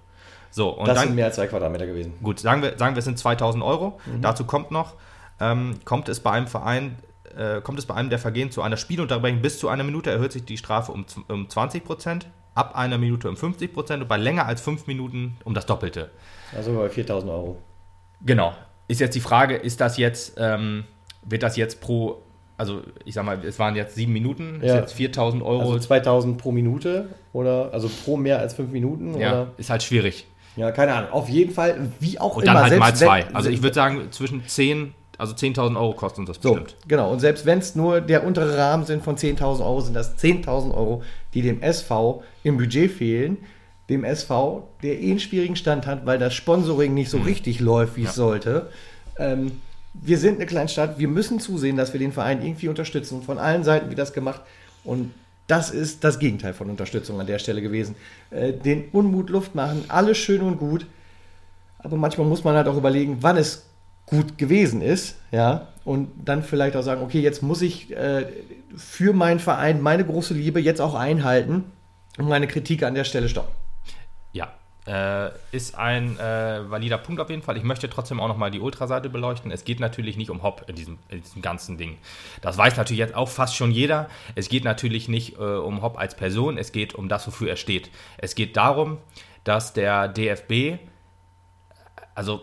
So, 0.50 0.70
und 0.70 0.88
Das 0.88 0.96
dann, 0.96 1.07
sind 1.09 1.16
mehr 1.16 1.26
als 1.26 1.37
zwei 1.37 1.46
Quadratmeter 1.46 1.87
gewesen. 1.87 2.14
Gut, 2.22 2.40
sagen 2.40 2.62
wir, 2.62 2.76
sagen 2.76 2.94
wir, 2.94 2.98
es 2.98 3.05
sind 3.05 3.18
2000 3.18 3.62
Euro. 3.62 4.00
Mhm. 4.07 4.20
Dazu 4.22 4.44
kommt 4.44 4.70
noch, 4.70 4.94
ähm, 5.38 5.81
kommt 5.85 6.09
es 6.09 6.20
bei 6.20 6.33
einem 6.33 6.48
Verein, 6.48 6.96
äh, 7.37 7.61
kommt 7.61 7.79
es 7.79 7.87
bei 7.87 7.94
einem 7.94 8.11
der 8.11 8.18
Vergehen 8.18 8.50
zu 8.50 8.61
einer 8.62 8.76
Spielunterbrechung 8.76 9.40
bis 9.42 9.59
zu 9.61 9.68
einer 9.68 9.85
Minute, 9.85 10.11
erhöht 10.11 10.33
sich 10.33 10.44
die 10.44 10.57
Strafe 10.59 10.90
um, 10.92 11.05
um 11.29 11.48
20 11.48 11.85
Prozent, 11.85 12.26
ab 12.55 12.74
einer 12.74 12.98
Minute 12.98 13.29
um 13.29 13.37
50 13.37 13.72
Prozent 13.72 14.03
und 14.03 14.09
bei 14.09 14.16
länger 14.16 14.46
als 14.46 14.61
fünf 14.61 14.87
Minuten 14.88 15.37
um 15.44 15.55
das 15.55 15.66
Doppelte. 15.66 16.11
Also 16.55 16.74
bei 16.74 16.88
4000 16.88 17.31
Euro. 17.31 17.59
Genau. 18.22 18.53
Ist 18.88 18.98
jetzt 19.00 19.14
die 19.14 19.20
Frage, 19.20 19.55
ist 19.55 19.81
das 19.81 19.96
jetzt, 19.98 20.35
ähm, 20.37 20.85
wird 21.22 21.42
das 21.42 21.56
jetzt 21.56 21.80
pro, 21.80 22.22
also 22.56 22.83
ich 23.04 23.14
sag 23.14 23.24
mal, 23.24 23.38
es 23.44 23.59
waren 23.59 23.76
jetzt 23.76 23.94
sieben 23.94 24.12
Minuten, 24.12 24.61
Ja. 24.62 24.74
ist 24.76 24.80
jetzt 24.80 24.92
4000 24.94 25.42
Euro. 25.42 25.61
Also 25.62 25.78
2000 25.78 26.38
pro 26.38 26.52
Minute 26.52 27.09
oder 27.33 27.70
also 27.72 27.88
pro 28.04 28.16
mehr 28.16 28.38
als 28.38 28.54
fünf 28.54 28.70
Minuten 28.70 29.18
ja, 29.18 29.33
oder 29.33 29.46
ist 29.56 29.70
halt 29.70 29.83
schwierig. 29.83 30.26
ja, 30.56 30.70
keine 30.72 30.92
Ahnung. 30.94 31.12
Auf 31.12 31.28
jeden 31.28 31.52
Fall, 31.52 31.90
wie 32.00 32.18
auch 32.18 32.37
Und 32.37 32.44
immer. 32.44 32.54
dann 32.54 32.62
halt 32.64 32.78
mal 32.78 32.88
wenn- 32.88 32.96
zwei. 32.96 33.26
Also 33.33 33.50
ich 33.50 33.62
würde 33.62 33.74
sagen, 33.74 34.09
zwischen 34.11 34.46
10, 34.46 34.94
also 35.18 35.35
10.000 35.35 35.76
Euro 35.78 35.92
kostet 35.94 36.20
uns 36.20 36.28
das 36.28 36.38
So, 36.42 36.54
bestimmt. 36.54 36.76
genau. 36.88 37.11
Und 37.12 37.20
selbst 37.20 37.44
wenn 37.46 37.59
es 37.59 37.74
nur 37.76 38.00
der 38.00 38.24
untere 38.26 38.56
Rahmen 38.56 38.85
sind 38.85 39.02
von 39.04 39.16
10.000 39.16 39.64
Euro, 39.64 39.80
sind 39.80 39.94
das 39.94 40.16
10.000 40.16 40.72
Euro, 40.74 41.02
die 41.35 41.42
dem 41.42 41.61
SV 41.62 42.22
im 42.42 42.56
Budget 42.56 42.90
fehlen. 42.90 43.37
Dem 43.88 44.04
SV, 44.04 44.68
der 44.83 45.00
eh 45.00 45.11
einen 45.11 45.18
schwierigen 45.20 45.56
Stand 45.56 45.85
hat, 45.87 46.06
weil 46.06 46.18
das 46.18 46.33
Sponsoring 46.35 46.94
nicht 46.94 47.11
so 47.11 47.18
richtig 47.18 47.59
läuft, 47.61 47.96
wie 47.96 48.02
es. 48.02 48.09
Ja. 48.09 48.12
sollte. 48.12 48.68
Ähm, 49.18 49.52
wir 49.92 50.18
sind 50.18 50.37
eine 50.37 50.46
Kleinstadt, 50.46 50.98
wir 50.98 51.09
müssen 51.09 51.40
zusehen, 51.40 51.76
dass 51.76 51.92
wir 51.92 52.00
den 52.00 52.12
Verein 52.12 52.42
irgendwie 52.42 52.68
unterstützen. 52.68 53.22
Von 53.22 53.38
allen 53.38 53.64
Seiten 53.64 53.88
wird 53.88 53.98
das 53.98 54.12
gemacht. 54.12 54.40
Und 54.85 55.12
das 55.46 55.70
ist 55.70 56.05
das 56.05 56.18
Gegenteil 56.18 56.55
von 56.55 56.70
Unterstützung 56.70 57.20
an 57.20 57.26
der 57.26 57.38
Stelle 57.38 57.61
gewesen. 57.61 57.96
Äh, 58.31 58.53
den 58.53 58.88
Unmut 58.92 59.31
Luft 59.31 59.55
machen, 59.55 59.85
alles 59.88 60.18
schön 60.18 60.42
und 60.42 60.59
gut. 60.59 60.87
Aber 61.79 61.96
manchmal 61.96 62.26
muss 62.26 62.44
man 62.44 62.55
halt 62.55 62.68
auch 62.68 62.76
überlegen, 62.76 63.18
wann 63.20 63.37
es 63.37 63.66
gut 64.07 64.38
gewesen 64.38 64.83
ist, 64.83 65.16
ja, 65.31 65.68
und 65.85 66.11
dann 66.24 66.42
vielleicht 66.42 66.76
auch 66.76 66.83
sagen, 66.83 67.03
okay, 67.03 67.20
jetzt 67.20 67.42
muss 67.42 67.62
ich 67.62 67.96
äh, 67.96 68.26
für 68.76 69.12
meinen 69.12 69.40
Verein 69.40 69.81
meine 69.81 70.05
große 70.05 70.35
Liebe 70.35 70.61
jetzt 70.61 70.81
auch 70.81 70.94
einhalten 70.94 71.64
und 72.18 72.29
meine 72.29 72.46
Kritik 72.46 72.83
an 72.83 72.94
der 72.94 73.05
Stelle 73.05 73.29
stoppen. 73.29 73.55
Ja, 74.33 74.53
äh, 74.87 75.31
ist 75.53 75.75
ein 75.77 76.19
äh, 76.19 76.71
valider 76.71 76.99
Punkt 76.99 77.21
auf 77.21 77.31
jeden 77.31 77.43
Fall. 77.43 77.57
Ich 77.57 77.62
möchte 77.62 77.90
trotzdem 77.90 78.21
auch 78.21 78.29
nochmal 78.29 78.51
die 78.51 78.61
Ultraseite 78.61 79.11
beleuchten. 79.11 79.51
Es 79.51 79.64
geht 79.64 79.81
natürlich 79.81 80.16
nicht 80.16 80.31
um 80.31 80.43
Hopp 80.43 80.64
in 80.69 80.77
diesem, 80.77 80.99
in 81.09 81.23
diesem 81.23 81.43
ganzen 81.43 81.77
Ding. 81.77 81.99
Das 82.40 82.57
weiß 82.57 82.77
natürlich 82.77 82.99
jetzt 82.99 83.14
auch 83.14 83.29
fast 83.29 83.57
schon 83.57 83.73
jeder. 83.73 84.09
Es 84.35 84.49
geht 84.49 84.64
natürlich 84.64 85.09
nicht 85.09 85.38
äh, 85.38 85.43
um 85.43 85.83
Hopp 85.83 85.99
als 85.99 86.16
Person, 86.16 86.59
es 86.59 86.73
geht 86.73 86.95
um 86.95 87.09
das, 87.09 87.27
wofür 87.27 87.51
er 87.51 87.57
steht. 87.57 87.90
Es 88.19 88.35
geht 88.35 88.57
darum, 88.57 88.99
dass 89.45 89.73
der 89.73 90.09
DFB, 90.09 90.79
also 92.14 92.43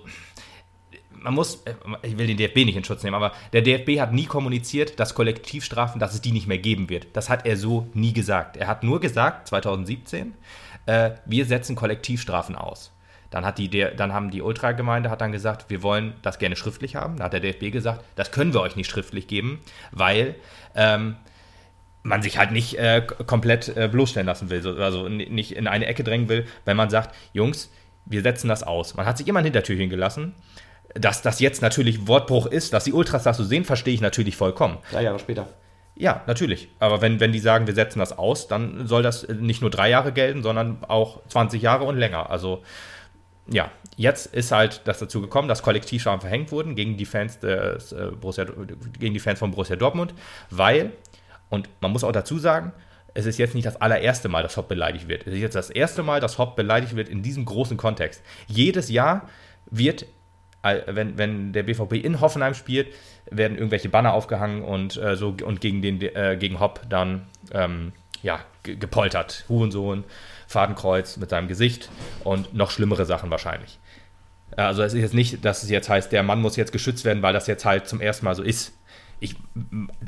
man 1.12 1.34
muss, 1.34 1.64
äh, 1.66 1.74
ich 2.04 2.18
will 2.18 2.28
den 2.28 2.38
DFB 2.38 2.58
nicht 2.58 2.78
in 2.78 2.84
Schutz 2.84 3.04
nehmen, 3.04 3.16
aber 3.16 3.34
der 3.54 3.62
DFB 3.62 4.00
hat 4.00 4.14
nie 4.14 4.26
kommuniziert, 4.26 5.00
dass 5.00 5.16
Kollektivstrafen, 5.16 6.00
dass 6.00 6.14
es 6.14 6.22
die 6.22 6.32
nicht 6.32 6.48
mehr 6.48 6.58
geben 6.58 6.90
wird. 6.90 7.08
Das 7.14 7.30
hat 7.30 7.46
er 7.46 7.58
so 7.58 7.88
nie 7.94 8.14
gesagt. 8.14 8.58
Er 8.58 8.68
hat 8.68 8.84
nur 8.84 9.00
gesagt, 9.00 9.48
2017, 9.48 10.34
äh, 10.88 11.12
wir 11.26 11.46
setzen 11.46 11.76
Kollektivstrafen 11.76 12.56
aus. 12.56 12.92
Dann, 13.30 13.46
hat 13.46 13.58
die, 13.58 13.70
dann 13.70 14.14
haben 14.14 14.32
die 14.32 14.42
Ultragemeinde 14.42 15.10
hat 15.10 15.22
dann 15.22 15.32
gesagt, 15.32 15.70
wir 15.70 15.84
wollen 15.84 16.14
das 16.22 16.40
gerne 16.40 16.56
schriftlich 16.56 16.96
haben. 16.96 17.18
Da 17.18 17.26
hat 17.26 17.34
der 17.34 17.42
DFB 17.42 17.72
gesagt, 17.72 18.04
das 18.16 18.32
können 18.32 18.54
wir 18.54 18.62
euch 18.62 18.76
nicht 18.76 18.90
schriftlich 18.90 19.28
geben, 19.28 19.60
weil 19.92 20.36
ähm, 20.76 21.18
man 22.04 22.22
sich 22.22 22.38
halt 22.38 22.52
nicht 22.52 22.78
äh, 22.78 23.06
komplett 23.26 23.76
äh, 23.76 23.90
bloßstellen 23.92 24.26
lassen 24.26 24.50
will, 24.50 24.62
so, 24.62 24.72
also 24.76 25.10
nicht 25.10 25.52
in 25.52 25.68
eine 25.68 25.88
Ecke 25.88 26.06
drängen 26.06 26.30
will, 26.30 26.46
wenn 26.64 26.78
man 26.78 26.90
sagt, 26.90 27.14
Jungs, 27.34 27.70
wir 28.06 28.22
setzen 28.22 28.48
das 28.48 28.64
aus. 28.64 28.96
Man 28.96 29.06
hat 29.06 29.18
sich 29.18 29.28
immer 29.28 29.40
ein 29.40 29.46
Hintertürchen 29.46 29.90
gelassen. 29.90 30.34
Dass 30.94 31.22
das 31.22 31.42
jetzt 31.42 31.62
natürlich 31.62 32.08
Wortbruch 32.08 32.46
ist, 32.46 32.74
dass 32.74 32.86
die 32.86 32.94
Ultras 32.94 33.24
das 33.24 33.36
so 33.36 33.44
sehen, 33.44 33.66
verstehe 33.66 33.94
ich 33.94 34.00
natürlich 34.00 34.38
vollkommen. 34.38 34.78
Drei 34.90 35.04
Jahre 35.04 35.20
später. 35.20 35.48
Ja, 36.00 36.22
natürlich. 36.28 36.70
Aber 36.80 37.02
wenn, 37.02 37.20
wenn 37.20 37.32
die 37.32 37.40
sagen, 37.40 37.66
wir 37.66 37.74
setzen 37.74 38.00
das 38.00 38.18
aus, 38.18 38.48
dann 38.48 38.88
soll 38.88 39.02
das 39.02 39.28
nicht 39.28 39.62
nur 39.62 39.72
drei 39.72 39.90
Jahre 39.90 40.12
gelten, 40.12 40.44
sondern 40.44 40.84
auch 40.88 41.22
20 41.28 41.62
Jahre 41.62 41.86
und 41.86 41.98
länger. 41.98 42.30
Also 42.30 42.62
ja, 43.50 43.72
jetzt 43.96 44.28
ist 44.28 44.52
halt 44.52 44.82
das 44.86 45.00
dazu 45.00 45.22
gekommen, 45.22 45.48
dass 45.48 45.64
Kollektivstrafen 45.64 46.22
verhängt 46.22 46.52
wurden 46.52 46.76
gegen 46.76 46.98
die 46.98 47.06
Fans 47.06 47.40
des, 47.40 47.94
äh, 47.94 48.12
Borussia, 48.20 48.46
gegen 49.00 49.14
die 49.14 49.20
Fans 49.20 49.40
von 49.40 49.52
Borussia 49.52 49.76
Dortmund, 49.76 50.14
weil, 50.50 50.92
und 51.50 51.70
man 51.82 51.92
muss 51.92 52.04
auch 52.04 52.12
dazu 52.12 52.38
sagen, 52.38 52.74
es 53.14 53.26
ist 53.26 53.40
jetzt 53.40 53.56
nicht 53.56 53.66
das 53.66 53.82
allererste 53.82 54.30
Mal, 54.30 54.44
dass 54.44 54.58
Hopp 54.58 54.68
beleidigt 54.68 55.08
wird. 55.08 55.26
Es 55.26 55.34
ist 55.34 55.40
jetzt 55.40 55.56
das 55.56 55.70
erste 55.72 56.04
Mal, 56.04 56.20
dass 56.20 56.38
Hopp 56.38 56.56
beleidigt 56.56 56.96
wird 56.96 57.10
in 57.10 57.24
diesem 57.24 57.46
großen 57.46 57.78
Kontext. 57.78 58.22
Jedes 58.46 58.90
Jahr 58.90 59.28
wird, 59.72 60.06
wenn, 60.64 61.18
wenn 61.18 61.54
der 61.54 61.64
BVB 61.64 61.94
in 61.94 62.20
Hoffenheim 62.20 62.54
spielt, 62.54 62.88
werden 63.30 63.58
irgendwelche 63.58 63.90
Banner 63.90 64.14
aufgehangen 64.14 64.64
und, 64.64 64.98
äh, 64.98 65.16
so, 65.16 65.36
und 65.44 65.62
gegen, 65.62 65.82
den, 65.82 66.02
äh, 66.02 66.38
gegen 66.40 66.60
Hopp 66.60 66.82
dann 66.90 67.28
ähm, 67.52 67.94
ja, 68.24 68.40
gepoltert. 68.64 69.46
Hurensohn, 69.48 70.04
Fadenkreuz 70.48 71.18
mit 71.18 71.30
seinem 71.30 71.48
Gesicht 71.48 71.90
und 72.24 72.54
noch 72.54 72.72
schlimmere 72.72 73.06
Sachen 73.06 73.30
wahrscheinlich. 73.30 73.80
Also 74.56 74.82
es 74.82 74.94
ist 74.94 75.02
jetzt 75.02 75.14
nicht, 75.14 75.44
dass 75.44 75.64
es 75.64 75.70
jetzt 75.70 75.90
heißt, 75.90 76.12
der 76.12 76.24
Mann 76.24 76.42
muss 76.42 76.56
jetzt 76.56 76.72
geschützt 76.72 77.06
werden, 77.06 77.22
weil 77.22 77.34
das 77.34 77.48
jetzt 77.48 77.66
halt 77.66 77.88
zum 77.88 78.02
ersten 78.02 78.26
Mal 78.26 78.36
so 78.36 78.44
ist. 78.44 78.74
Ich, 79.20 79.36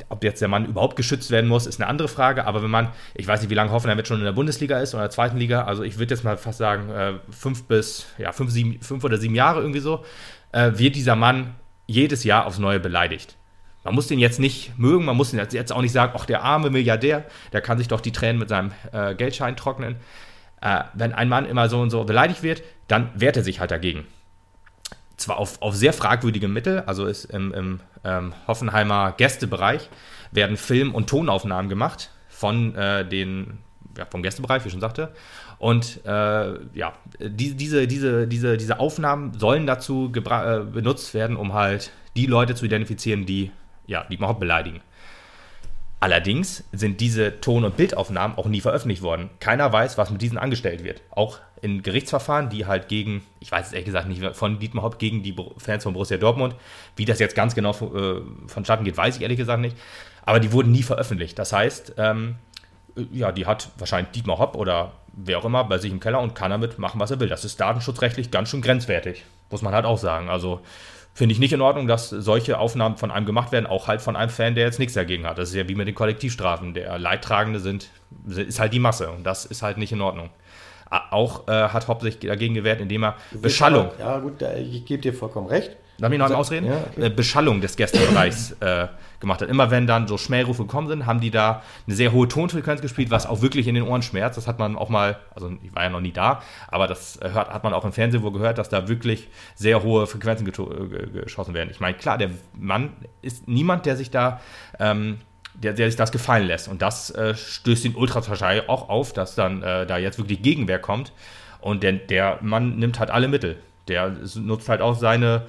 ob 0.08 0.22
jetzt 0.22 0.40
der 0.40 0.48
Mann 0.48 0.66
überhaupt 0.66 0.96
geschützt 0.96 1.32
werden 1.32 1.48
muss, 1.48 1.66
ist 1.66 1.80
eine 1.80 1.88
andere 1.88 2.08
Frage. 2.08 2.46
Aber 2.46 2.62
wenn 2.62 2.70
man, 2.70 2.90
ich 3.14 3.26
weiß 3.26 3.40
nicht, 3.40 3.50
wie 3.50 3.54
lange 3.54 3.72
Hoffenheim 3.72 3.98
jetzt 3.98 4.06
schon 4.08 4.18
in 4.18 4.24
der 4.24 4.32
Bundesliga 4.32 4.78
ist 4.78 4.94
oder 4.94 5.02
in 5.02 5.08
der 5.08 5.10
zweiten 5.10 5.36
Liga, 5.36 5.64
also 5.64 5.82
ich 5.82 5.98
würde 5.98 6.14
jetzt 6.14 6.22
mal 6.22 6.36
fast 6.36 6.58
sagen, 6.58 6.90
äh, 6.90 7.14
fünf 7.30 7.64
bis, 7.64 8.06
ja, 8.18 8.32
fünf, 8.32 8.50
sieben, 8.50 8.80
fünf 8.80 9.02
oder 9.04 9.18
sieben 9.18 9.34
Jahre 9.34 9.60
irgendwie 9.60 9.80
so, 9.80 10.04
äh, 10.52 10.72
wird 10.74 10.96
dieser 10.96 11.16
Mann 11.16 11.54
jedes 11.86 12.24
Jahr 12.24 12.46
aufs 12.46 12.58
Neue 12.58 12.80
beleidigt. 12.80 13.36
Man 13.84 13.94
muss 13.94 14.08
den 14.08 14.18
jetzt 14.18 14.38
nicht 14.38 14.78
mögen, 14.78 15.04
man 15.04 15.16
muss 15.16 15.30
den 15.30 15.40
jetzt 15.40 15.72
auch 15.72 15.80
nicht 15.80 15.92
sagen, 15.92 16.12
ach, 16.14 16.26
der 16.26 16.42
arme 16.42 16.70
Milliardär, 16.70 17.24
der 17.52 17.62
kann 17.62 17.78
sich 17.78 17.88
doch 17.88 18.00
die 18.00 18.12
Tränen 18.12 18.38
mit 18.38 18.48
seinem 18.48 18.72
äh, 18.92 19.14
Geldschein 19.14 19.56
trocknen. 19.56 19.96
Äh, 20.60 20.84
wenn 20.92 21.14
ein 21.14 21.28
Mann 21.28 21.46
immer 21.46 21.68
so 21.68 21.80
und 21.80 21.90
so 21.90 22.04
beleidigt 22.04 22.42
wird, 22.42 22.62
dann 22.88 23.10
wehrt 23.14 23.36
er 23.36 23.42
sich 23.42 23.60
halt 23.60 23.70
dagegen. 23.70 24.06
Zwar 25.16 25.38
auf, 25.38 25.60
auf 25.62 25.74
sehr 25.74 25.92
fragwürdige 25.92 26.48
Mittel, 26.48 26.80
also 26.80 27.06
ist 27.06 27.24
im, 27.26 27.52
im 27.54 27.80
ähm, 28.04 28.34
Hoffenheimer 28.46 29.12
Gästebereich 29.12 29.88
werden 30.30 30.56
Film- 30.56 30.94
und 30.94 31.08
Tonaufnahmen 31.08 31.68
gemacht 31.68 32.10
von 32.28 32.74
äh, 32.74 33.06
den, 33.06 33.58
ja, 33.96 34.06
vom 34.06 34.22
Gästebereich, 34.22 34.62
wie 34.64 34.68
ich 34.68 34.72
schon 34.72 34.80
sagte. 34.80 35.12
Und 35.60 36.00
äh, 36.06 36.54
ja, 36.72 36.94
die, 37.20 37.54
diese, 37.54 37.86
diese, 37.86 38.26
diese, 38.26 38.56
diese 38.56 38.80
Aufnahmen 38.80 39.38
sollen 39.38 39.66
dazu 39.66 40.10
äh, 40.10 40.60
benutzt 40.60 41.12
werden, 41.12 41.36
um 41.36 41.52
halt 41.52 41.92
die 42.16 42.24
Leute 42.24 42.54
zu 42.54 42.64
identifizieren, 42.64 43.26
die, 43.26 43.50
ja, 43.86 44.04
die 44.10 44.16
überhaupt 44.16 44.40
beleidigen. 44.40 44.80
Allerdings 46.00 46.64
sind 46.72 47.02
diese 47.02 47.42
Ton- 47.42 47.64
und 47.64 47.76
Bildaufnahmen 47.76 48.38
auch 48.38 48.46
nie 48.46 48.62
veröffentlicht 48.62 49.02
worden. 49.02 49.28
Keiner 49.38 49.70
weiß, 49.70 49.98
was 49.98 50.08
mit 50.08 50.22
diesen 50.22 50.38
angestellt 50.38 50.82
wird. 50.82 51.02
Auch 51.10 51.40
in 51.60 51.82
Gerichtsverfahren, 51.82 52.48
die 52.48 52.64
halt 52.64 52.88
gegen, 52.88 53.22
ich 53.38 53.52
weiß 53.52 53.66
es 53.66 53.72
ehrlich 53.74 53.84
gesagt 53.84 54.08
nicht, 54.08 54.34
von 54.34 54.58
Dietmar 54.58 54.82
Hopp 54.82 54.98
gegen 54.98 55.22
die 55.22 55.36
Fans 55.58 55.82
von 55.82 55.92
Borussia 55.92 56.16
Dortmund, 56.16 56.56
wie 56.96 57.04
das 57.04 57.18
jetzt 57.18 57.34
ganz 57.34 57.54
genau 57.54 57.72
äh, 57.72 58.22
vonstatten 58.46 58.84
geht, 58.84 58.96
weiß 58.96 59.16
ich 59.16 59.22
ehrlich 59.22 59.36
gesagt 59.36 59.60
nicht. 59.60 59.76
Aber 60.22 60.40
die 60.40 60.52
wurden 60.52 60.72
nie 60.72 60.82
veröffentlicht. 60.82 61.38
Das 61.38 61.52
heißt, 61.52 61.96
ähm, 61.98 62.36
ja, 63.12 63.30
die 63.30 63.44
hat 63.44 63.68
wahrscheinlich 63.76 64.12
Dietmar 64.12 64.38
Hopp 64.38 64.56
oder 64.56 64.92
wer 65.24 65.38
auch 65.38 65.44
immer 65.44 65.64
bei 65.64 65.78
sich 65.78 65.90
im 65.90 66.00
Keller 66.00 66.20
und 66.20 66.34
kann 66.34 66.50
damit 66.50 66.78
machen, 66.78 67.00
was 67.00 67.10
er 67.10 67.20
will. 67.20 67.28
Das 67.28 67.44
ist 67.44 67.60
datenschutzrechtlich 67.60 68.30
ganz 68.30 68.48
schön 68.48 68.62
grenzwertig, 68.62 69.24
muss 69.50 69.62
man 69.62 69.74
halt 69.74 69.84
auch 69.84 69.98
sagen. 69.98 70.28
Also 70.28 70.60
finde 71.14 71.32
ich 71.32 71.38
nicht 71.38 71.52
in 71.52 71.60
Ordnung, 71.60 71.86
dass 71.86 72.10
solche 72.10 72.58
Aufnahmen 72.58 72.96
von 72.96 73.10
einem 73.10 73.26
gemacht 73.26 73.52
werden, 73.52 73.66
auch 73.66 73.88
halt 73.88 74.00
von 74.00 74.16
einem 74.16 74.30
Fan, 74.30 74.54
der 74.54 74.64
jetzt 74.64 74.78
nichts 74.78 74.94
dagegen 74.94 75.26
hat. 75.26 75.38
Das 75.38 75.50
ist 75.50 75.54
ja 75.54 75.68
wie 75.68 75.74
mit 75.74 75.88
den 75.88 75.94
Kollektivstrafen. 75.94 76.74
Der 76.74 76.98
Leidtragende 76.98 77.60
sind, 77.60 77.88
ist 78.26 78.60
halt 78.60 78.72
die 78.72 78.78
Masse 78.78 79.10
und 79.10 79.24
das 79.24 79.44
ist 79.44 79.62
halt 79.62 79.78
nicht 79.78 79.92
in 79.92 80.00
Ordnung. 80.00 80.30
Auch 80.90 81.46
äh, 81.46 81.52
hat 81.52 81.86
Hopp 81.86 82.02
sich 82.02 82.18
dagegen 82.18 82.54
gewehrt, 82.54 82.80
indem 82.80 83.04
er 83.04 83.16
Beschallung. 83.30 83.90
Ja, 83.98 84.18
gut, 84.18 84.42
ich 84.42 84.84
gebe 84.84 85.00
dir 85.00 85.14
vollkommen 85.14 85.46
recht. 85.46 85.76
Darf 86.00 86.12
ich 86.12 86.18
noch 86.18 86.26
einmal 86.26 86.40
ausreden? 86.40 86.66
Ja, 86.66 86.84
okay. 86.90 87.06
Äh, 87.06 87.10
Beschallung 87.10 87.60
des 87.60 87.76
Gästebereichs 87.76 88.52
äh, 88.60 88.88
gemacht 89.20 89.42
hat. 89.42 89.48
Immer 89.48 89.70
wenn 89.70 89.86
dann 89.86 90.08
so 90.08 90.16
Schmährufe 90.16 90.62
gekommen 90.62 90.88
sind, 90.88 91.06
haben 91.06 91.20
die 91.20 91.30
da 91.30 91.62
eine 91.86 91.94
sehr 91.94 92.12
hohe 92.12 92.26
Tonfrequenz 92.26 92.80
gespielt, 92.80 93.10
was 93.10 93.26
auch 93.26 93.42
wirklich 93.42 93.68
in 93.68 93.74
den 93.74 93.84
Ohren 93.84 94.02
schmerzt. 94.02 94.36
Das 94.36 94.46
hat 94.46 94.58
man 94.58 94.76
auch 94.76 94.88
mal, 94.88 95.18
also 95.34 95.52
ich 95.62 95.74
war 95.74 95.84
ja 95.84 95.90
noch 95.90 96.00
nie 96.00 96.12
da, 96.12 96.42
aber 96.68 96.86
das 96.86 97.16
äh, 97.18 97.30
hört, 97.30 97.50
hat 97.50 97.62
man 97.62 97.74
auch 97.74 97.84
im 97.84 97.92
Fernsehen 97.92 98.22
wohl 98.22 98.32
gehört, 98.32 98.58
dass 98.58 98.68
da 98.68 98.88
wirklich 98.88 99.28
sehr 99.54 99.82
hohe 99.82 100.06
Frequenzen 100.06 100.46
äh, 100.46 101.20
geschossen 101.20 101.54
werden. 101.54 101.68
Ich 101.70 101.80
meine, 101.80 101.96
klar, 101.96 102.18
der 102.18 102.30
Mann 102.58 102.92
ist 103.20 103.46
niemand, 103.46 103.84
der 103.86 103.96
sich 103.96 104.10
da, 104.10 104.40
ähm, 104.78 105.18
der, 105.54 105.74
der 105.74 105.88
sich 105.88 105.96
das 105.96 106.12
gefallen 106.12 106.46
lässt. 106.46 106.68
Und 106.68 106.80
das 106.80 107.10
äh, 107.10 107.34
stößt 107.34 107.84
den 107.84 107.94
Ultras 107.94 108.28
wahrscheinlich 108.28 108.68
auch 108.68 108.88
auf, 108.88 109.12
dass 109.12 109.34
dann 109.34 109.62
äh, 109.62 109.86
da 109.86 109.98
jetzt 109.98 110.18
wirklich 110.18 110.40
Gegenwehr 110.40 110.78
kommt. 110.78 111.12
Und 111.60 111.82
der, 111.82 111.92
der 111.92 112.38
Mann 112.40 112.78
nimmt 112.78 112.98
halt 112.98 113.10
alle 113.10 113.28
Mittel. 113.28 113.56
Der 113.88 114.14
nutzt 114.36 114.68
halt 114.68 114.80
auch 114.80 114.96
seine 114.96 115.42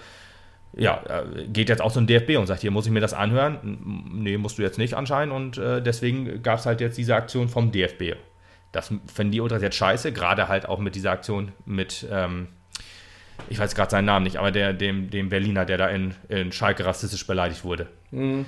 ja, 0.73 1.03
äh, 1.07 1.47
geht 1.47 1.69
jetzt 1.69 1.81
auch 1.81 1.91
so 1.91 1.99
ein 1.99 2.07
DFB 2.07 2.37
und 2.37 2.47
sagt, 2.47 2.61
hier 2.61 2.71
muss 2.71 2.85
ich 2.85 2.91
mir 2.91 3.01
das 3.01 3.13
anhören. 3.13 3.77
Nee, 4.13 4.37
musst 4.37 4.57
du 4.57 4.61
jetzt 4.61 4.77
nicht 4.77 4.93
anscheinend. 4.93 5.33
Und 5.33 5.57
äh, 5.57 5.81
deswegen 5.81 6.41
gab 6.43 6.59
es 6.59 6.65
halt 6.65 6.81
jetzt 6.81 6.97
diese 6.97 7.15
Aktion 7.15 7.49
vom 7.49 7.71
DFB. 7.71 8.15
Das 8.71 8.93
finden 9.13 9.31
die 9.31 9.41
Ultras 9.41 9.61
jetzt 9.61 9.75
scheiße, 9.75 10.13
gerade 10.13 10.47
halt 10.47 10.65
auch 10.65 10.79
mit 10.79 10.95
dieser 10.95 11.11
Aktion 11.11 11.51
mit, 11.65 12.07
ähm, 12.09 12.47
ich 13.49 13.59
weiß 13.59 13.75
gerade 13.75 13.91
seinen 13.91 14.05
Namen 14.05 14.23
nicht, 14.23 14.37
aber 14.37 14.51
der, 14.51 14.71
dem, 14.71 15.09
dem 15.09 15.27
Berliner, 15.27 15.65
der 15.65 15.77
da 15.77 15.87
in, 15.89 16.13
in 16.29 16.53
Schalke 16.53 16.85
rassistisch 16.85 17.27
beleidigt 17.27 17.65
wurde. 17.65 17.87
Mhm. 18.11 18.45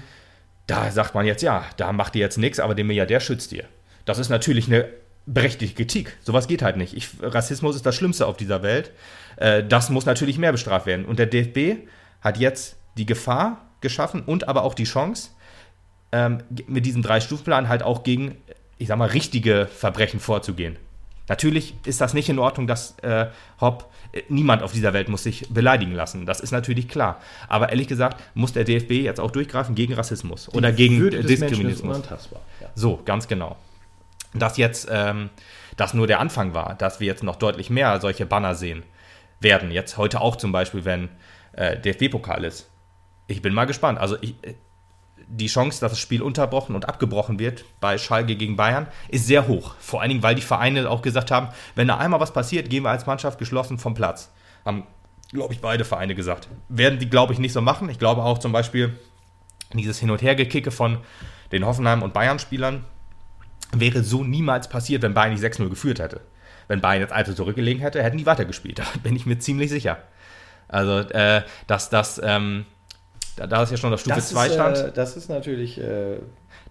Da 0.66 0.92
sagt 0.92 1.14
man 1.14 1.26
jetzt, 1.26 1.44
ja, 1.44 1.66
da 1.76 1.92
macht 1.92 2.16
ihr 2.16 2.22
jetzt 2.22 2.38
nichts, 2.38 2.62
aber 2.62 2.74
der 2.74 2.86
Milliardär 2.86 3.20
schützt 3.20 3.52
ihr. 3.52 3.66
Das 4.06 4.18
ist 4.18 4.30
natürlich 4.30 4.68
eine 4.68 4.88
berechtigte 5.26 5.76
Kritik. 5.76 6.16
Sowas 6.22 6.48
geht 6.48 6.62
halt 6.62 6.78
nicht. 6.78 6.96
Ich, 6.96 7.10
Rassismus 7.22 7.76
ist 7.76 7.86
das 7.86 7.96
Schlimmste 7.96 8.26
auf 8.26 8.38
dieser 8.38 8.64
Welt. 8.64 8.92
Äh, 9.36 9.64
das 9.64 9.90
muss 9.90 10.06
natürlich 10.06 10.38
mehr 10.38 10.54
bestraft 10.54 10.86
werden. 10.86 11.04
Und 11.04 11.20
der 11.20 11.26
DFB 11.26 11.86
hat 12.24 12.38
jetzt 12.38 12.78
die 12.98 13.06
Gefahr 13.06 13.62
geschaffen 13.82 14.24
und 14.26 14.48
aber 14.48 14.64
auch 14.64 14.74
die 14.74 14.86
Chance, 14.86 15.32
ähm, 16.12 16.40
mit 16.68 16.86
diesem 16.86 17.02
Drei-Stufen-Plan 17.02 17.68
halt 17.68 17.84
auch 17.84 18.04
gegen, 18.04 18.38
ich 18.78 18.88
sag 18.88 18.98
mal, 18.98 19.10
richtige 19.10 19.68
Verbrechen 19.68 20.20
vorzugehen. 20.20 20.78
Natürlich 21.28 21.74
ist 21.86 22.02
das 22.02 22.14
nicht 22.14 22.30
in 22.30 22.38
Ordnung, 22.38 22.68
dass 22.68 23.00
äh, 23.00 23.28
Hopp, 23.62 23.92
äh, 24.12 24.22
niemand 24.28 24.62
auf 24.62 24.74
dieser 24.74 24.94
Welt 24.94 25.08
muss 25.10 25.24
sich 25.24 25.48
beleidigen 25.50 25.94
lassen. 25.94 26.26
Das 26.26 26.40
ist 26.40 26.52
natürlich 26.52 26.90
klar. 26.90 27.20
Aber 27.48 27.70
ehrlich 27.70 27.88
gesagt 27.88 28.22
muss 28.34 28.54
der 28.54 28.66
DFB 28.66 28.92
jetzt 28.92 29.20
auch 29.20 29.32
durchgreifen 29.32 29.74
gegen 29.74 29.94
Rassismus 29.94 30.50
die 30.52 30.58
oder 30.58 30.72
gegen 30.72 31.00
Würde 31.00 31.24
Diskriminismus. 31.24 32.02
Ja. 32.62 32.70
So, 32.76 33.02
ganz 33.06 33.28
genau. 33.28 33.56
Dass 34.34 34.58
jetzt 34.58 34.88
ähm, 34.92 35.30
das 35.78 35.94
nur 35.94 36.08
der 36.08 36.20
Anfang 36.20 36.54
war, 36.54 36.76
dass 36.76 37.00
wir 37.00 37.08
jetzt 37.08 37.24
noch 37.24 37.38
deutlich 37.38 37.70
mehr 37.70 38.02
solche 38.02 38.26
Banner 38.26 38.54
sehen 38.54 38.84
werden. 39.40 39.72
Jetzt 39.72 39.98
heute 39.98 40.20
auch 40.22 40.36
zum 40.36 40.52
Beispiel, 40.52 40.84
wenn 40.84 41.10
äh, 41.54 41.80
DFB-Pokal 41.80 42.44
ist. 42.44 42.70
Ich 43.28 43.42
bin 43.42 43.54
mal 43.54 43.66
gespannt. 43.66 44.00
Also 44.00 44.18
ich, 44.22 44.36
äh, 44.44 44.56
die 45.28 45.48
Chance, 45.48 45.80
dass 45.80 45.94
das 45.94 46.00
Spiel 46.00 46.22
unterbrochen 46.22 46.76
und 46.76 46.88
abgebrochen 46.88 47.40
wird 47.40 47.66
bei 47.80 47.98
Schalke 47.98 48.36
gegen 48.36 48.56
Bayern, 48.56 48.88
ist 49.10 49.26
sehr 49.26 49.48
hoch. 49.48 49.76
Vor 49.80 50.02
allen 50.02 50.10
Dingen, 50.10 50.24
weil 50.24 50.36
die 50.36 50.42
Vereine 50.42 50.90
auch 50.90 51.02
gesagt 51.02 51.32
haben, 51.32 51.50
wenn 51.76 51.88
da 51.88 51.98
einmal 51.98 52.20
was 52.20 52.34
passiert, 52.34 52.70
gehen 52.70 52.84
wir 52.84 52.90
als 52.90 53.06
Mannschaft 53.06 53.40
geschlossen 53.40 53.78
vom 53.78 53.94
Platz. 53.94 54.32
Haben, 54.66 54.84
glaube 55.32 55.54
ich, 55.54 55.62
beide 55.62 55.86
Vereine 55.86 56.16
gesagt. 56.16 56.48
Werden 56.70 57.00
die, 57.00 57.10
glaube 57.10 57.34
ich, 57.34 57.40
nicht 57.40 57.54
so 57.54 57.62
machen. 57.62 57.90
Ich 57.90 58.00
glaube 58.00 58.24
auch 58.24 58.38
zum 58.38 58.52
Beispiel, 58.52 58.98
dieses 59.74 60.00
Hin- 60.00 60.12
und 60.12 60.22
Hergekicke 60.22 60.72
von 60.72 61.00
den 61.52 61.66
Hoffenheim- 61.66 62.04
und 62.04 62.14
Bayern-Spielern 62.14 62.84
wäre 63.72 64.04
so 64.04 64.24
niemals 64.24 64.70
passiert, 64.70 65.02
wenn 65.02 65.14
Bayern 65.14 65.34
nicht 65.34 65.44
6-0 65.44 65.70
geführt 65.70 66.00
hätte. 66.00 66.22
Wenn 66.68 66.82
Bayern 66.82 67.02
jetzt 67.02 67.14
also 67.14 67.34
zurückgelegen 67.34 67.82
hätte, 67.82 68.04
hätten 68.04 68.18
die 68.18 68.26
weitergespielt. 68.26 68.80
Da 68.84 68.86
bin 69.02 69.16
ich 69.16 69.26
mir 69.26 69.40
ziemlich 69.40 69.70
sicher. 69.70 69.98
Also, 70.74 71.00
äh, 71.10 71.44
dass 71.68 71.90
das, 71.90 72.20
ähm, 72.24 72.66
da, 73.36 73.48
da 73.48 73.64
ist 73.64 73.72
ja 73.72 73.78
schon 73.78 73.94
auf 73.94 74.00
Stufe 74.00 74.20
2 74.20 74.50
stand. 74.50 74.78
Äh, 74.78 74.92
das 74.92 75.16
ist 75.16 75.30
natürlich. 75.30 75.80
Äh, 75.80 76.18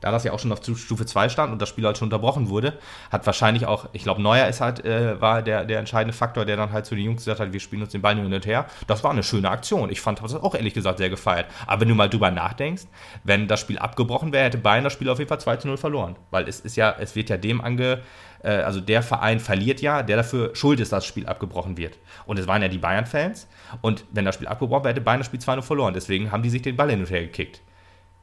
da 0.03 0.11
das 0.11 0.25
ja 0.25 0.33
auch 0.33 0.39
schon 0.39 0.53
auf 0.53 0.61
Stufe 0.63 1.07
2 1.07 1.29
stand 1.29 1.53
und 1.53 1.63
das 1.63 1.69
Spiel 1.69 1.87
halt 1.87 1.97
schon 1.97 2.07
unterbrochen 2.07 2.49
wurde, 2.49 2.75
hat 3.11 3.25
wahrscheinlich 3.25 3.67
auch, 3.67 3.87
ich 3.93 4.03
glaube, 4.03 4.21
Neuer 4.21 4.49
ist 4.49 4.61
halt, 4.61 4.85
äh, 4.85 5.21
war 5.21 5.43
der, 5.43 5.65
der 5.65 5.79
entscheidende 5.79 6.13
Faktor, 6.13 6.45
der 6.45 6.57
dann 6.57 6.73
halt 6.73 6.87
zu 6.87 6.95
den 6.95 7.05
Jungs 7.05 7.25
gesagt 7.25 7.41
hat, 7.41 7.53
wir 7.53 7.61
spielen 7.61 7.83
uns 7.83 7.93
den 7.93 8.03
Ball 8.03 8.17
hin 8.17 8.33
und 8.33 8.47
her. 8.47 8.67
Das 8.89 9.05
war 9.05 9.13
eine 9.13 9.23
schöne 9.23 9.49
Aktion. 9.49 9.91
Ich 9.91 10.01
fand 10.01 10.21
das 10.23 10.35
auch 10.35 10.55
ehrlich 10.55 10.75
gesagt 10.75 10.99
sehr 10.99 11.09
gefeiert. 11.09 11.47
Aber 11.67 11.81
wenn 11.81 11.89
du 11.89 11.95
mal 11.95 12.11
drüber 12.11 12.31
nachdenkst, 12.31 12.83
wenn 13.23 13.47
das 13.47 13.61
Spiel 13.61 13.79
abgebrochen 13.79 14.33
wäre, 14.33 14.47
hätte 14.47 14.59
Bayern 14.59 14.85
das 14.85 14.93
Spiel 14.93 15.09
auf 15.09 15.19
jeden 15.19 15.29
Fall 15.29 15.41
2 15.41 15.57
zu 15.57 15.69
0 15.69 15.77
verloren. 15.77 16.17
Weil 16.31 16.49
es 16.49 16.61
ist 16.61 16.77
ja, 16.77 16.95
es 16.99 17.15
wird 17.15 17.31
ja 17.31 17.37
dem 17.37 17.61
ange, 17.61 18.03
äh, 18.43 18.51
also 18.51 18.81
der 18.81 19.03
Verein 19.03 19.39
verliert 19.39 19.81
ja, 19.81 20.03
der 20.03 20.17
dafür 20.17 20.55
schuld 20.57 20.81
ist, 20.81 20.91
dass 20.91 21.05
das 21.05 21.07
Spiel 21.07 21.27
abgebrochen 21.27 21.77
wird. 21.77 21.99
Und 22.27 22.41
es 22.41 22.49
waren 22.49 22.61
ja 22.61 22.69
die 22.69 22.79
Bayern-Fans. 22.79 23.47
Und 23.83 24.05
wenn 24.11 24.25
das 24.25 24.35
Spiel 24.35 24.49
abgebrochen 24.49 24.83
wäre, 24.83 24.95
hätte 24.95 25.01
Bayern 25.01 25.21
das 25.21 25.27
Spiel 25.27 25.41
2-0 25.41 25.63
verloren. 25.63 25.95
Deswegen 25.95 26.33
haben 26.33 26.43
die 26.43 26.51
sich 26.51 26.63
den 26.63 26.77
Ball 26.77 26.91
hin 26.91 26.99
und 26.99 27.11
her 27.11 27.23
gekickt. 27.23 27.61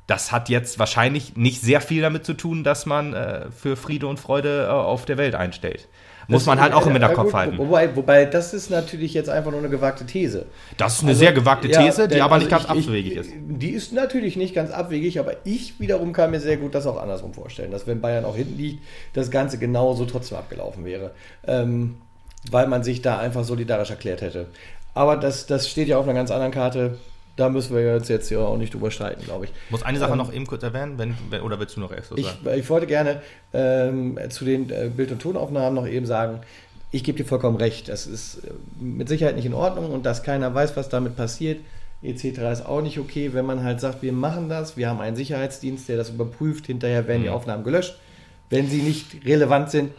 Das 0.10 0.32
hat 0.32 0.50
jetzt 0.50 0.80
wahrscheinlich 0.80 1.38
nicht 1.38 1.62
sehr 1.62 1.82
viel 1.82 2.02
damit 2.02 2.26
zu 2.26 2.34
tun, 2.34 2.64
dass 2.64 2.88
man 2.88 3.14
äh, 3.14 3.52
für 3.52 3.76
Friede 3.76 4.08
und 4.08 4.20
Freude 4.20 4.66
äh, 4.66 4.72
auf 4.72 5.06
der 5.06 5.18
Welt 5.18 5.36
einstellt. 5.36 5.88
Muss 6.28 6.48
man 6.48 6.60
halt 6.60 6.74
auch 6.74 6.86
im 6.88 6.94
Hinterkopf 6.94 7.34
halten. 7.34 7.60
Wobei, 7.60 7.96
wobei, 7.96 8.26
das 8.26 8.54
ist 8.56 8.72
natürlich 8.72 9.14
jetzt 9.14 9.30
einfach 9.30 9.52
nur 9.52 9.60
eine 9.60 9.70
gewagte 9.70 10.08
These. 10.08 10.48
Das 10.78 10.96
ist 10.96 11.02
eine 11.02 11.10
also, 11.10 11.20
sehr 11.20 11.34
gewagte 11.34 11.70
These, 11.70 12.02
ja, 12.02 12.08
die 12.08 12.22
aber 12.22 12.36
also 12.36 12.46
nicht 12.46 12.52
ganz 12.52 12.64
ich, 12.80 12.88
abwegig 12.88 13.16
ist. 13.18 13.32
Die 13.36 13.70
ist 13.70 13.94
natürlich 13.94 14.36
nicht 14.36 14.56
ganz 14.56 14.72
abwegig, 14.72 15.20
aber 15.20 15.34
ich 15.44 15.80
wiederum 15.80 16.12
kann 16.12 16.32
mir 16.32 16.40
sehr 16.40 16.58
gut 16.58 16.74
das 16.74 16.88
auch 16.88 17.00
andersrum 17.00 17.36
vorstellen, 17.36 17.70
dass 17.70 17.86
wenn 17.86 18.02
Bayern 18.02 18.26
auch 18.26 18.36
hinten 18.36 18.58
liegt, 18.58 18.84
das 19.14 19.30
Ganze 19.30 19.60
genauso 19.60 20.06
trotzdem 20.06 20.40
abgelaufen 20.40 20.86
wäre. 20.86 21.12
Ähm, 21.48 21.98
weil 22.50 22.68
man 22.68 22.84
sich 22.84 23.04
da 23.04 23.20
einfach 23.20 23.44
solidarisch 23.44 23.92
erklärt 23.92 24.22
hätte. 24.22 24.48
Aber 24.96 25.18
das, 25.18 25.46
das 25.46 25.70
steht 25.70 25.88
ja 25.88 25.98
auf 25.98 26.06
einer 26.06 26.16
ganz 26.16 26.32
anderen 26.32 26.52
Karte 26.52 26.98
da 27.40 27.50
müssen 27.50 27.76
wir 27.76 27.96
jetzt, 27.96 28.10
jetzt 28.10 28.30
ja 28.30 28.40
auch 28.40 28.58
nicht 28.58 28.74
drüber 28.74 28.92
streiten, 28.92 29.24
glaube 29.24 29.46
ich. 29.46 29.52
Muss 29.70 29.84
eine 29.84 29.98
Sache 29.98 30.12
ähm, 30.12 30.18
noch 30.18 30.34
eben 30.34 30.46
kurz 30.46 30.62
erwähnen, 30.64 30.98
wenn, 30.98 31.16
wenn, 31.30 31.42
oder 31.42 31.60
willst 31.60 31.78
du 31.78 31.80
noch 31.80 31.92
erst 31.92 32.12
was 32.12 32.22
sagen? 32.22 32.38
Ich, 32.46 32.60
ich 32.60 32.70
wollte 32.70 32.86
gerne 32.86 33.22
ähm, 33.54 34.20
zu 34.30 34.46
den 34.46 34.70
äh, 34.70 34.90
Bild- 34.96 35.12
und 35.12 35.22
Tonaufnahmen 35.22 35.74
noch 35.74 35.88
eben 35.88 36.06
sagen, 36.06 36.42
ich 36.92 37.04
gebe 37.04 37.18
dir 37.18 37.26
vollkommen 37.26 37.58
recht, 37.58 37.88
das 37.88 38.08
ist 38.08 38.40
äh, 38.40 38.52
mit 38.84 39.08
Sicherheit 39.08 39.36
nicht 39.36 39.46
in 39.46 39.54
Ordnung 39.54 39.92
und 39.92 40.06
dass 40.06 40.24
keiner 40.24 40.54
weiß, 40.54 40.76
was 40.76 40.90
damit 40.90 41.16
passiert, 41.16 41.62
etc. 42.02 42.26
ist 42.52 42.66
auch 42.66 42.82
nicht 42.82 43.00
okay, 43.00 43.34
wenn 43.34 43.46
man 43.46 43.64
halt 43.64 43.80
sagt, 43.80 44.02
wir 44.02 44.14
machen 44.14 44.50
das, 44.50 44.76
wir 44.76 44.90
haben 44.90 45.00
einen 45.00 45.16
Sicherheitsdienst, 45.16 45.88
der 45.88 45.98
das 45.98 46.10
überprüft, 46.10 46.68
hinterher 46.68 47.08
werden 47.08 47.22
mhm. 47.22 47.26
die 47.26 47.30
Aufnahmen 47.30 47.64
gelöscht, 47.64 47.98
wenn 48.50 48.68
sie 48.68 48.82
nicht 48.82 49.26
relevant 49.26 49.72
sind. 49.72 49.92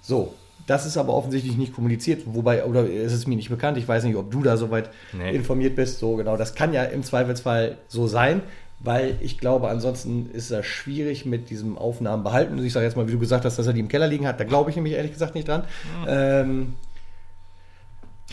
So, 0.00 0.34
das 0.66 0.86
ist 0.86 0.96
aber 0.96 1.14
offensichtlich 1.14 1.56
nicht 1.56 1.74
kommuniziert, 1.74 2.22
wobei, 2.26 2.64
oder 2.64 2.88
es 2.88 3.12
ist 3.12 3.26
mir 3.26 3.36
nicht 3.36 3.50
bekannt, 3.50 3.78
ich 3.78 3.88
weiß 3.88 4.04
nicht, 4.04 4.16
ob 4.16 4.30
du 4.30 4.42
da 4.42 4.56
soweit 4.56 4.90
nee. 5.12 5.34
informiert 5.34 5.76
bist. 5.76 5.98
So 5.98 6.16
genau, 6.16 6.36
das 6.36 6.54
kann 6.54 6.72
ja 6.72 6.84
im 6.84 7.02
Zweifelsfall 7.02 7.78
so 7.88 8.06
sein, 8.06 8.42
weil 8.80 9.16
ich 9.20 9.38
glaube, 9.38 9.68
ansonsten 9.68 10.30
ist 10.32 10.50
es 10.50 10.66
schwierig 10.66 11.24
mit 11.24 11.50
diesem 11.50 11.78
Aufnahmen 11.78 12.24
behalten. 12.24 12.64
Ich 12.64 12.72
sage 12.72 12.86
jetzt 12.86 12.96
mal, 12.96 13.06
wie 13.08 13.12
du 13.12 13.18
gesagt 13.18 13.44
hast, 13.44 13.58
dass 13.58 13.66
er 13.66 13.72
die 13.72 13.80
im 13.80 13.88
Keller 13.88 14.06
liegen 14.06 14.26
hat, 14.26 14.40
da 14.40 14.44
glaube 14.44 14.70
ich 14.70 14.76
nämlich 14.76 14.94
ehrlich 14.94 15.12
gesagt 15.12 15.34
nicht 15.34 15.48
dran. 15.48 15.62
Mhm. 16.00 16.06
Ähm, 16.08 16.74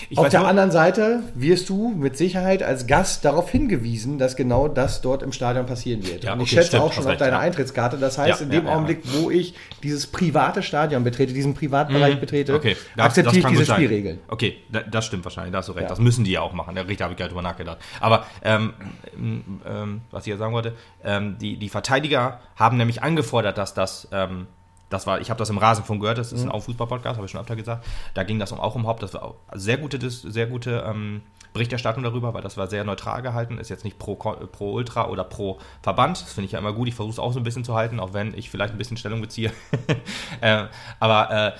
ich 0.09 0.17
Auf 0.17 0.29
der 0.29 0.41
nur, 0.41 0.49
anderen 0.49 0.71
Seite 0.71 1.23
wirst 1.35 1.69
du 1.69 1.89
mit 1.89 2.15
Sicherheit 2.15 2.63
als 2.63 2.87
Gast 2.87 3.25
darauf 3.25 3.49
hingewiesen, 3.49 4.17
dass 4.17 4.35
genau 4.35 4.67
das 4.67 5.01
dort 5.01 5.23
im 5.23 5.31
Stadion 5.31 5.65
passieren 5.65 6.07
wird. 6.07 6.23
Ja, 6.23 6.33
und 6.33 6.41
ich 6.41 6.49
schätze 6.49 6.67
stimmt, 6.67 6.83
auch 6.83 6.93
schon 6.93 7.05
auf 7.05 7.17
deine 7.17 7.33
ja. 7.33 7.39
Eintrittskarte. 7.39 7.97
Das 7.97 8.17
heißt, 8.17 8.39
ja, 8.39 8.45
in 8.45 8.51
dem 8.51 8.67
Augenblick, 8.67 9.01
wo 9.03 9.29
ich 9.29 9.55
dieses 9.83 10.07
private 10.07 10.63
Stadion 10.63 11.03
betrete, 11.03 11.33
diesen 11.33 11.53
Privatbereich 11.53 12.15
mhm. 12.15 12.19
betrete, 12.19 12.53
okay. 12.53 12.77
das, 12.95 13.07
akzeptiere 13.07 13.41
das 13.41 13.51
ich 13.51 13.57
diese 13.57 13.73
Spielregeln. 13.73 14.19
Okay, 14.27 14.57
das 14.89 15.05
stimmt 15.05 15.25
wahrscheinlich, 15.25 15.51
da 15.51 15.59
hast 15.59 15.69
du 15.69 15.73
recht. 15.73 15.89
Das 15.89 15.99
müssen 15.99 16.23
die 16.23 16.31
ja 16.31 16.41
auch 16.41 16.53
machen. 16.53 16.75
Der 16.75 16.87
Richter 16.87 17.05
habe 17.05 17.13
ich 17.13 17.17
gerade 17.17 17.29
drüber 17.29 17.41
nachgedacht. 17.41 17.79
Aber 17.99 18.25
ähm, 18.43 18.73
ähm, 19.17 20.01
was 20.11 20.25
ich 20.25 20.31
ja 20.31 20.37
sagen 20.37 20.53
wollte, 20.53 20.73
ähm, 21.03 21.37
die, 21.39 21.57
die 21.57 21.69
Verteidiger 21.69 22.39
haben 22.55 22.77
nämlich 22.77 23.03
angefordert, 23.03 23.57
dass 23.57 23.73
das 23.73 24.07
ähm, 24.11 24.47
das 24.89 25.05
war, 25.07 25.21
ich 25.21 25.29
habe 25.29 25.37
das 25.37 25.49
im 25.49 25.57
Rasenfunk 25.57 26.01
gehört, 26.01 26.17
das 26.17 26.31
ist 26.31 26.45
mhm. 26.45 26.51
ein 26.51 26.61
Fußball-Podcast, 26.61 27.17
habe 27.17 27.25
ich 27.25 27.31
schon 27.31 27.41
öfter 27.41 27.55
gesagt. 27.55 27.85
Da 28.13 28.23
ging 28.23 28.39
das 28.39 28.51
auch 28.51 28.75
um 28.75 28.87
Haupt. 28.87 29.03
Das 29.03 29.13
war 29.13 29.35
sehr 29.53 29.77
gute, 29.77 30.09
sehr 30.09 30.47
gute 30.47 30.83
ähm, 30.87 31.21
Berichterstattung 31.53 32.03
darüber, 32.03 32.33
weil 32.33 32.41
das 32.41 32.57
war 32.57 32.67
sehr 32.67 32.83
neutral 32.83 33.21
gehalten. 33.21 33.57
Ist 33.57 33.69
jetzt 33.69 33.83
nicht 33.83 33.99
pro, 33.99 34.15
pro 34.15 34.73
Ultra 34.73 35.07
oder 35.07 35.23
pro 35.23 35.59
Verband. 35.81 36.21
Das 36.21 36.33
finde 36.33 36.45
ich 36.45 36.53
ja 36.53 36.59
immer 36.59 36.73
gut. 36.73 36.87
Ich 36.87 36.95
versuche 36.95 37.13
es 37.13 37.19
auch 37.19 37.33
so 37.33 37.39
ein 37.39 37.43
bisschen 37.43 37.63
zu 37.63 37.75
halten, 37.75 37.99
auch 37.99 38.13
wenn 38.13 38.33
ich 38.33 38.49
vielleicht 38.49 38.73
ein 38.73 38.77
bisschen 38.77 38.97
Stellung 38.97 39.21
beziehe. 39.21 39.51
äh, 40.41 40.65
aber 40.99 41.31
äh, 41.31 41.51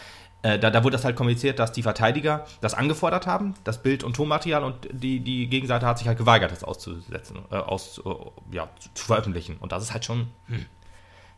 äh, 0.41 0.57
da, 0.57 0.69
da, 0.69 0.84
wurde 0.84 0.95
das 0.95 1.03
halt 1.03 1.15
kommuniziert, 1.15 1.59
dass 1.59 1.71
die 1.73 1.84
Verteidiger 1.84 2.45
das 2.61 2.73
angefordert 2.73 3.27
haben, 3.27 3.55
das 3.65 3.84
Bild- 3.84 4.03
und 4.03 4.15
Tonmaterial, 4.15 4.63
und 4.63 4.88
die, 4.91 5.19
die 5.19 5.47
Gegenseite 5.47 5.86
hat 5.86 5.97
sich 5.97 6.07
halt 6.07 6.17
geweigert, 6.17 6.51
das 6.51 6.63
auszusetzen, 6.63 7.39
äh, 7.51 7.55
aus, 7.55 8.01
äh, 8.05 8.55
ja, 8.55 8.69
zu 8.93 9.05
veröffentlichen. 9.05 9.57
Und 9.57 9.73
das 9.73 9.84
ist 9.84 9.93
halt 9.93 10.05
schon 10.05 10.27
hm, 10.47 10.65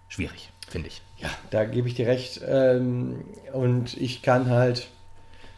schwierig, 0.08 0.52
finde 0.68 0.90
ich. 0.90 1.02
Ja, 1.22 1.30
da 1.52 1.66
gebe 1.66 1.88
ich 1.88 1.96
dir 1.96 2.08
recht. 2.08 2.42
Ähm, 2.48 3.24
und 3.54 3.96
ich 3.98 4.22
kann 4.22 4.50
halt, 4.50 4.90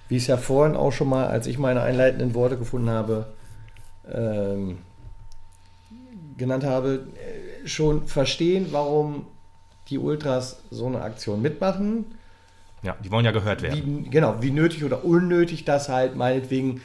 wie 0.10 0.18
es 0.18 0.28
ja 0.28 0.38
vorhin 0.38 0.76
auch 0.76 0.92
schon 0.92 1.10
mal, 1.10 1.28
als 1.28 1.48
ich 1.48 1.58
meine 1.58 1.82
einleitenden 1.82 2.34
Worte 2.34 2.58
gefunden 2.58 2.90
habe, 2.90 3.28
ähm, 4.12 4.80
genannt 6.38 6.66
habe, 6.66 7.08
äh, 7.16 7.68
schon 7.68 8.08
verstehen, 8.08 8.68
warum 8.72 9.26
die 9.90 9.98
Ultras 9.98 10.64
so 10.70 10.88
eine 10.88 11.02
Aktion 11.02 11.42
mitmachen. 11.42 12.06
Ja, 12.82 12.98
die 13.02 13.12
wollen 13.12 13.24
ja 13.24 13.32
gehört 13.32 13.62
werden. 13.62 14.04
Wie, 14.06 14.10
genau, 14.10 14.42
wie 14.42 14.52
nötig 14.52 14.84
oder 14.84 15.06
unnötig 15.06 15.64
das 15.64 15.88
halt 15.88 16.18
meinetwegen 16.18 16.82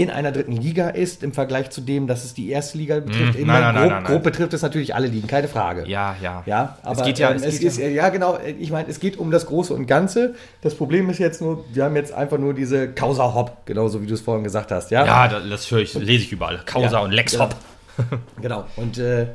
in 0.00 0.08
einer 0.08 0.32
dritten 0.32 0.52
Liga 0.52 0.88
ist, 0.88 1.22
im 1.22 1.34
Vergleich 1.34 1.68
zu 1.68 1.82
dem, 1.82 2.06
dass 2.06 2.24
es 2.24 2.32
die 2.32 2.48
erste 2.48 2.78
Liga 2.78 3.00
betrifft. 3.00 3.38
Mm, 3.38 3.46
nein, 3.46 3.60
nein, 3.60 3.74
grob, 3.74 3.90
nein, 3.90 4.04
grob, 4.04 4.22
betrifft 4.22 4.54
es 4.54 4.62
natürlich 4.62 4.94
alle 4.94 5.08
Ligen, 5.08 5.28
keine 5.28 5.46
Frage. 5.46 5.86
Ja, 5.86 6.16
ja. 6.22 6.42
Ja, 6.46 6.78
aber 6.82 7.00
es 7.00 7.06
geht 7.06 7.18
ja, 7.18 7.32
ähm, 7.32 7.36
es, 7.36 7.44
es 7.44 7.58
geht 7.58 7.68
ist, 7.68 7.78
ja. 7.78 7.88
ja 7.88 8.08
genau, 8.08 8.38
ich 8.58 8.70
meine, 8.70 8.88
es 8.88 8.98
geht 8.98 9.18
um 9.18 9.30
das 9.30 9.44
Große 9.44 9.74
und 9.74 9.84
Ganze. 9.84 10.36
Das 10.62 10.74
Problem 10.74 11.10
ist 11.10 11.18
jetzt 11.18 11.42
nur, 11.42 11.66
wir 11.70 11.84
haben 11.84 11.96
jetzt 11.96 12.14
einfach 12.14 12.38
nur 12.38 12.54
diese 12.54 12.88
Causa 12.94 13.34
Hop, 13.34 13.66
genauso 13.66 14.00
wie 14.00 14.06
du 14.06 14.14
es 14.14 14.22
vorhin 14.22 14.42
gesagt 14.42 14.70
hast. 14.70 14.90
Ja, 14.90 15.04
ja 15.04 15.28
das 15.28 15.70
höre 15.70 15.80
ich, 15.80 15.92
lese 15.92 16.24
ich 16.24 16.32
überall. 16.32 16.62
Causa 16.64 16.92
ja, 16.92 16.98
und 17.00 17.12
Lex 17.12 17.32
genau. 17.32 17.44
Hop. 17.44 17.56
genau, 18.40 18.64
und 18.76 18.96
äh, 18.96 19.26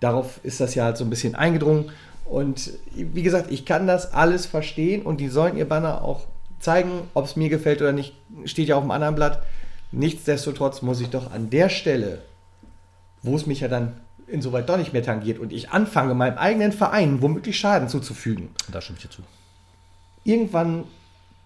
darauf 0.00 0.40
ist 0.42 0.60
das 0.60 0.74
ja 0.74 0.84
halt 0.84 0.98
so 0.98 1.04
ein 1.04 1.10
bisschen 1.10 1.34
eingedrungen. 1.34 1.92
Und 2.26 2.72
wie 2.94 3.22
gesagt, 3.22 3.50
ich 3.50 3.64
kann 3.64 3.86
das 3.86 4.12
alles 4.12 4.44
verstehen 4.44 5.00
und 5.00 5.18
die 5.18 5.28
sollen 5.28 5.56
ihr 5.56 5.66
Banner 5.66 6.04
auch 6.04 6.26
zeigen, 6.58 7.08
ob 7.14 7.24
es 7.24 7.36
mir 7.36 7.48
gefällt 7.48 7.80
oder 7.80 7.92
nicht, 7.92 8.14
steht 8.44 8.68
ja 8.68 8.76
auf 8.76 8.82
dem 8.82 8.90
anderen 8.90 9.14
Blatt. 9.14 9.42
Nichtsdestotrotz 9.92 10.82
muss 10.82 11.00
ich 11.00 11.10
doch 11.10 11.32
an 11.32 11.50
der 11.50 11.68
Stelle, 11.68 12.22
wo 13.22 13.36
es 13.36 13.46
mich 13.46 13.60
ja 13.60 13.68
dann 13.68 14.00
insoweit 14.26 14.68
doch 14.68 14.76
nicht 14.76 14.92
mehr 14.92 15.02
tangiert 15.02 15.38
und 15.38 15.52
ich 15.52 15.70
anfange, 15.70 16.14
meinem 16.14 16.38
eigenen 16.38 16.72
Verein 16.72 17.20
womöglich 17.20 17.58
Schaden 17.58 17.88
zuzufügen. 17.88 18.50
Da 18.70 18.80
stimme 18.80 18.98
ich 18.98 19.06
dir 19.06 19.10
zu. 19.10 19.22
Irgendwann 20.22 20.84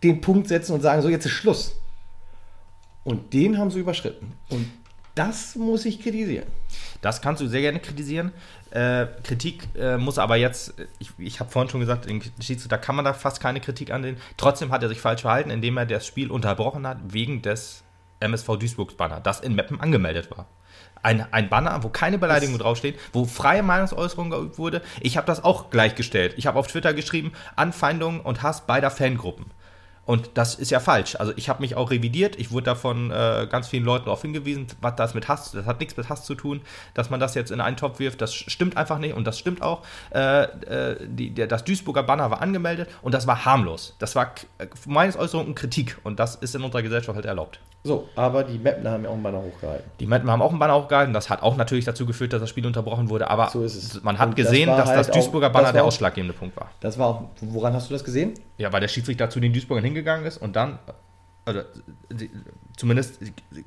den 0.03 0.21
Punkt 0.21 0.49
setzen 0.49 0.73
und 0.73 0.83
sagen, 0.83 1.01
so 1.01 1.09
jetzt 1.09 1.25
ist 1.25 1.33
Schluss. 1.33 1.77
Und 3.05 3.33
den 3.33 3.59
haben 3.59 3.71
sie 3.71 3.81
überschritten. 3.81 4.33
Und 4.51 4.71
das 5.15 5.55
muss 5.57 5.85
ich 5.85 6.03
kritisieren. 6.03 6.47
Das 7.01 7.23
kannst 7.23 7.41
du 7.41 7.47
sehr 7.47 7.61
gerne 7.61 7.79
kritisieren. 7.79 8.33
Äh, 8.71 9.07
Kritik 9.23 9.69
äh, 9.77 9.97
muss 9.97 10.19
aber 10.19 10.37
jetzt, 10.37 10.75
ich, 10.99 11.11
ich 11.19 11.39
habe 11.39 11.51
vorhin 11.51 11.71
schon 11.71 11.81
gesagt, 11.81 12.07
in 12.07 12.21
da 12.69 12.79
kann 12.79 12.97
man 12.97 13.05
da 13.05 13.13
fast 13.13 13.41
keine 13.41 13.61
Kritik 13.61 13.93
anlehnen. 13.93 14.19
Trotzdem 14.37 14.73
hat 14.73 14.83
er 14.83 14.89
sich 14.89 15.01
falsch 15.01 15.23
verhalten, 15.23 15.51
indem 15.51 15.77
er 15.77 15.87
das 15.87 16.07
Spiel 16.07 16.31
unterbrochen 16.31 16.87
hat, 16.87 16.99
wegen 17.07 17.43
des 17.43 17.84
MSV 18.25 18.57
Duisburgs 18.57 18.95
Banner, 18.95 19.21
das 19.21 19.41
in 19.41 19.55
Meppen 19.55 19.81
angemeldet 19.81 20.31
war. 20.31 20.47
Ein, 21.03 21.27
ein 21.33 21.51
Banner, 21.51 21.83
wo 21.83 21.91
keine 21.91 22.19
Beleidigung 22.19 22.59
draufsteht, 22.59 22.99
wo 23.13 23.27
freie 23.27 23.63
Meinungsäußerung 23.63 24.31
geübt 24.31 24.59
wurde. 24.59 24.81
Ich 25.01 25.17
habe 25.17 25.27
das 25.27 25.45
auch 25.45 25.71
gleichgestellt. 25.71 26.35
Ich 26.39 26.47
habe 26.47 26.59
auf 26.59 26.67
Twitter 26.67 26.95
geschrieben, 26.95 27.33
Anfeindungen 27.57 28.21
und 28.21 28.43
Hass 28.43 28.67
beider 28.67 28.91
Fangruppen. 28.91 29.47
Und 30.07 30.31
das 30.35 30.55
ist 30.55 30.71
ja 30.71 30.81
falsch. 30.81 31.17
Also 31.17 31.33
ich 31.37 31.49
habe 31.49 31.63
mich 31.63 31.77
auch 31.77 31.91
revidiert. 31.91 32.37
Ich 32.37 32.51
wurde 32.51 32.65
davon 32.65 33.11
äh, 33.11 33.47
ganz 33.51 33.69
vielen 33.69 33.85
Leuten 33.85 34.07
darauf 34.07 34.23
hingewiesen, 34.23 34.67
was 34.81 34.97
das 34.97 35.15
mit 35.15 35.29
Hass, 35.29 35.53
das 35.53 35.67
hat 35.67 35.81
nichts 35.81 35.97
mit 35.97 36.09
Hass 36.09 36.25
zu 36.25 36.35
tun, 36.35 36.61
dass 36.93 37.11
man 37.11 37.21
das 37.21 37.35
jetzt 37.35 37.51
in 37.51 37.61
einen 37.61 37.77
Topf 37.77 37.99
wirft. 37.99 38.21
Das 38.21 38.35
stimmt 38.35 38.77
einfach 38.77 38.99
nicht 38.99 39.15
und 39.15 39.27
das 39.27 39.39
stimmt 39.39 39.63
auch. 39.63 39.83
Äh, 40.15 40.43
äh, 40.43 40.97
die, 41.01 41.31
der, 41.31 41.47
das 41.47 41.65
Duisburger 41.65 42.03
Banner 42.03 42.31
war 42.31 42.43
angemeldet 42.43 42.89
und 43.03 43.15
das 43.15 43.27
war 43.27 43.45
harmlos. 43.45 43.97
Das 43.99 44.15
war 44.15 44.35
äh, 44.59 44.67
meines 44.87 45.17
Äußerungen 45.17 45.55
Kritik 45.55 45.99
und 46.03 46.19
das 46.21 46.35
ist 46.35 46.55
in 46.55 46.63
unserer 46.63 46.83
Gesellschaft 46.83 47.17
halt 47.17 47.27
erlaubt. 47.27 47.61
So, 47.87 48.09
aber 48.17 48.45
die 48.45 48.59
Mappen 48.59 48.89
haben 48.89 49.05
ja 49.05 49.11
auch 49.11 49.15
einen 49.15 49.23
Banner 49.23 49.43
hochgehalten. 49.43 49.91
Die 50.01 50.07
Mappen 50.07 50.31
haben 50.31 50.41
auch 50.41 50.51
einen 50.51 50.59
Banner 50.59 50.75
hochgehalten. 50.75 51.13
Das 51.13 51.29
hat 51.29 51.43
auch 51.43 51.57
natürlich 51.57 51.85
dazu 51.85 52.07
geführt, 52.07 52.33
dass 52.33 52.41
das 52.41 52.49
Spiel 52.49 52.67
unterbrochen 52.67 53.11
wurde. 53.11 53.29
Aber 53.29 53.51
so 53.51 53.67
man 54.03 54.19
hat 54.19 54.31
und 54.31 54.37
gesehen, 54.37 54.69
das 54.69 54.79
dass 54.79 54.89
halt 54.89 54.99
das 55.01 55.11
Duisburger 55.11 55.49
auch, 55.49 55.53
Banner 55.53 55.65
das 55.67 55.73
der 55.75 55.85
ausschlaggebende 55.85 56.33
Punkt 56.33 56.57
war. 56.57 56.71
Das 56.81 56.99
war 56.99 57.09
auch, 57.09 57.23
woran 57.43 57.75
hast 57.75 57.91
du 57.91 57.93
das 57.93 58.03
gesehen? 58.03 58.33
Ja, 58.57 58.73
weil 58.73 58.81
der 58.81 58.89
Schiedsrichter 58.89 59.29
zu 59.29 59.39
den 59.39 59.53
Duisburgern 59.53 59.85
hingegangen 59.85 60.25
ist 60.25 60.39
und 60.39 60.57
dann 60.57 60.79
also 61.45 61.61
zumindest 62.77 63.21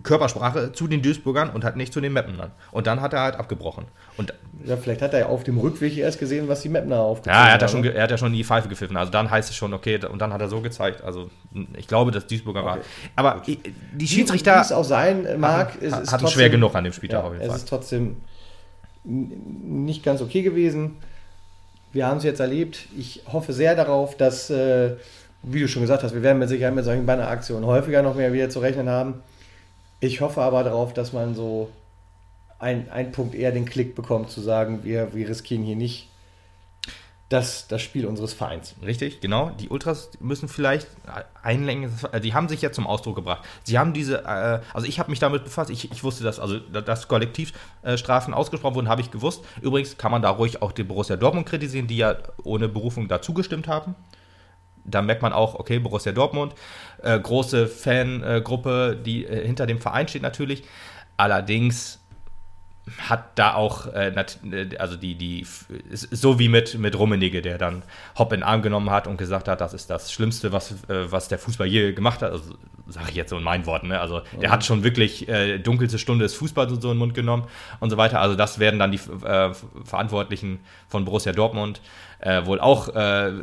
Körpersprache 0.04 0.74
zu 0.74 0.88
den 0.88 1.02
Duisburgern 1.02 1.50
und 1.50 1.64
hat 1.64 1.78
nicht 1.78 1.94
zu 1.94 2.02
den 2.02 2.12
Mappenern. 2.12 2.52
Und 2.72 2.88
dann 2.88 3.02
hat 3.02 3.14
er 3.14 3.22
halt 3.22 3.36
abgebrochen. 3.36 3.86
Und 4.18 4.34
ja, 4.66 4.76
vielleicht 4.76 5.02
hat 5.02 5.14
er 5.14 5.20
ja 5.20 5.26
auf 5.28 5.44
dem 5.44 5.58
Rückweg 5.58 5.96
erst 5.98 6.20
gesehen, 6.20 6.48
was 6.48 6.62
die 6.62 6.70
Mapner 6.70 7.00
aufgezeigt 7.00 7.36
haben. 7.36 7.46
Ja, 7.46 7.50
er 7.50 7.54
hat, 7.54 7.62
ja 7.62 7.68
schon, 7.68 7.84
er 7.86 8.04
hat 8.04 8.12
ja 8.12 8.18
schon 8.18 8.34
die 8.34 8.44
Pfeife 8.44 8.68
gepfiffen. 8.68 8.98
Also 8.98 9.12
dann 9.12 9.30
heißt 9.30 9.50
es 9.50 9.56
schon, 9.56 9.74
okay, 9.74 10.00
und 10.06 10.20
dann 10.20 10.34
hat 10.34 10.42
er 10.42 10.50
so 10.50 10.60
gezeigt. 10.60 11.04
Also 11.04 11.30
ich 11.78 11.88
glaube, 11.88 12.12
dass 12.12 12.28
Duisburger 12.28 12.64
okay. 12.64 12.70
war. 12.70 12.80
Aber 13.16 13.42
Gut. 13.46 13.60
die 13.94 14.08
Schiedsrichter. 14.08 14.58
Wie 14.58 14.62
es 14.62 14.72
auch 14.74 14.84
sein 14.84 15.40
mag, 15.40 15.74
hat, 15.74 15.76
ist, 15.78 15.98
ist 15.98 16.12
hatten 16.12 16.28
schwer 16.28 16.50
genug 16.50 16.76
an 16.76 16.84
dem 16.84 16.94
Spieltag 16.94 17.24
ja, 17.24 17.40
Es 17.40 17.56
ist 17.56 17.70
trotzdem 17.70 18.18
nicht 19.06 20.04
ganz 20.04 20.22
okay 20.22 20.42
gewesen 20.42 20.98
Wir 21.94 22.08
haben 22.08 22.18
es 22.18 22.26
jetzt 22.26 22.42
erlebt. 22.42 22.88
Ich 22.98 23.22
hoffe 23.32 23.54
sehr 23.54 23.74
darauf, 23.76 24.18
dass, 24.18 24.50
äh, 24.50 24.98
wie 25.44 25.60
du 25.60 25.68
schon 25.68 25.82
gesagt 25.82 26.04
hast, 26.04 26.14
wir 26.14 26.24
werden 26.24 26.40
mit 26.40 26.50
Sicherheit 26.50 26.76
mit 26.76 26.86
solchen 26.86 27.06
Banneraktionen 27.06 27.66
häufiger 27.66 28.02
noch 28.02 28.16
mehr 28.16 28.34
wieder 28.34 28.50
zu 28.50 28.60
rechnen 28.60 28.90
haben. 28.90 29.22
Ich 30.00 30.22
hoffe 30.22 30.42
aber 30.42 30.64
darauf, 30.64 30.94
dass 30.94 31.14
man 31.14 31.36
so 31.36 31.70
ein, 32.60 32.90
ein 32.90 33.12
Punkt 33.12 33.36
eher 33.36 33.52
den 33.52 33.66
Klick 33.66 33.96
bekommt, 33.96 34.30
zu 34.30 34.42
sagen, 34.42 34.84
wir, 34.84 35.14
wir 35.14 35.30
riskieren 35.30 35.64
hier 35.64 35.76
nicht 35.76 36.10
das, 37.30 37.68
das 37.68 37.82
Spiel 37.82 38.06
unseres 38.06 38.34
Vereins. 38.34 38.76
Richtig, 38.82 39.20
genau. 39.20 39.52
Die 39.60 39.68
Ultras 39.68 40.12
müssen 40.22 40.48
vielleicht 40.48 40.88
einlenken, 41.44 41.92
äh, 42.14 42.22
die 42.22 42.34
haben 42.34 42.48
sich 42.48 42.62
ja 42.62 42.72
zum 42.72 42.88
Ausdruck 42.88 43.18
gebracht. 43.18 43.44
Sie 43.64 43.78
haben 43.78 43.92
diese, 43.92 44.24
äh, 44.24 44.62
also 44.74 44.88
ich 44.88 44.98
habe 45.00 45.10
mich 45.10 45.20
damit 45.20 45.44
befasst, 45.44 45.70
ich, 45.70 45.92
ich 45.92 46.04
wusste 46.04 46.24
das, 46.24 46.40
also 46.40 46.60
dass 46.60 47.10
Kollektivstrafen 47.10 48.34
ausgesprochen 48.34 48.76
wurden, 48.76 48.88
habe 48.88 49.02
ich 49.02 49.12
gewusst. 49.12 49.44
Übrigens 49.62 49.98
kann 49.98 50.12
man 50.12 50.22
da 50.22 50.30
ruhig 50.30 50.62
auch 50.62 50.72
die 50.72 50.84
Borussia 50.84 51.18
Dortmund 51.18 51.48
kritisieren, 51.48 51.88
die 51.88 51.98
ja 51.98 52.16
ohne 52.44 52.70
Berufung 52.70 53.10
dazu 53.10 53.34
gestimmt 53.34 53.68
haben. 53.68 53.96
Da 54.88 55.02
merkt 55.02 55.22
man 55.22 55.34
auch, 55.34 55.56
okay, 55.56 55.80
Borussia 55.80 56.12
Dortmund, 56.12 56.56
äh, 57.04 57.20
große 57.20 57.68
Fangruppe, 57.68 58.98
die 59.06 59.26
äh, 59.26 59.46
hinter 59.46 59.68
dem 59.68 59.80
Verein 59.80 60.08
steht 60.08 60.22
natürlich. 60.22 60.64
Allerdings 61.18 62.00
hat 62.98 63.38
da 63.38 63.54
auch, 63.54 63.88
äh, 63.94 64.10
äh 64.10 64.78
also 64.78 64.96
die, 64.96 65.16
die, 65.16 65.46
so 65.92 66.40
wie 66.40 66.50
mit, 66.50 66.78
mit 66.78 66.98
Rummenigge, 66.98 67.42
der 67.42 67.58
dann 67.58 67.84
Hopp 68.18 68.34
in 68.34 68.40
den 68.40 68.44
Arm 68.44 68.62
genommen 68.62 68.90
hat 68.90 69.08
und 69.08 69.18
gesagt 69.18 69.48
hat, 69.48 69.62
das 69.62 69.74
ist 69.74 69.90
das 69.90 70.12
Schlimmste, 70.12 70.52
was, 70.52 70.72
äh, 70.90 71.12
was 71.12 71.28
der 71.28 71.40
Fußball 71.40 71.68
je 71.68 71.94
gemacht 71.94 72.22
hat. 72.22 72.32
Also, 72.32 72.56
sage 72.88 73.08
ich 73.10 73.16
jetzt 73.16 73.32
so 73.32 73.38
in 73.38 73.44
meinen 73.44 73.66
Worten. 73.66 73.90
Ne? 73.90 74.00
Also, 74.00 74.22
der 74.40 74.50
mhm. 74.50 74.54
hat 74.54 74.66
schon 74.66 74.84
wirklich 74.84 75.28
äh, 75.28 75.58
dunkelste 75.58 76.00
Stunde 76.00 76.24
des 76.24 76.36
Fußballs 76.36 76.72
so 76.72 76.76
in 76.76 76.96
den 76.96 76.98
Mund 76.98 77.14
genommen 77.14 77.44
und 77.80 77.90
so 77.90 77.98
weiter. 77.98 78.22
Also, 78.22 78.36
das 78.36 78.60
werden 78.60 78.80
dann 78.80 78.92
die 78.92 79.00
äh, 79.26 79.54
Verantwortlichen 79.84 80.60
von 80.88 81.04
Borussia 81.04 81.34
Dortmund 81.34 81.82
äh, 82.20 82.46
wohl 82.46 82.60
auch 82.60 82.88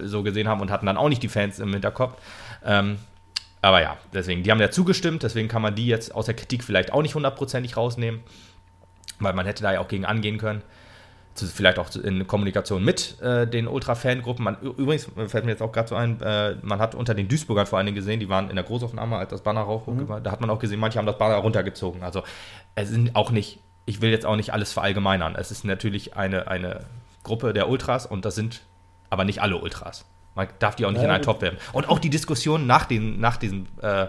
so 0.05 0.22
gesehen 0.22 0.49
haben 0.49 0.61
und 0.61 0.70
hatten 0.70 0.86
dann 0.86 0.97
auch 0.97 1.09
nicht 1.09 1.22
die 1.22 1.28
Fans 1.28 1.59
im 1.59 1.72
Hinterkopf. 1.72 2.16
Ähm, 2.64 2.99
aber 3.64 3.80
ja, 3.80 3.97
deswegen, 4.12 4.42
die 4.42 4.51
haben 4.51 4.61
ja 4.61 4.70
zugestimmt, 4.70 5.22
deswegen 5.22 5.49
kann 5.49 5.62
man 5.62 5.74
die 5.74 5.86
jetzt 5.86 6.14
aus 6.14 6.26
der 6.26 6.34
Kritik 6.34 6.62
vielleicht 6.62 6.92
auch 6.92 7.01
nicht 7.01 7.14
hundertprozentig 7.14 7.76
rausnehmen 7.76 8.20
weil 9.20 9.32
man 9.34 9.46
hätte 9.46 9.62
da 9.62 9.72
ja 9.72 9.80
auch 9.80 9.88
gegen 9.88 10.04
angehen 10.04 10.38
können. 10.38 10.62
Vielleicht 11.36 11.80
auch 11.80 11.92
in 11.96 12.28
Kommunikation 12.28 12.84
mit 12.84 13.20
äh, 13.20 13.44
den 13.46 13.66
Ultra-Fangruppen. 13.66 14.56
Übrigens 14.62 15.10
fällt 15.26 15.44
mir 15.44 15.50
jetzt 15.50 15.62
auch 15.62 15.72
gerade 15.72 15.88
so 15.88 15.96
ein, 15.96 16.20
äh, 16.20 16.54
man 16.62 16.78
hat 16.78 16.94
unter 16.94 17.12
den 17.12 17.26
Duisburgern 17.26 17.66
vor 17.66 17.78
allen 17.78 17.86
Dingen 17.86 17.96
gesehen, 17.96 18.20
die 18.20 18.28
waren 18.28 18.50
in 18.50 18.54
der 18.54 18.64
Großaufnahme, 18.64 19.16
als 19.16 19.30
das 19.30 19.42
Banner 19.42 19.62
rauf, 19.62 19.88
mhm. 19.88 20.06
da 20.22 20.30
hat 20.30 20.40
man 20.40 20.48
auch 20.50 20.60
gesehen, 20.60 20.78
manche 20.78 20.98
haben 20.98 21.06
das 21.06 21.18
Banner 21.18 21.34
runtergezogen. 21.36 22.04
Also 22.04 22.22
es 22.76 22.88
sind 22.88 23.16
auch 23.16 23.32
nicht, 23.32 23.58
ich 23.84 24.00
will 24.00 24.10
jetzt 24.10 24.26
auch 24.26 24.36
nicht 24.36 24.52
alles 24.52 24.72
verallgemeinern. 24.72 25.34
Es 25.34 25.50
ist 25.50 25.64
natürlich 25.64 26.16
eine, 26.16 26.46
eine 26.46 26.84
Gruppe 27.24 27.52
der 27.52 27.68
Ultras 27.68 28.06
und 28.06 28.24
das 28.24 28.36
sind 28.36 28.62
aber 29.10 29.24
nicht 29.24 29.42
alle 29.42 29.56
Ultras. 29.56 30.04
Man 30.35 30.49
darf 30.59 30.76
die 30.76 30.85
auch 30.85 30.91
nicht 30.91 31.01
ja, 31.01 31.05
in 31.05 31.11
einen 31.11 31.22
Top 31.22 31.41
werfen. 31.43 31.59
Und 31.72 31.89
auch 31.89 31.99
die 31.99 32.11
Diskussionen 32.11 32.66
nach, 32.66 32.87
den, 32.87 33.20
nach 33.20 33.37
diesem 33.37 33.66
äh, 33.82 34.07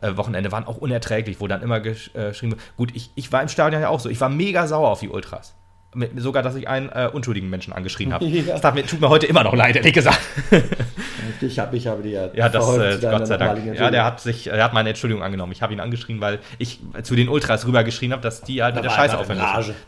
äh, 0.00 0.16
Wochenende 0.16 0.52
waren 0.52 0.66
auch 0.66 0.76
unerträglich, 0.76 1.40
wo 1.40 1.46
dann 1.48 1.62
immer 1.62 1.80
gesch 1.80 2.10
äh, 2.14 2.28
geschrieben 2.28 2.52
wird. 2.52 2.62
Gut, 2.76 2.90
ich, 2.94 3.10
ich 3.14 3.32
war 3.32 3.42
im 3.42 3.48
Stadion 3.48 3.82
ja 3.82 3.88
auch 3.88 4.00
so. 4.00 4.08
Ich 4.08 4.20
war 4.20 4.28
mega 4.28 4.66
sauer 4.66 4.90
auf 4.90 5.00
die 5.00 5.08
Ultras. 5.08 5.54
Mit, 5.94 6.10
sogar, 6.20 6.42
dass 6.42 6.54
ich 6.56 6.68
einen 6.68 6.90
äh, 6.90 7.08
unschuldigen 7.10 7.48
Menschen 7.48 7.72
angeschrien 7.72 8.12
habe. 8.12 8.26
Ja. 8.46 8.58
Das 8.58 8.74
mir, 8.74 8.84
tut 8.84 9.00
mir 9.00 9.08
heute 9.08 9.26
immer 9.26 9.42
noch 9.44 9.54
leid, 9.54 9.76
ehrlich 9.76 9.94
gesagt. 9.94 10.20
ich 11.40 11.58
habe 11.58 11.74
ich 11.74 11.86
hab 11.86 12.02
die 12.02 12.10
ja, 12.10 12.28
ja 12.34 12.50
das, 12.50 12.76
äh, 12.76 12.98
Gott 13.00 13.26
sei 13.26 13.38
Dank. 13.38 13.74
Ja, 13.74 13.90
der 13.90 14.04
hat 14.04 14.20
sich, 14.20 14.48
er 14.48 14.62
hat 14.62 14.74
meine 14.74 14.90
Entschuldigung 14.90 15.22
angenommen. 15.22 15.52
Ich 15.52 15.62
habe 15.62 15.72
ihn 15.72 15.80
angeschrien, 15.80 16.20
weil 16.20 16.40
ich 16.58 16.80
zu 17.02 17.16
den 17.16 17.30
Ultras 17.30 17.66
rübergeschrien 17.66 18.12
habe, 18.12 18.20
dass 18.20 18.42
die 18.42 18.62
halt 18.62 18.74
da 18.74 18.80
mit 18.80 18.90
der 18.90 18.94
Scheiße 18.94 19.16
aufhören. 19.16 19.38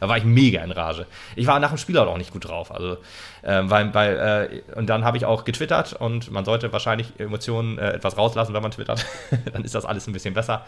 Da 0.01 0.09
war 0.09 0.16
ich 0.16 0.24
mega 0.24 0.62
in 0.62 0.70
Rage. 0.70 1.07
Ich 1.36 1.47
war 1.47 1.61
nach 1.61 1.68
dem 1.68 1.78
Spiel 1.78 1.99
auch 1.99 2.16
nicht 2.16 2.32
gut 2.32 2.49
drauf. 2.49 2.72
Also, 2.72 2.97
äh, 3.43 3.62
weil, 3.64 3.95
weil, 3.95 4.62
äh, 4.66 4.78
und 4.78 4.89
dann 4.89 5.05
habe 5.05 5.16
ich 5.16 5.24
auch 5.24 5.45
getwittert 5.45 5.93
und 5.95 6.30
man 6.30 6.45
sollte 6.45 6.72
wahrscheinlich 6.72 7.18
Emotionen 7.18 7.78
äh, 7.78 7.93
etwas 7.93 8.16
rauslassen, 8.16 8.55
wenn 8.55 8.62
man 8.62 8.70
twittert. 8.70 9.05
dann 9.53 9.64
ist 9.64 9.74
das 9.74 9.84
alles 9.84 10.07
ein 10.07 10.12
bisschen 10.12 10.34
besser. 10.34 10.64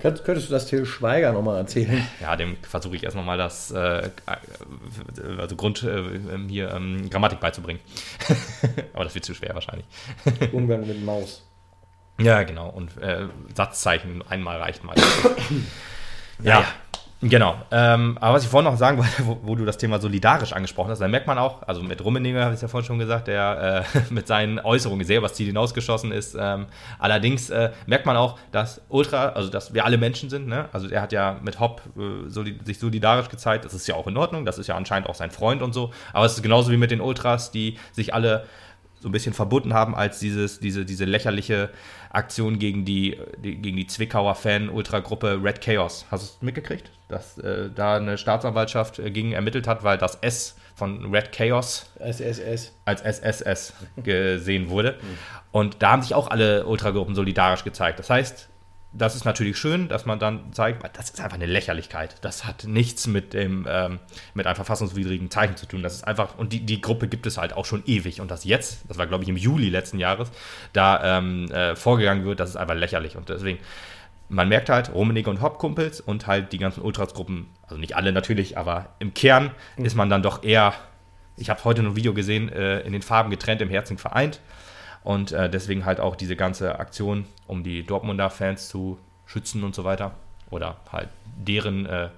Könntest, 0.00 0.24
könntest 0.24 0.48
du 0.48 0.52
das 0.52 0.66
Till 0.66 0.86
Schweiger 0.86 1.32
nochmal 1.32 1.58
erzählen? 1.58 2.06
Ja, 2.20 2.36
dem 2.36 2.56
versuche 2.62 2.96
ich 2.96 3.04
erstmal 3.04 3.24
mal 3.24 3.38
das 3.38 3.70
äh, 3.70 4.10
also 5.38 5.56
Grund 5.56 5.82
äh, 5.82 5.98
ähm, 5.98 6.48
hier 6.48 6.70
ähm, 6.72 7.08
Grammatik 7.10 7.40
beizubringen. 7.40 7.80
Aber 8.94 9.04
das 9.04 9.14
wird 9.14 9.24
zu 9.24 9.34
schwer 9.34 9.54
wahrscheinlich. 9.54 9.86
Umgang 10.52 10.86
mit 10.86 11.04
Maus. 11.04 11.44
Ja, 12.20 12.42
genau. 12.42 12.68
Und 12.68 12.96
äh, 13.00 13.26
Satzzeichen 13.54 14.22
einmal 14.28 14.58
reicht 14.58 14.82
mal. 14.84 14.96
ja. 16.42 16.60
ja. 16.60 16.66
Genau. 17.20 17.56
Ähm, 17.72 18.16
aber 18.20 18.34
was 18.34 18.44
ich 18.44 18.48
vorhin 18.48 18.70
noch 18.70 18.78
sagen 18.78 18.98
wollte, 18.98 19.26
wo, 19.26 19.38
wo, 19.42 19.56
du 19.56 19.64
das 19.64 19.76
Thema 19.76 19.98
solidarisch 20.00 20.52
angesprochen 20.52 20.90
hast, 20.90 21.00
da 21.00 21.08
merkt 21.08 21.26
man 21.26 21.36
auch, 21.36 21.62
also 21.66 21.82
mit 21.82 22.04
Rummeninger 22.04 22.42
habe 22.42 22.52
ich 22.52 22.58
es 22.58 22.62
ja 22.62 22.68
vorhin 22.68 22.86
schon 22.86 23.00
gesagt, 23.00 23.26
der 23.26 23.84
äh, 23.92 23.98
mit 24.14 24.28
seinen 24.28 24.60
Äußerungen 24.60 25.04
sehr 25.04 25.20
was 25.20 25.34
Ziel 25.34 25.48
hinausgeschossen 25.48 26.12
ist. 26.12 26.36
Ähm, 26.38 26.66
allerdings 27.00 27.50
äh, 27.50 27.72
merkt 27.86 28.06
man 28.06 28.16
auch, 28.16 28.38
dass 28.52 28.82
Ultra, 28.88 29.30
also 29.30 29.50
dass 29.50 29.74
wir 29.74 29.84
alle 29.84 29.98
Menschen 29.98 30.30
sind, 30.30 30.46
ne? 30.46 30.68
Also 30.72 30.88
er 30.88 31.02
hat 31.02 31.10
ja 31.10 31.40
mit 31.42 31.58
Hopp 31.58 31.82
äh, 31.96 32.28
solid 32.28 32.64
sich 32.64 32.78
solidarisch 32.78 33.28
gezeigt, 33.28 33.64
das 33.64 33.74
ist 33.74 33.88
ja 33.88 33.96
auch 33.96 34.06
in 34.06 34.16
Ordnung, 34.16 34.44
das 34.44 34.58
ist 34.58 34.68
ja 34.68 34.76
anscheinend 34.76 35.08
auch 35.08 35.16
sein 35.16 35.32
Freund 35.32 35.60
und 35.60 35.72
so. 35.72 35.90
Aber 36.12 36.24
es 36.24 36.34
ist 36.34 36.42
genauso 36.42 36.70
wie 36.70 36.76
mit 36.76 36.92
den 36.92 37.00
Ultras, 37.00 37.50
die 37.50 37.78
sich 37.90 38.14
alle 38.14 38.44
so 39.00 39.08
ein 39.08 39.12
bisschen 39.12 39.32
verbunden 39.32 39.74
haben 39.74 39.94
als 39.94 40.18
dieses, 40.18 40.60
diese, 40.60 40.84
diese 40.84 41.04
lächerliche 41.04 41.70
Aktion 42.10 42.58
gegen 42.58 42.84
die, 42.84 43.18
die 43.42 43.56
gegen 43.56 43.76
die 43.76 43.86
Zwickauer 43.86 44.34
Fan-Ultragruppe 44.34 45.40
Red 45.42 45.60
Chaos. 45.60 46.06
Hast 46.10 46.22
du 46.22 46.26
es 46.26 46.42
mitgekriegt? 46.42 46.90
Dass 47.08 47.38
äh, 47.38 47.70
da 47.74 47.96
eine 47.96 48.18
Staatsanwaltschaft 48.18 48.98
äh, 48.98 49.10
gegen 49.10 49.32
ermittelt 49.32 49.66
hat, 49.66 49.84
weil 49.84 49.98
das 49.98 50.16
S 50.16 50.56
von 50.74 51.14
Red 51.14 51.32
Chaos 51.32 51.90
als 52.00 52.20
SS, 52.20 52.74
als 52.84 53.02
SSS 53.02 53.74
gesehen 54.02 54.70
wurde. 54.70 54.98
Und 55.50 55.82
da 55.82 55.92
haben 55.92 56.02
sich 56.02 56.14
auch 56.14 56.28
alle 56.28 56.66
Ultragruppen 56.66 57.14
solidarisch 57.14 57.64
gezeigt. 57.64 57.98
Das 57.98 58.10
heißt, 58.10 58.48
das 58.92 59.14
ist 59.14 59.24
natürlich 59.24 59.58
schön, 59.58 59.88
dass 59.88 60.06
man 60.06 60.18
dann 60.18 60.52
zeigt, 60.52 60.82
das 60.96 61.10
ist 61.10 61.20
einfach 61.20 61.36
eine 61.36 61.46
Lächerlichkeit. 61.46 62.16
Das 62.22 62.46
hat 62.46 62.64
nichts 62.64 63.06
mit 63.06 63.34
dem 63.34 63.66
ähm, 63.68 63.98
mit 64.34 64.46
einem 64.46 64.56
verfassungswidrigen 64.56 65.30
Zeichen 65.30 65.56
zu 65.56 65.66
tun. 65.66 65.82
Das 65.82 65.94
ist 65.94 66.04
einfach 66.04 66.38
und 66.38 66.52
die, 66.52 66.60
die 66.60 66.80
Gruppe 66.80 67.06
gibt 67.06 67.26
es 67.26 67.36
halt 67.36 67.52
auch 67.52 67.66
schon 67.66 67.82
ewig 67.86 68.20
und 68.20 68.30
das 68.30 68.44
jetzt, 68.44 68.80
das 68.88 68.96
war 68.96 69.06
glaube 69.06 69.24
ich 69.24 69.28
im 69.28 69.36
Juli 69.36 69.68
letzten 69.68 69.98
Jahres, 69.98 70.30
da 70.72 71.18
ähm, 71.18 71.50
äh, 71.50 71.76
vorgegangen 71.76 72.24
wird, 72.24 72.40
das 72.40 72.50
ist 72.50 72.56
einfach 72.56 72.74
lächerlich 72.74 73.16
und 73.16 73.28
deswegen 73.28 73.58
man 74.28 74.48
merkt 74.48 74.68
halt, 74.68 74.92
Rummenigge 74.92 75.30
und 75.30 75.40
Hauptkumpels 75.40 76.00
und 76.00 76.26
halt 76.26 76.52
die 76.52 76.58
ganzen 76.58 76.82
Ultras-Gruppen, 76.82 77.48
also 77.62 77.76
nicht 77.76 77.96
alle 77.96 78.12
natürlich, 78.12 78.58
aber 78.58 78.94
im 78.98 79.14
Kern 79.14 79.52
mhm. 79.76 79.84
ist 79.84 79.94
man 79.94 80.10
dann 80.10 80.22
doch 80.22 80.42
eher, 80.42 80.74
ich 81.36 81.50
habe 81.50 81.64
heute 81.64 81.82
noch 81.82 81.92
ein 81.92 81.96
Video 81.96 82.12
gesehen, 82.12 82.50
äh, 82.50 82.80
in 82.80 82.92
den 82.92 83.02
Farben 83.02 83.30
getrennt, 83.30 83.62
im 83.62 83.70
Herzen 83.70 83.96
vereint. 83.96 84.40
Und 85.08 85.32
äh, 85.32 85.48
deswegen 85.48 85.86
halt 85.86 86.00
auch 86.00 86.16
diese 86.16 86.36
ganze 86.36 86.78
Aktion, 86.78 87.24
um 87.46 87.64
die 87.64 87.82
Dortmunder 87.82 88.28
Fans 88.28 88.68
zu 88.68 88.98
schützen 89.24 89.64
und 89.64 89.74
so 89.74 89.84
weiter. 89.84 90.14
Oder 90.50 90.76
halt 90.92 91.08
deren 91.24 91.86
äh, 91.86 92.10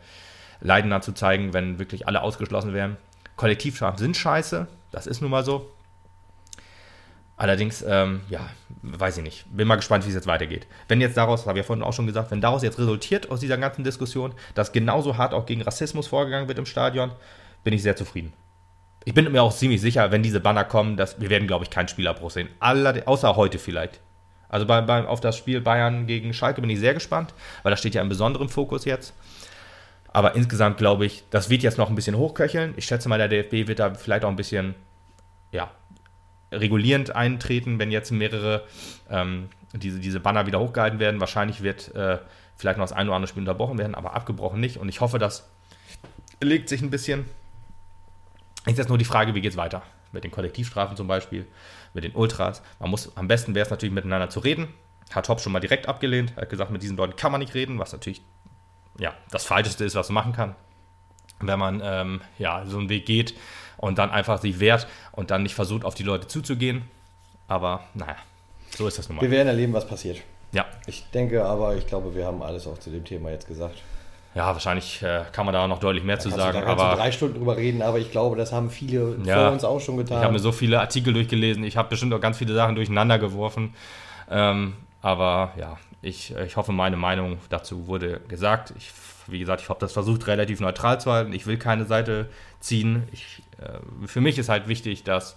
Leiden 0.60 1.00
zu 1.00 1.12
zeigen, 1.12 1.52
wenn 1.54 1.78
wirklich 1.78 2.08
alle 2.08 2.20
ausgeschlossen 2.20 2.74
wären. 2.74 2.96
Kollektivstrafen 3.36 3.96
sind 3.96 4.16
scheiße, 4.16 4.66
das 4.90 5.06
ist 5.06 5.20
nun 5.20 5.30
mal 5.30 5.44
so. 5.44 5.70
Allerdings, 7.36 7.84
ähm, 7.86 8.22
ja, 8.28 8.40
weiß 8.82 9.18
ich 9.18 9.22
nicht. 9.22 9.44
Bin 9.56 9.68
mal 9.68 9.76
gespannt, 9.76 10.04
wie 10.04 10.08
es 10.08 10.16
jetzt 10.16 10.26
weitergeht. 10.26 10.66
Wenn 10.88 11.00
jetzt 11.00 11.16
daraus, 11.16 11.42
das 11.42 11.46
habe 11.46 11.60
ich 11.60 11.62
ja 11.62 11.66
vorhin 11.68 11.84
auch 11.84 11.92
schon 11.92 12.08
gesagt, 12.08 12.32
wenn 12.32 12.40
daraus 12.40 12.64
jetzt 12.64 12.80
resultiert 12.80 13.30
aus 13.30 13.38
dieser 13.38 13.56
ganzen 13.56 13.84
Diskussion, 13.84 14.34
dass 14.56 14.72
genauso 14.72 15.16
hart 15.16 15.32
auch 15.32 15.46
gegen 15.46 15.62
Rassismus 15.62 16.08
vorgegangen 16.08 16.48
wird 16.48 16.58
im 16.58 16.66
Stadion, 16.66 17.12
bin 17.62 17.72
ich 17.72 17.84
sehr 17.84 17.94
zufrieden 17.94 18.32
ich 19.04 19.14
bin 19.14 19.30
mir 19.30 19.42
auch 19.42 19.54
ziemlich 19.54 19.80
sicher, 19.80 20.10
wenn 20.10 20.22
diese 20.22 20.40
Banner 20.40 20.64
kommen, 20.64 20.96
dass 20.96 21.20
wir 21.20 21.30
werden, 21.30 21.46
glaube 21.46 21.64
ich, 21.64 21.70
keinen 21.70 21.88
Spielabbruch 21.88 22.30
sehen. 22.30 22.48
Aller, 22.58 23.02
außer 23.06 23.36
heute 23.36 23.58
vielleicht. 23.58 24.00
Also 24.48 24.66
bei, 24.66 24.80
bei, 24.82 25.06
auf 25.06 25.20
das 25.20 25.36
Spiel 25.36 25.60
Bayern 25.60 26.06
gegen 26.06 26.34
Schalke 26.34 26.60
bin 26.60 26.70
ich 26.70 26.80
sehr 26.80 26.92
gespannt, 26.92 27.32
weil 27.62 27.70
da 27.70 27.76
steht 27.76 27.94
ja 27.94 28.02
im 28.02 28.08
besonderen 28.08 28.48
Fokus 28.48 28.84
jetzt. 28.84 29.14
Aber 30.12 30.34
insgesamt 30.34 30.76
glaube 30.76 31.06
ich, 31.06 31.22
das 31.30 31.50
wird 31.50 31.62
jetzt 31.62 31.78
noch 31.78 31.88
ein 31.88 31.94
bisschen 31.94 32.16
hochköcheln. 32.16 32.74
Ich 32.76 32.84
schätze 32.84 33.08
mal, 33.08 33.18
der 33.18 33.28
DFB 33.28 33.68
wird 33.68 33.78
da 33.78 33.94
vielleicht 33.94 34.24
auch 34.24 34.28
ein 34.28 34.36
bisschen 34.36 34.74
ja, 35.52 35.70
regulierend 36.52 37.14
eintreten, 37.14 37.78
wenn 37.78 37.92
jetzt 37.92 38.10
mehrere 38.10 38.64
ähm, 39.08 39.48
diese, 39.72 40.00
diese 40.00 40.18
Banner 40.18 40.46
wieder 40.46 40.58
hochgehalten 40.58 40.98
werden. 40.98 41.20
Wahrscheinlich 41.20 41.62
wird 41.62 41.94
äh, 41.94 42.18
vielleicht 42.56 42.76
noch 42.76 42.84
das 42.84 42.92
ein 42.92 43.06
oder 43.06 43.16
andere 43.16 43.28
Spiel 43.28 43.42
unterbrochen 43.42 43.78
werden, 43.78 43.94
aber 43.94 44.14
abgebrochen 44.14 44.60
nicht. 44.60 44.78
Und 44.78 44.88
ich 44.88 45.00
hoffe, 45.00 45.18
das 45.18 45.48
legt 46.40 46.68
sich 46.68 46.82
ein 46.82 46.90
bisschen. 46.90 47.26
Ist 48.66 48.78
jetzt 48.78 48.88
nur 48.88 48.98
die 48.98 49.04
Frage, 49.04 49.34
wie 49.34 49.40
geht 49.40 49.52
es 49.52 49.56
weiter? 49.56 49.82
Mit 50.12 50.24
den 50.24 50.30
Kollektivstrafen 50.30 50.96
zum 50.96 51.06
Beispiel, 51.06 51.46
mit 51.94 52.04
den 52.04 52.14
Ultras. 52.14 52.62
Man 52.78 52.90
muss, 52.90 53.16
am 53.16 53.28
besten 53.28 53.54
wäre 53.54 53.64
es 53.64 53.70
natürlich 53.70 53.94
miteinander 53.94 54.28
zu 54.28 54.40
reden. 54.40 54.68
Hat 55.12 55.28
Hopp 55.28 55.40
schon 55.40 55.52
mal 55.52 55.60
direkt 55.60 55.88
abgelehnt. 55.88 56.36
Hat 56.36 56.50
gesagt, 56.50 56.70
mit 56.70 56.82
diesen 56.82 56.96
Leuten 56.96 57.16
kann 57.16 57.32
man 57.32 57.40
nicht 57.40 57.54
reden, 57.54 57.78
was 57.78 57.92
natürlich 57.92 58.22
ja, 58.98 59.14
das 59.30 59.44
Falscheste 59.44 59.84
ist, 59.84 59.94
was 59.94 60.08
man 60.08 60.14
machen 60.24 60.32
kann. 60.32 60.54
Wenn 61.40 61.58
man 61.58 61.80
ähm, 61.82 62.20
ja, 62.38 62.66
so 62.66 62.78
einen 62.78 62.88
Weg 62.90 63.06
geht 63.06 63.34
und 63.78 63.98
dann 63.98 64.10
einfach 64.10 64.40
sich 64.40 64.60
wehrt 64.60 64.86
und 65.12 65.30
dann 65.30 65.42
nicht 65.42 65.54
versucht, 65.54 65.84
auf 65.84 65.94
die 65.94 66.02
Leute 66.02 66.26
zuzugehen. 66.26 66.82
Aber 67.48 67.84
naja, 67.94 68.16
so 68.76 68.86
ist 68.86 68.98
das 68.98 69.08
nun 69.08 69.16
mal. 69.16 69.22
Wir 69.22 69.30
werden 69.30 69.48
erleben, 69.48 69.72
was 69.72 69.86
passiert. 69.86 70.20
Ja. 70.52 70.66
Ich 70.86 71.04
denke 71.10 71.44
aber, 71.44 71.76
ich 71.76 71.86
glaube, 71.86 72.14
wir 72.14 72.26
haben 72.26 72.42
alles 72.42 72.66
auch 72.66 72.78
zu 72.78 72.90
dem 72.90 73.04
Thema 73.04 73.30
jetzt 73.30 73.46
gesagt. 73.46 73.82
Ja, 74.34 74.46
wahrscheinlich 74.52 75.02
äh, 75.02 75.24
kann 75.32 75.44
man 75.44 75.52
da 75.52 75.66
noch 75.66 75.80
deutlich 75.80 76.04
mehr 76.04 76.18
zu 76.20 76.28
Kannst 76.28 76.38
du- 76.38 76.52
sagen, 76.52 76.60
da 76.60 76.66
aber 76.68 76.94
drei 76.96 77.10
Stunden 77.10 77.38
drüber 77.38 77.56
reden, 77.56 77.82
aber 77.82 77.98
ich 77.98 78.12
glaube, 78.12 78.36
das 78.36 78.52
haben 78.52 78.70
viele 78.70 79.16
Ja. 79.24 79.42
vor 79.42 79.52
uns 79.52 79.64
auch 79.64 79.80
schon 79.80 79.96
ich 79.96 80.02
habe 80.02 80.14
getan. 80.20 80.32
mir 80.32 80.38
so 80.38 80.52
viele 80.52 80.78
Artikel 80.80 81.12
durchgelesen. 81.12 81.64
Ich 81.64 81.76
habe 81.76 81.88
bestimmt 81.88 82.14
auch 82.14 82.20
ganz 82.20 82.38
viele 82.38 82.54
Sachen 82.54 82.76
durcheinander 82.76 83.18
geworfen. 83.18 83.74
Ähm, 84.30 84.74
aber 85.02 85.52
ja, 85.58 85.78
ich, 86.02 86.32
ich 86.46 86.56
hoffe, 86.56 86.70
meine 86.72 86.96
Meinung 86.96 87.38
dazu 87.48 87.88
wurde 87.88 88.20
gesagt. 88.28 88.72
Ich, 88.76 88.92
wie 89.26 89.40
gesagt, 89.40 89.62
ich 89.62 89.68
habe 89.68 89.80
das 89.80 89.92
versucht, 89.92 90.26
relativ 90.28 90.60
neutral 90.60 91.00
zu 91.00 91.10
halten. 91.10 91.32
Ich 91.32 91.46
will 91.48 91.56
keine 91.58 91.84
Seite 91.84 92.28
ziehen. 92.60 93.08
Ich, 93.10 93.42
äh, 93.60 94.06
für 94.06 94.20
mich 94.20 94.38
ist 94.38 94.48
halt 94.48 94.68
wichtig, 94.68 95.02
dass, 95.02 95.34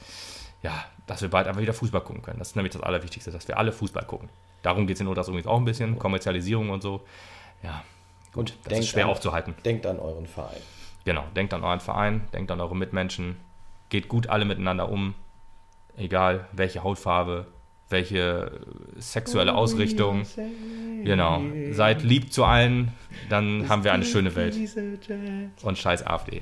ja, 0.62 0.72
dass 1.08 1.22
wir 1.24 1.30
bald 1.30 1.48
einfach 1.48 1.62
wieder 1.62 1.74
Fußball 1.74 2.02
gucken 2.02 2.22
können. 2.22 2.38
Das 2.38 2.50
ist 2.50 2.56
nämlich 2.56 2.74
das 2.74 2.84
Allerwichtigste, 2.84 3.32
dass 3.32 3.48
wir 3.48 3.58
alle 3.58 3.72
Fußball 3.72 4.06
gucken. 4.06 4.30
Darum 4.62 4.86
geht 4.86 4.98
es 4.98 5.02
in 5.02 5.08
Ultras 5.08 5.28
übrigens 5.30 5.48
auch 5.48 5.58
ein 5.58 5.66
bisschen. 5.66 5.98
Kommerzialisierung 5.98 6.70
und 6.70 6.82
so. 6.84 7.02
Ja, 7.64 7.84
Und 8.36 8.52
das 8.64 8.70
denkt 8.70 8.86
ist 8.86 8.90
schwer 8.90 9.06
an, 9.06 9.12
aufzuhalten. 9.12 9.56
Denkt 9.64 9.86
an 9.86 10.00
euren 10.00 10.28
Verein. 10.28 10.62
Genau, 11.06 11.24
denkt 11.36 11.54
an 11.54 11.64
euren 11.64 11.80
Verein, 11.80 12.28
denkt 12.34 12.50
an 12.52 12.62
eure 12.62 12.76
Mitmenschen, 12.76 13.36
geht 13.90 14.08
gut 14.08 14.28
alle 14.28 14.46
miteinander 14.46 14.90
um, 14.90 15.16
egal 15.98 16.48
welche 16.54 16.84
Hautfarbe, 16.84 17.48
welche 17.90 18.52
sexuelle 18.98 19.54
Ausrichtung. 19.54 20.26
Genau, 21.04 21.42
seid 21.72 22.02
lieb 22.04 22.32
zu 22.32 22.46
allen, 22.46 22.94
dann 23.30 23.68
haben 23.70 23.84
wir 23.84 23.94
eine 23.94 24.06
schöne 24.06 24.34
Welt. 24.36 24.56
Und 25.62 25.78
scheiß 25.78 26.06
AfD. 26.08 26.42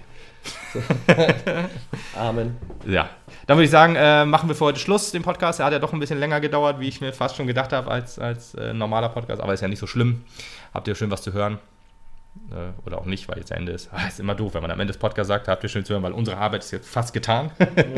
Amen. 2.16 2.58
Ja, 2.88 3.10
dann 3.46 3.58
würde 3.58 3.66
ich 3.66 3.72
sagen, 3.72 3.96
äh, 3.96 4.26
machen 4.26 4.50
wir 4.50 4.56
für 4.56 4.66
heute 4.66 4.80
Schluss, 4.80 5.12
den 5.12 5.22
Podcast. 5.24 5.60
Der 5.60 5.66
hat 5.66 5.74
ja 5.74 5.80
doch 5.80 5.94
ein 5.94 6.00
bisschen 6.00 6.20
länger 6.20 6.40
gedauert, 6.40 6.80
wie 6.80 6.88
ich 6.88 7.02
mir 7.02 7.14
fast 7.14 7.36
schon 7.36 7.48
gedacht 7.48 7.74
habe, 7.74 7.92
als, 7.92 8.18
als 8.18 8.56
äh, 8.56 8.74
normaler 8.74 9.10
Podcast. 9.10 9.42
Aber 9.42 9.54
ist 9.54 9.62
ja 9.62 9.68
nicht 9.68 9.80
so 9.80 9.88
schlimm. 9.88 10.24
Habt 10.74 10.88
ihr 10.88 10.96
schön 10.96 11.12
was 11.12 11.22
zu 11.22 11.34
hören? 11.34 11.60
Äh, 12.50 12.72
oder 12.86 12.98
auch 13.00 13.06
nicht, 13.06 13.28
weil 13.28 13.38
jetzt 13.38 13.52
Ende 13.52 13.72
ist. 13.72 13.90
Ah, 13.92 14.08
ist 14.08 14.20
immer 14.20 14.36
doof, 14.36 14.54
wenn 14.54 14.62
man 14.62 14.72
am 14.72 14.80
Ende 14.80 14.92
des 14.94 14.98
Podcasts 15.00 15.28
sagt, 15.28 15.48
habt 15.48 15.64
ihr 15.64 15.70
schön 15.70 15.84
zu 15.86 15.94
hören, 15.94 16.04
weil 16.04 16.14
unsere 16.14 16.38
Arbeit 16.38 16.64
ist 16.64 16.72
jetzt 16.72 16.88
fast 16.88 17.14
getan. 17.14 17.52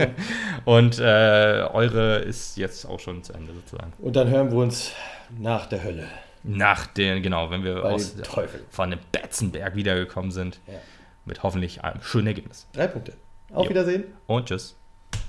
Und 0.65 0.99
äh, 0.99 1.67
eure 1.71 2.17
ist 2.19 2.57
jetzt 2.57 2.85
auch 2.85 2.99
schon 2.99 3.23
zu 3.23 3.33
Ende 3.33 3.53
sozusagen. 3.53 3.93
Und 3.99 4.15
dann 4.15 4.29
hören 4.29 4.51
wir 4.51 4.57
uns 4.57 4.91
nach 5.37 5.67
der 5.67 5.83
Hölle. 5.83 6.07
Nach 6.43 6.87
den, 6.87 7.23
genau, 7.23 7.49
wenn 7.51 7.63
wir 7.63 7.75
Bei 7.81 7.91
aus 7.91 8.15
dem 8.15 8.23
Teufel. 8.23 8.63
von 8.69 8.91
dem 8.91 8.99
Betzenberg 9.11 9.75
wiedergekommen 9.75 10.31
sind. 10.31 10.59
Ja. 10.67 10.73
Mit 11.25 11.41
hoffentlich 11.43 11.83
einem 11.83 12.01
schönen 12.01 12.27
Ergebnis. 12.27 12.67
Drei 12.73 12.87
Punkte. 12.87 13.13
Auf 13.53 13.65
Jo. 13.65 13.69
Wiedersehen. 13.69 14.03
Und 14.27 14.47
tschüss. 14.49 14.75